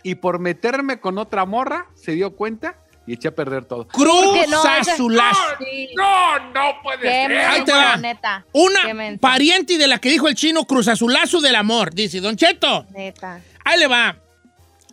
y 0.03 0.17
por 0.17 0.39
meterme 0.39 1.01
con 1.01 1.19
otra 1.19 1.45
morra 1.45 1.89
se 1.95 2.13
dio 2.13 2.37
cuenta 2.37 2.79
y 3.07 3.15
eché 3.15 3.29
a 3.29 3.35
perder 3.35 3.65
todo. 3.65 3.87
Porque 3.87 4.47
no, 4.49 4.61
Cruzazulazo. 4.61 5.41
Sí. 5.59 5.89
No, 5.97 6.39
no 6.53 6.83
puede 6.83 7.01
Qué 7.01 7.09
ser. 7.09 7.39
Ahí 7.39 7.65
te 7.65 7.73
va. 7.73 7.97
neta. 7.97 8.45
Una 8.53 8.81
pariente 9.21 9.79
de 9.79 9.87
la 9.87 9.99
que 9.99 10.11
dijo 10.11 10.29
el 10.29 10.35
chino, 10.35 10.65
cruzazulazo 10.67 11.41
del 11.41 11.55
amor. 11.55 11.95
Dice, 11.95 12.21
Don 12.21 12.37
Cheto, 12.37 12.87
Neta. 12.91 13.41
ahí 13.65 13.79
le 13.79 13.87
va. 13.87 14.17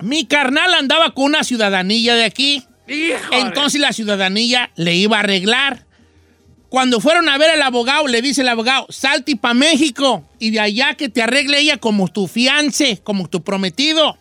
Mi 0.01 0.25
carnal 0.25 0.73
andaba 0.73 1.11
con 1.13 1.25
una 1.25 1.43
ciudadanía 1.43 2.15
de 2.15 2.25
aquí. 2.25 2.63
Híjole. 2.87 3.39
Entonces 3.39 3.79
la 3.79 3.93
ciudadanía 3.93 4.69
le 4.75 4.93
iba 4.95 5.17
a 5.17 5.21
arreglar. 5.21 5.85
Cuando 6.69 6.99
fueron 6.99 7.29
a 7.29 7.37
ver 7.37 7.51
al 7.51 7.61
abogado, 7.61 8.07
le 8.07 8.21
dice 8.21 8.41
el 8.41 8.49
abogado, 8.49 8.87
salte 8.89 9.35
para 9.37 9.53
México 9.53 10.27
y 10.39 10.49
de 10.49 10.59
allá 10.59 10.95
que 10.95 11.07
te 11.07 11.21
arregle 11.21 11.59
ella 11.59 11.77
como 11.77 12.07
tu 12.07 12.27
fiance, 12.27 12.99
como 13.03 13.27
tu 13.29 13.43
prometido. 13.43 14.17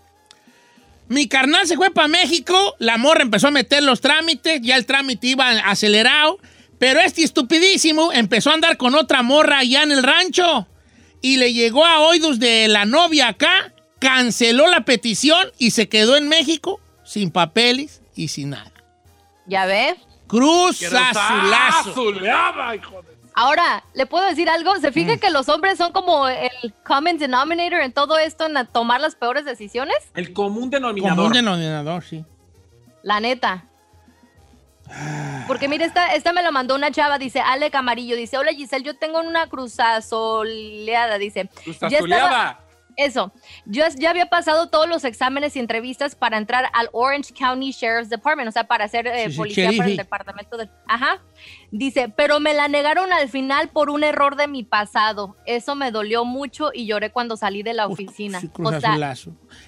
Mi 1.13 1.29
carnal 1.29 1.67
se 1.67 1.77
fue 1.77 1.91
para 1.91 2.09
México, 2.09 2.75
la 2.79 2.97
morra 2.97 3.21
empezó 3.21 3.49
a 3.49 3.51
meter 3.51 3.83
los 3.83 4.01
trámites, 4.01 4.63
ya 4.63 4.77
el 4.77 4.87
trámite 4.87 5.27
iba 5.27 5.47
acelerado, 5.51 6.39
pero 6.79 7.01
este 7.01 7.23
estupidísimo 7.23 8.15
empezó 8.15 8.49
a 8.49 8.55
andar 8.55 8.79
con 8.79 8.95
otra 8.95 9.23
morra 9.23 9.59
allá 9.59 9.83
en 9.83 9.93
el 9.93 10.03
rancho 10.03 10.67
y 11.21 11.37
le 11.37 11.53
llegó 11.53 11.85
a 11.85 12.01
oídos 12.01 12.39
de 12.39 12.67
la 12.67 12.87
novia 12.87 13.29
acá, 13.29 13.75
canceló 14.01 14.69
la 14.69 14.87
petición 14.87 15.53
y 15.59 15.73
se 15.73 15.87
quedó 15.91 16.17
en 16.17 16.31
México 16.31 16.81
sin 17.05 17.31
papeles 17.31 18.01
y 18.17 18.29
sin 18.29 18.49
nada. 18.49 18.73
¿Ya 19.47 19.67
ves? 19.67 19.97
Cruz 20.27 20.83
azulazo. 20.83 21.91
Azuleada, 21.91 22.75
hijo. 22.75 23.02
Ahora, 23.35 23.83
¿le 23.95 24.07
puedo 24.07 24.27
decir 24.27 24.49
algo? 24.51 24.77
¿Se 24.77 24.91
Mm. 24.91 24.93
fija 24.93 25.17
que 25.17 25.31
los 25.31 25.49
hombres 25.49 25.79
son 25.79 25.93
como 25.93 26.29
el 26.29 26.51
common 26.85 27.17
denominator 27.19 27.81
en 27.81 27.93
todo 27.93 28.19
esto, 28.19 28.47
en 28.47 28.67
tomar 28.67 29.01
las 29.01 29.15
peores 29.15 29.45
decisiones? 29.45 29.97
El 30.15 30.33
común 30.33 30.69
denominador. 30.71 31.17
Como 31.17 31.27
un 31.29 31.33
denominador, 31.33 32.05
sí. 32.05 32.25
La 33.03 33.21
neta. 33.21 33.65
Porque 35.47 35.69
mire, 35.69 35.85
esta, 35.87 36.15
esta 36.15 36.33
me 36.33 36.43
lo 36.43 36.53
mandó 36.53 36.75
una 36.75 36.91
chava, 36.91 37.19
dice 37.19 37.41
Ale 37.41 37.71
Camarillo, 37.71 38.15
dice, 38.17 38.37
hola 38.37 38.53
Giselle, 38.53 38.85
yo 38.85 38.95
tengo 38.97 39.21
una 39.21 39.47
cruzazoleada, 39.49 41.17
dice. 41.19 41.49
Cruz 41.65 41.79
"Ya 41.81 41.87
estaba- 41.87 41.97
azuleada. 41.99 42.59
Eso, 42.95 43.33
yo 43.65 43.85
ya 43.97 44.11
había 44.11 44.27
pasado 44.27 44.69
todos 44.69 44.87
los 44.87 45.05
exámenes 45.05 45.57
y 45.57 45.61
entrevistas 45.61 46.15
para 46.15 46.37
entrar 46.37 46.69
al 46.75 46.91
Orange 46.93 47.33
County 47.33 47.71
Sheriff's 47.73 48.11
Department, 48.11 48.51
o 48.51 48.53
sea, 48.53 48.65
para 48.65 48.87
ser 48.87 49.07
eh, 49.07 49.25
Sí, 49.29 49.31
sí, 49.33 49.37
policía 49.39 49.71
para 49.79 49.89
el 49.89 49.97
departamento 49.97 50.57
del... 50.59 50.69
Ajá. 50.87 51.19
Dice, 51.75 52.13
pero 52.15 52.39
me 52.39 52.53
la 52.53 52.69
negaron 52.69 53.11
al 53.15 53.31
final 53.31 53.71
por 53.71 53.89
un 53.89 54.05
error 54.05 54.37
de 54.37 54.47
mi 54.47 54.63
pasado. 54.63 55.37
Eso 55.47 55.75
me 55.75 55.91
dolió 55.91 56.27
mucho 56.27 56.71
y 56.75 56.85
lloré 56.85 57.11
cuando 57.11 57.35
salí 57.39 57.63
de 57.63 57.73
la 57.73 57.87
oficina. 57.87 58.41
Sí, 58.41 58.49
Cruz 58.49 58.75
o 58.75 58.81
sea. 58.81 59.15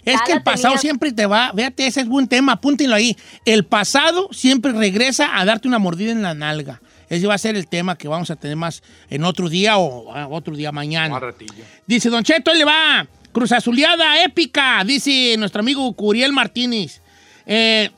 Es 0.04 0.20
que 0.20 0.32
el 0.32 0.42
pasado 0.42 0.74
tenía- 0.74 0.80
siempre 0.82 1.12
te 1.12 1.24
va, 1.24 1.50
véate, 1.52 1.86
ese 1.86 2.02
es 2.02 2.06
buen 2.08 2.28
tema, 2.28 2.52
apúntenlo 2.52 2.94
ahí. 2.94 3.16
El 3.46 3.64
pasado 3.64 4.28
siempre 4.32 4.72
regresa 4.72 5.38
a 5.40 5.46
darte 5.46 5.66
una 5.66 5.78
mordida 5.78 6.12
en 6.12 6.20
la 6.20 6.34
nalga. 6.34 6.82
Ese 7.08 7.26
va 7.26 7.34
a 7.34 7.38
ser 7.38 7.56
el 7.56 7.66
tema 7.68 7.96
que 7.96 8.06
vamos 8.06 8.30
a 8.30 8.36
tener 8.36 8.56
más 8.56 8.82
en 9.08 9.24
otro 9.24 9.48
día 9.48 9.78
o 9.78 10.12
otro 10.30 10.54
día 10.54 10.72
mañana. 10.72 11.18
Dice 11.86 12.10
Don 12.10 12.22
Cheto, 12.22 12.50
ahí 12.50 12.58
le 12.58 12.64
va. 12.66 13.06
Cruz 13.32 13.50
Azuleada 13.52 14.22
épica, 14.22 14.84
dice 14.84 15.36
nuestro 15.38 15.60
amigo 15.60 15.90
Curiel 15.94 16.32
Martínez. 16.34 17.00
Eh, 17.46 17.90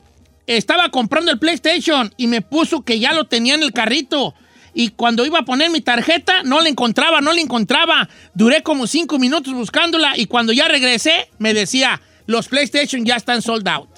estaba 0.47 0.89
comprando 0.89 1.31
el 1.31 1.39
PlayStation 1.39 2.13
y 2.17 2.27
me 2.27 2.41
puso 2.41 2.81
que 2.81 2.99
ya 2.99 3.13
lo 3.13 3.25
tenía 3.25 3.55
en 3.55 3.63
el 3.63 3.73
carrito. 3.73 4.33
Y 4.73 4.89
cuando 4.89 5.25
iba 5.25 5.39
a 5.39 5.45
poner 5.45 5.69
mi 5.71 5.81
tarjeta, 5.81 6.43
no 6.43 6.61
la 6.61 6.69
encontraba, 6.69 7.19
no 7.19 7.33
la 7.33 7.41
encontraba. 7.41 8.09
Duré 8.33 8.63
como 8.63 8.87
cinco 8.87 9.19
minutos 9.19 9.53
buscándola 9.53 10.17
y 10.17 10.27
cuando 10.27 10.53
ya 10.53 10.67
regresé, 10.67 11.29
me 11.39 11.53
decía, 11.53 12.01
los 12.25 12.47
PlayStation 12.47 13.03
ya 13.03 13.15
están 13.15 13.41
sold 13.41 13.67
out. 13.67 13.89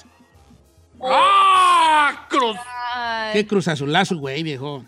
¡Ah! 1.02 2.26
Cruz. 2.28 2.56
Qué 3.32 3.46
Cruz 3.46 3.68
Azulazo, 3.68 4.16
güey, 4.16 4.42
viejo. 4.42 4.84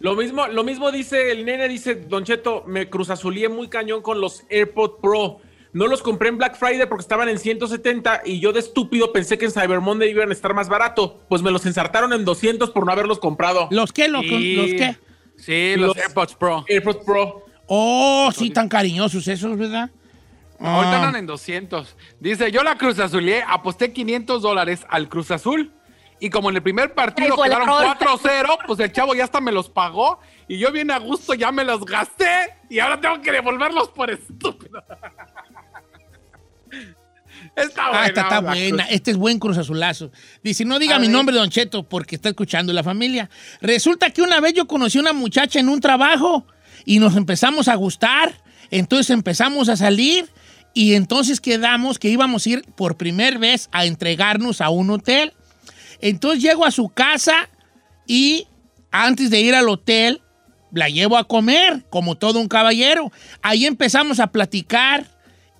Lo 0.00 0.16
mismo, 0.16 0.46
lo 0.48 0.64
mismo 0.64 0.90
dice 0.90 1.30
el 1.30 1.44
nene, 1.44 1.68
dice 1.68 1.94
Don 1.94 2.24
Cheto, 2.24 2.64
me 2.66 2.90
cruzazulié 2.90 3.48
muy 3.48 3.68
cañón 3.68 4.02
con 4.02 4.20
los 4.20 4.44
AirPod 4.50 5.00
Pro. 5.00 5.40
No 5.74 5.86
los 5.88 6.02
compré 6.02 6.28
en 6.30 6.38
Black 6.38 6.56
Friday 6.56 6.86
porque 6.88 7.02
estaban 7.02 7.28
en 7.28 7.38
170 7.38 8.22
y 8.24 8.40
yo 8.40 8.52
de 8.52 8.60
estúpido 8.60 9.12
pensé 9.12 9.36
que 9.36 9.44
en 9.44 9.50
Cyber 9.50 9.80
Monday 9.80 10.08
iban 10.10 10.30
a 10.30 10.32
estar 10.32 10.54
más 10.54 10.68
barato. 10.68 11.20
Pues 11.28 11.42
me 11.42 11.50
los 11.50 11.66
ensartaron 11.66 12.12
en 12.12 12.24
200 12.24 12.70
por 12.70 12.86
no 12.86 12.92
haberlos 12.92 13.18
comprado. 13.18 13.68
¿Los 13.70 13.92
qué, 13.92 14.08
los, 14.08 14.22
Sí. 14.22 14.54
los 14.56 14.66
qué? 14.70 14.96
Sí, 15.36 15.74
los, 15.76 15.88
Los- 15.88 15.96
AirPods 15.98 16.34
Pro. 16.36 16.64
AirPods 16.68 17.04
Pro. 17.04 17.44
Oh, 17.66 18.30
sí, 18.34 18.50
tan 18.50 18.68
cariñosos 18.68 19.26
esos, 19.28 19.58
¿verdad? 19.58 19.90
Ahorita 20.60 20.92
Ah. 20.92 20.96
andan 21.06 21.16
en 21.16 21.26
200. 21.26 21.96
Dice, 22.20 22.52
yo 22.52 22.62
la 22.62 22.78
Cruz 22.78 22.98
Azulié, 23.00 23.42
aposté 23.46 23.92
500 23.92 24.42
dólares 24.42 24.86
al 24.88 25.08
Cruz 25.08 25.30
Azul. 25.32 25.72
Y 26.20 26.30
como 26.30 26.48
en 26.48 26.56
el 26.56 26.62
primer 26.62 26.94
partido 26.94 27.34
Ay, 27.36 27.50
quedaron 27.50 27.68
error. 27.68 27.96
4-0, 27.98 28.56
pues 28.66 28.78
el 28.78 28.92
chavo 28.92 29.14
ya 29.16 29.24
hasta 29.24 29.40
me 29.40 29.50
los 29.50 29.68
pagó. 29.68 30.20
Y 30.46 30.56
yo 30.58 30.70
bien 30.70 30.92
a 30.92 30.98
gusto 30.98 31.34
ya 31.34 31.50
me 31.50 31.64
los 31.64 31.84
gasté. 31.84 32.54
Y 32.70 32.78
ahora 32.78 33.00
tengo 33.00 33.20
que 33.20 33.32
devolverlos 33.32 33.88
por 33.88 34.10
estúpido. 34.10 34.82
está 37.56 37.88
buena. 37.88 38.02
Ah, 38.02 38.06
está, 38.06 38.20
está 38.22 38.34
la 38.34 38.40
buena. 38.40 38.84
Cruz. 38.84 38.94
Este 38.94 39.10
es 39.12 39.16
buen 39.16 39.38
Cruz 39.38 39.58
Azulazo. 39.58 40.10
Dice, 40.42 40.64
no 40.64 40.78
diga 40.78 40.96
A 40.96 40.98
mi 40.98 41.06
ver. 41.06 41.16
nombre, 41.16 41.36
Don 41.36 41.50
Cheto, 41.50 41.82
porque 41.82 42.16
está 42.16 42.28
escuchando 42.30 42.72
la 42.72 42.82
familia. 42.82 43.30
Resulta 43.60 44.10
que 44.10 44.22
una 44.22 44.40
vez 44.40 44.54
yo 44.54 44.66
conocí 44.66 44.98
a 44.98 45.02
una 45.02 45.12
muchacha 45.12 45.58
en 45.60 45.68
un 45.68 45.80
trabajo 45.80 46.46
y 46.84 46.98
nos 46.98 47.16
empezamos 47.16 47.68
a 47.68 47.74
gustar. 47.74 48.34
Entonces 48.70 49.10
empezamos 49.10 49.68
a 49.68 49.76
salir 49.76 50.28
y 50.72 50.94
entonces 50.94 51.40
quedamos 51.40 51.98
que 51.98 52.08
íbamos 52.08 52.46
a 52.46 52.50
ir 52.50 52.62
por 52.74 52.96
primera 52.96 53.38
vez 53.38 53.68
a 53.72 53.84
entregarnos 53.84 54.60
a 54.60 54.70
un 54.70 54.90
hotel. 54.90 55.32
Entonces 56.00 56.42
llego 56.42 56.64
a 56.64 56.70
su 56.70 56.88
casa 56.88 57.48
y 58.06 58.46
antes 58.90 59.30
de 59.30 59.40
ir 59.40 59.54
al 59.54 59.68
hotel 59.68 60.20
la 60.72 60.88
llevo 60.88 61.16
a 61.16 61.24
comer, 61.24 61.84
como 61.88 62.16
todo 62.16 62.40
un 62.40 62.48
caballero. 62.48 63.12
Ahí 63.42 63.64
empezamos 63.64 64.18
a 64.18 64.28
platicar 64.28 65.06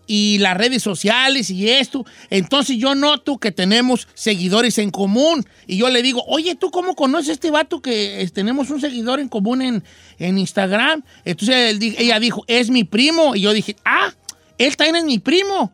y 0.07 0.39
las 0.39 0.57
redes 0.57 0.83
sociales 0.83 1.51
y 1.51 1.69
esto. 1.69 2.05
Entonces 2.31 2.77
yo 2.77 2.95
noto 2.95 3.39
que 3.39 3.53
tenemos 3.53 4.09
seguidores 4.15 4.79
en 4.79 4.91
común. 4.91 5.45
Y 5.67 5.77
yo 5.77 5.89
le 5.91 6.03
digo, 6.03 6.23
oye, 6.27 6.55
¿tú 6.55 6.71
cómo 6.71 6.95
conoces 6.95 7.31
a 7.31 7.33
este 7.33 7.51
vato 7.51 7.81
que 7.81 8.21
eh, 8.21 8.29
tenemos 8.29 8.71
un 8.71 8.81
seguidor 8.81 9.21
en 9.21 9.29
común 9.29 9.63
en, 9.63 9.85
en 10.19 10.39
Instagram? 10.39 11.03
Entonces 11.25 11.57
él 11.71 11.95
ella 11.99 12.21
dijo, 12.21 12.45
es 12.47 12.71
mi 12.71 12.85
primo. 12.85 13.35
Y 13.35 13.43
yo 13.43 13.53
dije, 13.53 13.77
ah, 13.85 14.13
él 14.59 14.77
también 14.77 14.97
es 14.97 15.05
mi 15.05 15.19
primo. 15.19 15.73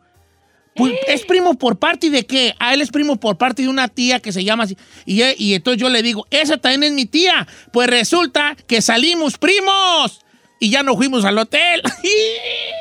Pues, 0.75 0.93
¿Es 1.07 1.25
primo 1.25 1.55
por 1.55 1.79
parte 1.79 2.09
de 2.09 2.25
qué? 2.25 2.55
Ah, 2.57 2.73
él 2.73 2.81
es 2.81 2.91
primo 2.91 3.17
por 3.17 3.37
parte 3.37 3.61
de 3.61 3.67
una 3.67 3.89
tía 3.89 4.21
que 4.21 4.31
se 4.31 4.43
llama 4.43 4.63
así. 4.63 4.77
Y, 5.05 5.21
eh, 5.21 5.35
y 5.37 5.53
entonces 5.53 5.81
yo 5.81 5.89
le 5.89 6.01
digo, 6.01 6.25
esa 6.31 6.57
también 6.57 6.83
es 6.83 6.91
mi 6.93 7.05
tía. 7.05 7.47
Pues 7.73 7.89
resulta 7.89 8.55
que 8.67 8.81
salimos 8.81 9.37
primos. 9.37 10.21
Y 10.59 10.69
ya 10.69 10.83
nos 10.83 10.95
fuimos 10.95 11.25
al 11.25 11.37
hotel. 11.39 11.81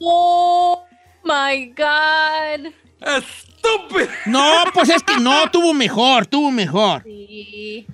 Oh 0.00 0.84
my 1.24 1.66
God. 1.68 2.72
¡Estúpido! 3.00 4.08
No, 4.26 4.64
pues 4.72 4.88
es 4.88 5.02
que 5.02 5.18
no, 5.18 5.50
tuvo 5.50 5.74
mejor, 5.74 6.26
tuvo 6.26 6.50
mejor. 6.50 7.02
Sí. 7.04 7.86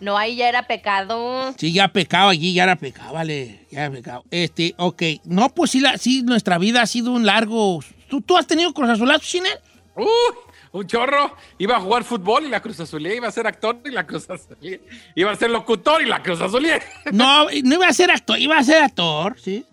No, 0.00 0.16
ahí 0.16 0.36
ya 0.36 0.48
era 0.48 0.66
pecado. 0.66 1.54
Sí, 1.56 1.72
ya 1.72 1.88
pecado 1.88 2.28
allí, 2.28 2.52
ya 2.52 2.64
era 2.64 2.76
pecado, 2.76 3.14
vale, 3.14 3.66
ya 3.70 3.86
era 3.86 3.94
pecado. 3.94 4.24
Este, 4.30 4.74
ok. 4.76 5.02
No, 5.24 5.48
pues 5.48 5.70
sí, 5.70 5.80
la, 5.80 5.96
sí, 5.96 6.22
nuestra 6.22 6.58
vida 6.58 6.82
ha 6.82 6.86
sido 6.86 7.12
un 7.12 7.24
largo... 7.24 7.80
¿Tú, 8.08 8.20
tú 8.20 8.36
has 8.36 8.46
tenido 8.46 8.72
Cruz 8.72 8.90
Azulazo, 8.90 9.24
Chinel? 9.24 9.58
¡Uy! 9.96 10.06
Un 10.72 10.86
chorro. 10.86 11.34
Iba 11.58 11.76
a 11.76 11.80
jugar 11.80 12.04
fútbol 12.04 12.44
y 12.44 12.48
la 12.48 12.60
Cruz 12.60 12.78
Azulié. 12.78 13.16
Iba 13.16 13.28
a 13.28 13.32
ser 13.32 13.46
actor 13.46 13.80
y 13.84 13.90
la 13.90 14.06
Cruz 14.06 14.28
Azulié. 14.28 14.82
Iba 15.14 15.32
a 15.32 15.36
ser 15.36 15.50
locutor 15.50 16.02
y 16.02 16.06
la 16.06 16.22
Cruz 16.22 16.40
Azulié. 16.40 16.82
No, 17.12 17.46
no 17.64 17.74
iba 17.74 17.88
a 17.88 17.92
ser 17.94 18.10
actor, 18.10 18.38
iba 18.38 18.58
a 18.58 18.62
ser 18.62 18.82
actor, 18.82 19.40
sí. 19.40 19.64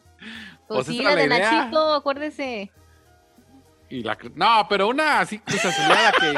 Pues 0.68 0.86
Pues 0.86 0.88
sí, 0.88 1.02
la 1.02 1.12
era 1.12 1.22
de 1.22 1.28
la 1.28 1.38
idea. 1.38 1.52
Nachito, 1.52 1.94
acuérdese. 1.94 2.72
Y 3.90 4.02
la 4.02 4.18
no, 4.36 4.66
pero 4.70 4.88
una 4.88 5.20
así 5.20 5.38
Cruz 5.40 5.64
Azuleada 5.64 6.12
que, 6.14 6.34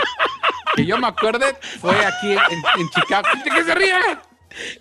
que 0.75 0.85
yo 0.85 0.97
me 0.97 1.07
acuerde 1.07 1.55
fue 1.79 1.95
aquí 2.05 2.33
en, 2.33 2.81
en 2.81 2.89
Chicago. 2.89 3.27
¿De 3.43 3.49
qué 3.49 3.63
se 3.63 3.75
ríe? 3.75 3.93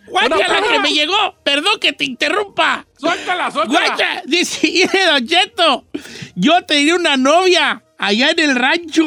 Guacha, 0.06 0.26
Una 0.26 0.48
la 0.48 0.68
que 0.68 0.78
me 0.80 0.92
llegó. 0.92 1.36
Perdón 1.42 1.78
que 1.80 1.92
te 1.92 2.04
interrumpa. 2.04 2.86
Suéltala, 2.98 3.50
suéltala. 3.50 3.86
Guacha, 3.86 4.22
dice, 4.24 4.68
mire, 4.68 5.06
Don 5.06 5.26
Cheto, 5.26 5.84
yo 6.34 6.64
tenía 6.64 6.94
una 6.94 7.16
novia 7.16 7.82
allá 7.98 8.30
en 8.30 8.38
el 8.38 8.56
rancho. 8.56 9.06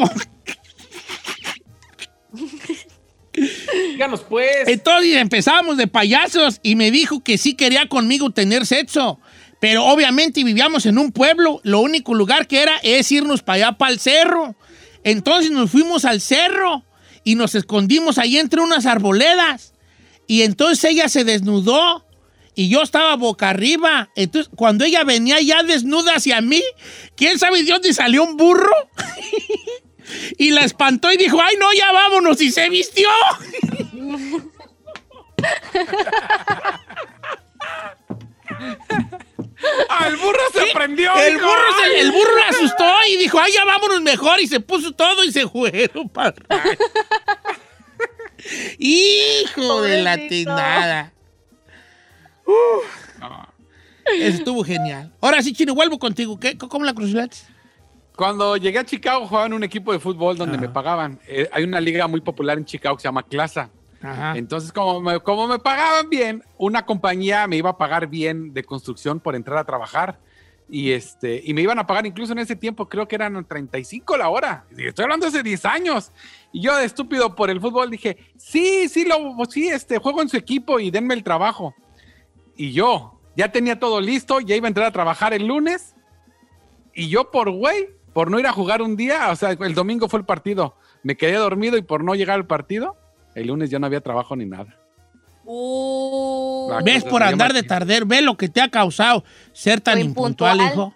Díganos 3.92 4.22
pues. 4.22 4.68
Entonces 4.68 5.16
empezamos 5.16 5.78
de 5.78 5.88
payasos 5.88 6.60
y 6.64 6.76
me 6.76 6.92
dijo 6.92 7.24
que 7.24 7.38
sí 7.38 7.56
quería 7.56 7.88
conmigo 7.88 8.32
tener 8.32 8.66
sexo. 8.66 9.20
Pero 9.60 9.86
obviamente 9.86 10.44
vivíamos 10.44 10.86
en 10.86 10.98
un 10.98 11.12
pueblo, 11.12 11.60
lo 11.64 11.80
único 11.80 12.14
lugar 12.14 12.48
que 12.48 12.62
era 12.62 12.78
es 12.84 13.12
irnos 13.12 13.42
para 13.42 13.56
allá, 13.56 13.78
para 13.78 13.92
el 13.92 14.00
cerro. 14.00 14.56
Entonces 15.04 15.52
nos 15.52 15.72
fuimos 15.72 16.06
al 16.06 16.22
cerro 16.22 16.86
y 17.24 17.36
nos 17.36 17.56
escondimos 17.56 18.18
ahí 18.18 18.38
entre 18.38 18.62
unas 18.62 18.86
arboledas. 18.86 19.74
Y 20.28 20.44
entonces 20.44 20.84
ella 20.84 21.10
se 21.10 21.24
desnudó 21.24 22.06
y 22.54 22.70
yo 22.70 22.84
estaba 22.84 23.16
boca 23.16 23.50
arriba. 23.50 24.10
Entonces 24.16 24.52
cuando 24.56 24.86
ella 24.86 25.04
venía 25.04 25.42
ya 25.42 25.64
desnuda 25.64 26.16
hacia 26.16 26.42
mí, 26.42 26.62
¿quién 27.16 27.40
sabe 27.40 27.64
de 27.64 27.72
dónde 27.72 27.94
salió 27.94 28.24
un 28.24 28.38
burro? 28.38 28.74
y 30.38 30.52
la 30.52 30.62
espantó 30.62 31.12
y 31.12 31.18
dijo, 31.18 31.42
ay 31.42 31.56
no, 31.60 31.74
ya 31.74 31.92
vámonos 31.92 32.40
y 32.42 32.52
se 32.52 32.70
vistió. 32.70 33.08
Ah, 39.90 40.08
el 40.08 40.18
burro 40.18 40.40
se 40.54 40.66
prendió. 40.74 41.16
El 41.16 41.38
burro, 41.38 41.62
se- 41.84 42.00
el 42.00 42.12
burro 42.12 42.36
le 42.36 42.44
asustó 42.44 42.86
y 43.10 43.18
dijo, 43.18 43.40
ay, 43.40 43.52
ya 43.54 43.66
vámonos 43.66 44.02
mejor. 44.02 44.40
Y 44.40 44.48
se 44.48 44.60
puso 44.60 44.92
todo 44.92 45.24
y 45.24 45.32
se 45.32 45.48
fueron 45.48 46.08
para. 46.14 46.36
Hijo 48.78 49.82
de 49.82 50.02
la 50.02 50.18
tinada. 50.28 51.14
Eso 54.06 54.38
estuvo 54.38 54.64
genial. 54.64 55.12
Ahora 55.20 55.42
sí, 55.42 55.54
Chino, 55.54 55.74
vuelvo 55.76 56.00
contigo. 56.00 56.40
¿Qué? 56.40 56.58
¿Cómo 56.58 56.86
la 56.86 56.94
cruzaste? 56.94 57.38
Cuando 58.16 58.56
llegué 58.58 58.80
a 58.80 58.86
Chicago 58.86 59.28
jugaba 59.28 59.48
en 59.48 59.54
un 59.54 59.64
equipo 59.64 59.92
de 59.92 60.00
fútbol 60.00 60.38
donde 60.38 60.58
me 60.58 60.70
pagaban. 60.70 61.20
Eh, 61.28 61.50
hay 61.52 61.64
una 61.64 61.80
liga 61.82 62.08
muy 62.08 62.22
popular 62.22 62.58
en 62.58 62.66
Chicago 62.66 62.96
que 62.96 63.02
se 63.02 63.08
llama 63.08 63.24
Clasa. 63.24 63.70
Ajá. 64.02 64.38
Entonces, 64.38 64.72
como 64.72 65.02
me, 65.02 65.20
como 65.20 65.48
me 65.48 65.60
pagaban 65.60 66.10
bien, 66.10 66.44
una 66.58 66.86
compañía 66.86 67.48
me 67.48 67.58
iba 67.58 67.72
a 67.72 67.78
pagar 67.78 68.08
bien 68.08 68.54
de 68.54 68.64
construcción 68.64 69.20
por 69.20 69.36
entrar 69.36 69.58
a 69.58 69.66
trabajar. 69.66 70.20
Y, 70.70 70.92
este, 70.92 71.42
y 71.44 71.54
me 71.54 71.62
iban 71.62 71.80
a 71.80 71.88
pagar 71.88 72.06
incluso 72.06 72.34
en 72.34 72.40
ese 72.40 72.56
tiempo, 72.56 72.90
creo 72.90 73.08
que 73.08 73.16
eran 73.16 73.46
35 73.46 74.18
la 74.18 74.30
hora. 74.30 74.66
Estoy 74.78 75.04
hablando 75.04 75.28
hace 75.28 75.42
10 75.42 75.66
años. 75.66 76.12
Y 76.52 76.62
yo 76.62 76.76
de 76.76 76.86
estúpido 76.86 77.36
por 77.36 77.50
el 77.50 77.62
fútbol 77.62 77.90
dije, 77.90 78.18
sí, 78.38 78.90
sí, 78.90 79.06
lo, 79.06 79.46
sí, 79.46 79.70
este, 79.70 79.98
juego 79.98 80.22
en 80.22 80.30
su 80.30 80.36
equipo 80.36 80.80
y 80.80 80.92
denme 80.92 81.14
el 81.14 81.24
trabajo. 81.24 81.74
Y 82.56 82.74
yo 82.74 83.20
ya 83.36 83.52
tenía 83.52 83.80
todo 83.80 84.02
listo, 84.02 84.42
ya 84.42 84.56
iba 84.56 84.68
a 84.68 84.70
entrar 84.70 84.88
a 84.88 84.92
trabajar 84.92 85.34
el 85.34 85.48
lunes. 85.48 85.96
Y 86.94 87.08
yo 87.08 87.32
por 87.32 87.50
güey, 87.52 87.90
por 88.12 88.30
no 88.30 88.40
ir 88.40 88.48
a 88.48 88.52
jugar 88.52 88.82
un 88.82 88.98
día, 88.98 89.30
o 89.32 89.36
sea, 89.36 89.52
el 89.52 89.76
domingo 89.76 90.10
fue 90.10 90.20
el 90.20 90.26
partido, 90.26 90.76
me 91.04 91.16
quedé 91.16 91.36
dormido 91.36 91.78
y 91.78 91.84
por 91.84 92.04
no 92.04 92.16
llegar 92.16 92.36
al 92.36 92.48
partido, 92.48 92.98
El 93.38 93.48
lunes 93.48 93.70
ya 93.70 93.78
no 93.78 93.86
había 93.86 94.02
trabajo 94.02 94.36
ni 94.36 94.46
nada. 94.46 94.76
Uh, 95.46 96.72
¿Ves 96.84 97.04
por 97.04 97.22
andar 97.22 97.54
de 97.54 97.60
aquí. 97.60 97.68
tardero? 97.68 98.08
¿Ves 98.08 98.24
lo 98.24 98.36
que 98.36 98.50
te 98.50 98.60
ha 98.62 98.70
causado 98.70 99.24
ser 99.54 99.80
tan 99.80 100.00
impuntual, 100.02 100.60
hijo? 100.60 100.94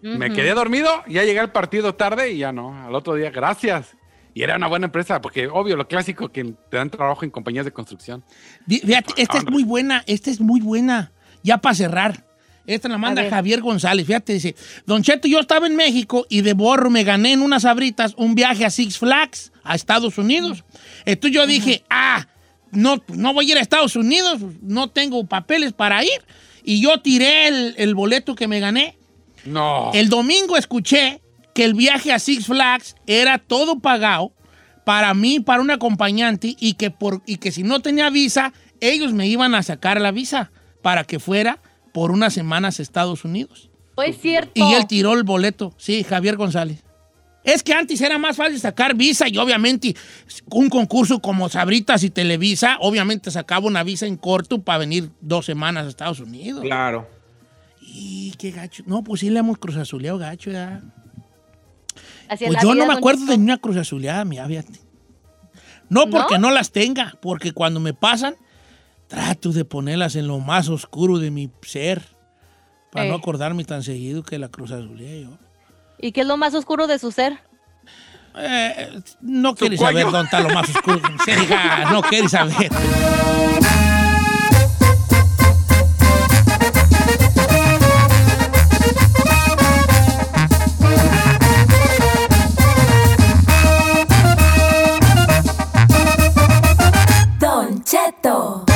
Me 0.00 0.32
quedé 0.32 0.54
dormido, 0.54 0.88
ya 1.06 1.24
llegué 1.24 1.40
al 1.40 1.52
partido 1.52 1.94
tarde 1.94 2.32
y 2.32 2.38
ya 2.38 2.52
no. 2.52 2.86
Al 2.86 2.94
otro 2.94 3.14
día, 3.14 3.30
gracias. 3.30 3.96
Y 4.32 4.42
era 4.42 4.56
una 4.56 4.66
buena 4.66 4.86
empresa, 4.86 5.20
porque 5.20 5.46
obvio, 5.46 5.76
lo 5.76 5.86
clásico 5.86 6.30
que 6.30 6.42
te 6.70 6.76
dan 6.78 6.88
trabajo 6.88 7.24
en 7.24 7.30
compañías 7.30 7.66
de 7.66 7.72
construcción. 7.72 8.24
Fíjate, 8.66 9.12
esta 9.20 9.36
es 9.36 9.44
muy 9.44 9.64
buena, 9.64 10.04
esta 10.06 10.30
es 10.30 10.40
muy 10.40 10.60
buena. 10.60 11.12
Ya 11.42 11.58
para 11.58 11.74
cerrar. 11.74 12.27
Esta 12.68 12.86
la 12.90 12.98
manda. 12.98 13.28
Javier 13.30 13.62
González. 13.62 14.06
Fíjate, 14.06 14.34
dice, 14.34 14.54
Don 14.84 15.02
Cheto, 15.02 15.26
yo 15.26 15.40
estaba 15.40 15.66
en 15.66 15.74
México 15.74 16.26
y 16.28 16.42
de 16.42 16.52
borro 16.52 16.90
me 16.90 17.02
gané 17.02 17.32
en 17.32 17.40
unas 17.40 17.64
abritas 17.64 18.12
un 18.18 18.34
viaje 18.34 18.66
a 18.66 18.70
Six 18.70 18.98
Flags, 18.98 19.52
a 19.64 19.74
Estados 19.74 20.18
Unidos. 20.18 20.64
Entonces 21.06 21.34
yo 21.34 21.46
dije, 21.46 21.82
ah, 21.88 22.28
no, 22.70 23.02
no 23.08 23.32
voy 23.32 23.48
a 23.48 23.52
ir 23.52 23.58
a 23.58 23.62
Estados 23.62 23.96
Unidos, 23.96 24.40
no 24.60 24.90
tengo 24.90 25.24
papeles 25.24 25.72
para 25.72 26.04
ir. 26.04 26.22
Y 26.62 26.82
yo 26.82 27.00
tiré 27.00 27.48
el, 27.48 27.74
el 27.78 27.94
boleto 27.94 28.34
que 28.34 28.46
me 28.46 28.60
gané. 28.60 28.98
No. 29.46 29.90
El 29.94 30.10
domingo 30.10 30.58
escuché 30.58 31.22
que 31.54 31.64
el 31.64 31.72
viaje 31.72 32.12
a 32.12 32.18
Six 32.18 32.46
Flags 32.46 32.96
era 33.06 33.38
todo 33.38 33.78
pagado 33.80 34.34
para 34.84 35.14
mí, 35.14 35.40
para 35.40 35.62
un 35.62 35.70
acompañante, 35.70 36.54
y 36.60 36.74
que, 36.74 36.90
por, 36.90 37.22
y 37.24 37.36
que 37.36 37.50
si 37.50 37.62
no 37.62 37.80
tenía 37.80 38.10
visa, 38.10 38.52
ellos 38.80 39.14
me 39.14 39.26
iban 39.26 39.54
a 39.54 39.62
sacar 39.62 40.02
la 40.02 40.10
visa 40.10 40.50
para 40.82 41.04
que 41.04 41.18
fuera 41.18 41.58
por 41.98 42.12
unas 42.12 42.32
semanas 42.32 42.78
a 42.78 42.82
Estados 42.82 43.24
Unidos. 43.24 43.70
no 43.96 44.04
es 44.04 44.20
cierto. 44.20 44.52
Y 44.54 44.72
él 44.74 44.86
tiró 44.86 45.14
el 45.14 45.24
boleto, 45.24 45.74
sí, 45.78 46.04
Javier 46.04 46.36
González. 46.36 46.84
Es 47.42 47.64
que 47.64 47.72
antes 47.72 48.00
era 48.00 48.18
más 48.18 48.36
fácil 48.36 48.60
sacar 48.60 48.94
visa 48.94 49.26
y 49.26 49.36
obviamente 49.36 49.96
un 50.48 50.68
concurso 50.68 51.18
como 51.20 51.48
Sabritas 51.48 52.04
y 52.04 52.10
Televisa, 52.10 52.76
obviamente 52.78 53.32
sacaba 53.32 53.66
una 53.66 53.82
visa 53.82 54.06
en 54.06 54.16
corto 54.16 54.62
para 54.62 54.78
venir 54.78 55.10
dos 55.20 55.46
semanas 55.46 55.86
a 55.86 55.88
Estados 55.88 56.20
Unidos. 56.20 56.62
Claro. 56.62 57.08
Y 57.80 58.32
qué 58.38 58.52
gacho. 58.52 58.84
No, 58.86 59.02
pues 59.02 59.22
sí 59.22 59.30
le 59.30 59.40
hemos 59.40 59.58
cruzazuleado 59.58 60.18
gacho 60.18 60.52
ya. 60.52 60.80
Pues 62.28 62.62
yo 62.62 62.76
no 62.76 62.86
me 62.86 62.92
acuerdo 62.92 63.26
de 63.26 63.36
ni 63.36 63.42
una 63.42 63.58
cruzazuleada, 63.58 64.24
mía, 64.24 64.46
fíjate. 64.46 64.78
No 65.88 66.08
porque 66.08 66.34
¿No? 66.34 66.50
¿No? 66.50 66.54
las 66.54 66.70
tenga, 66.70 67.18
porque 67.20 67.50
cuando 67.50 67.80
me 67.80 67.92
pasan, 67.92 68.36
trato 69.08 69.52
de 69.52 69.64
ponerlas 69.64 70.14
en 70.16 70.28
lo 70.28 70.38
más 70.38 70.68
oscuro 70.68 71.18
de 71.18 71.30
mi 71.30 71.50
ser. 71.62 72.02
Para 72.92 73.06
no 73.08 73.14
Eh. 73.14 73.18
acordarme 73.18 73.64
tan 73.64 73.82
seguido 73.82 74.22
que 74.22 74.38
la 74.38 74.48
cruzazuleé 74.48 75.22
yo. 75.22 75.30
¿Y 75.98 76.12
qué 76.12 76.20
es 76.22 76.26
lo 76.26 76.36
más 76.36 76.54
oscuro 76.54 76.86
de 76.86 76.98
su 76.98 77.10
ser? 77.10 77.38
Eh, 78.36 79.00
no 79.20 79.54
quieres 79.54 79.80
saber 79.80 80.04
dónde 80.04 80.24
está 80.24 80.40
lo 80.40 80.50
más 80.50 80.68
oscuro 80.68 80.98
de 81.00 81.10
mi 81.10 81.18
ser, 81.18 81.38
hija, 81.42 81.90
No 81.90 82.02
quieres 82.02 82.30
saber. 82.30 82.70
Don 97.40 97.82
Cheto. 97.84 98.67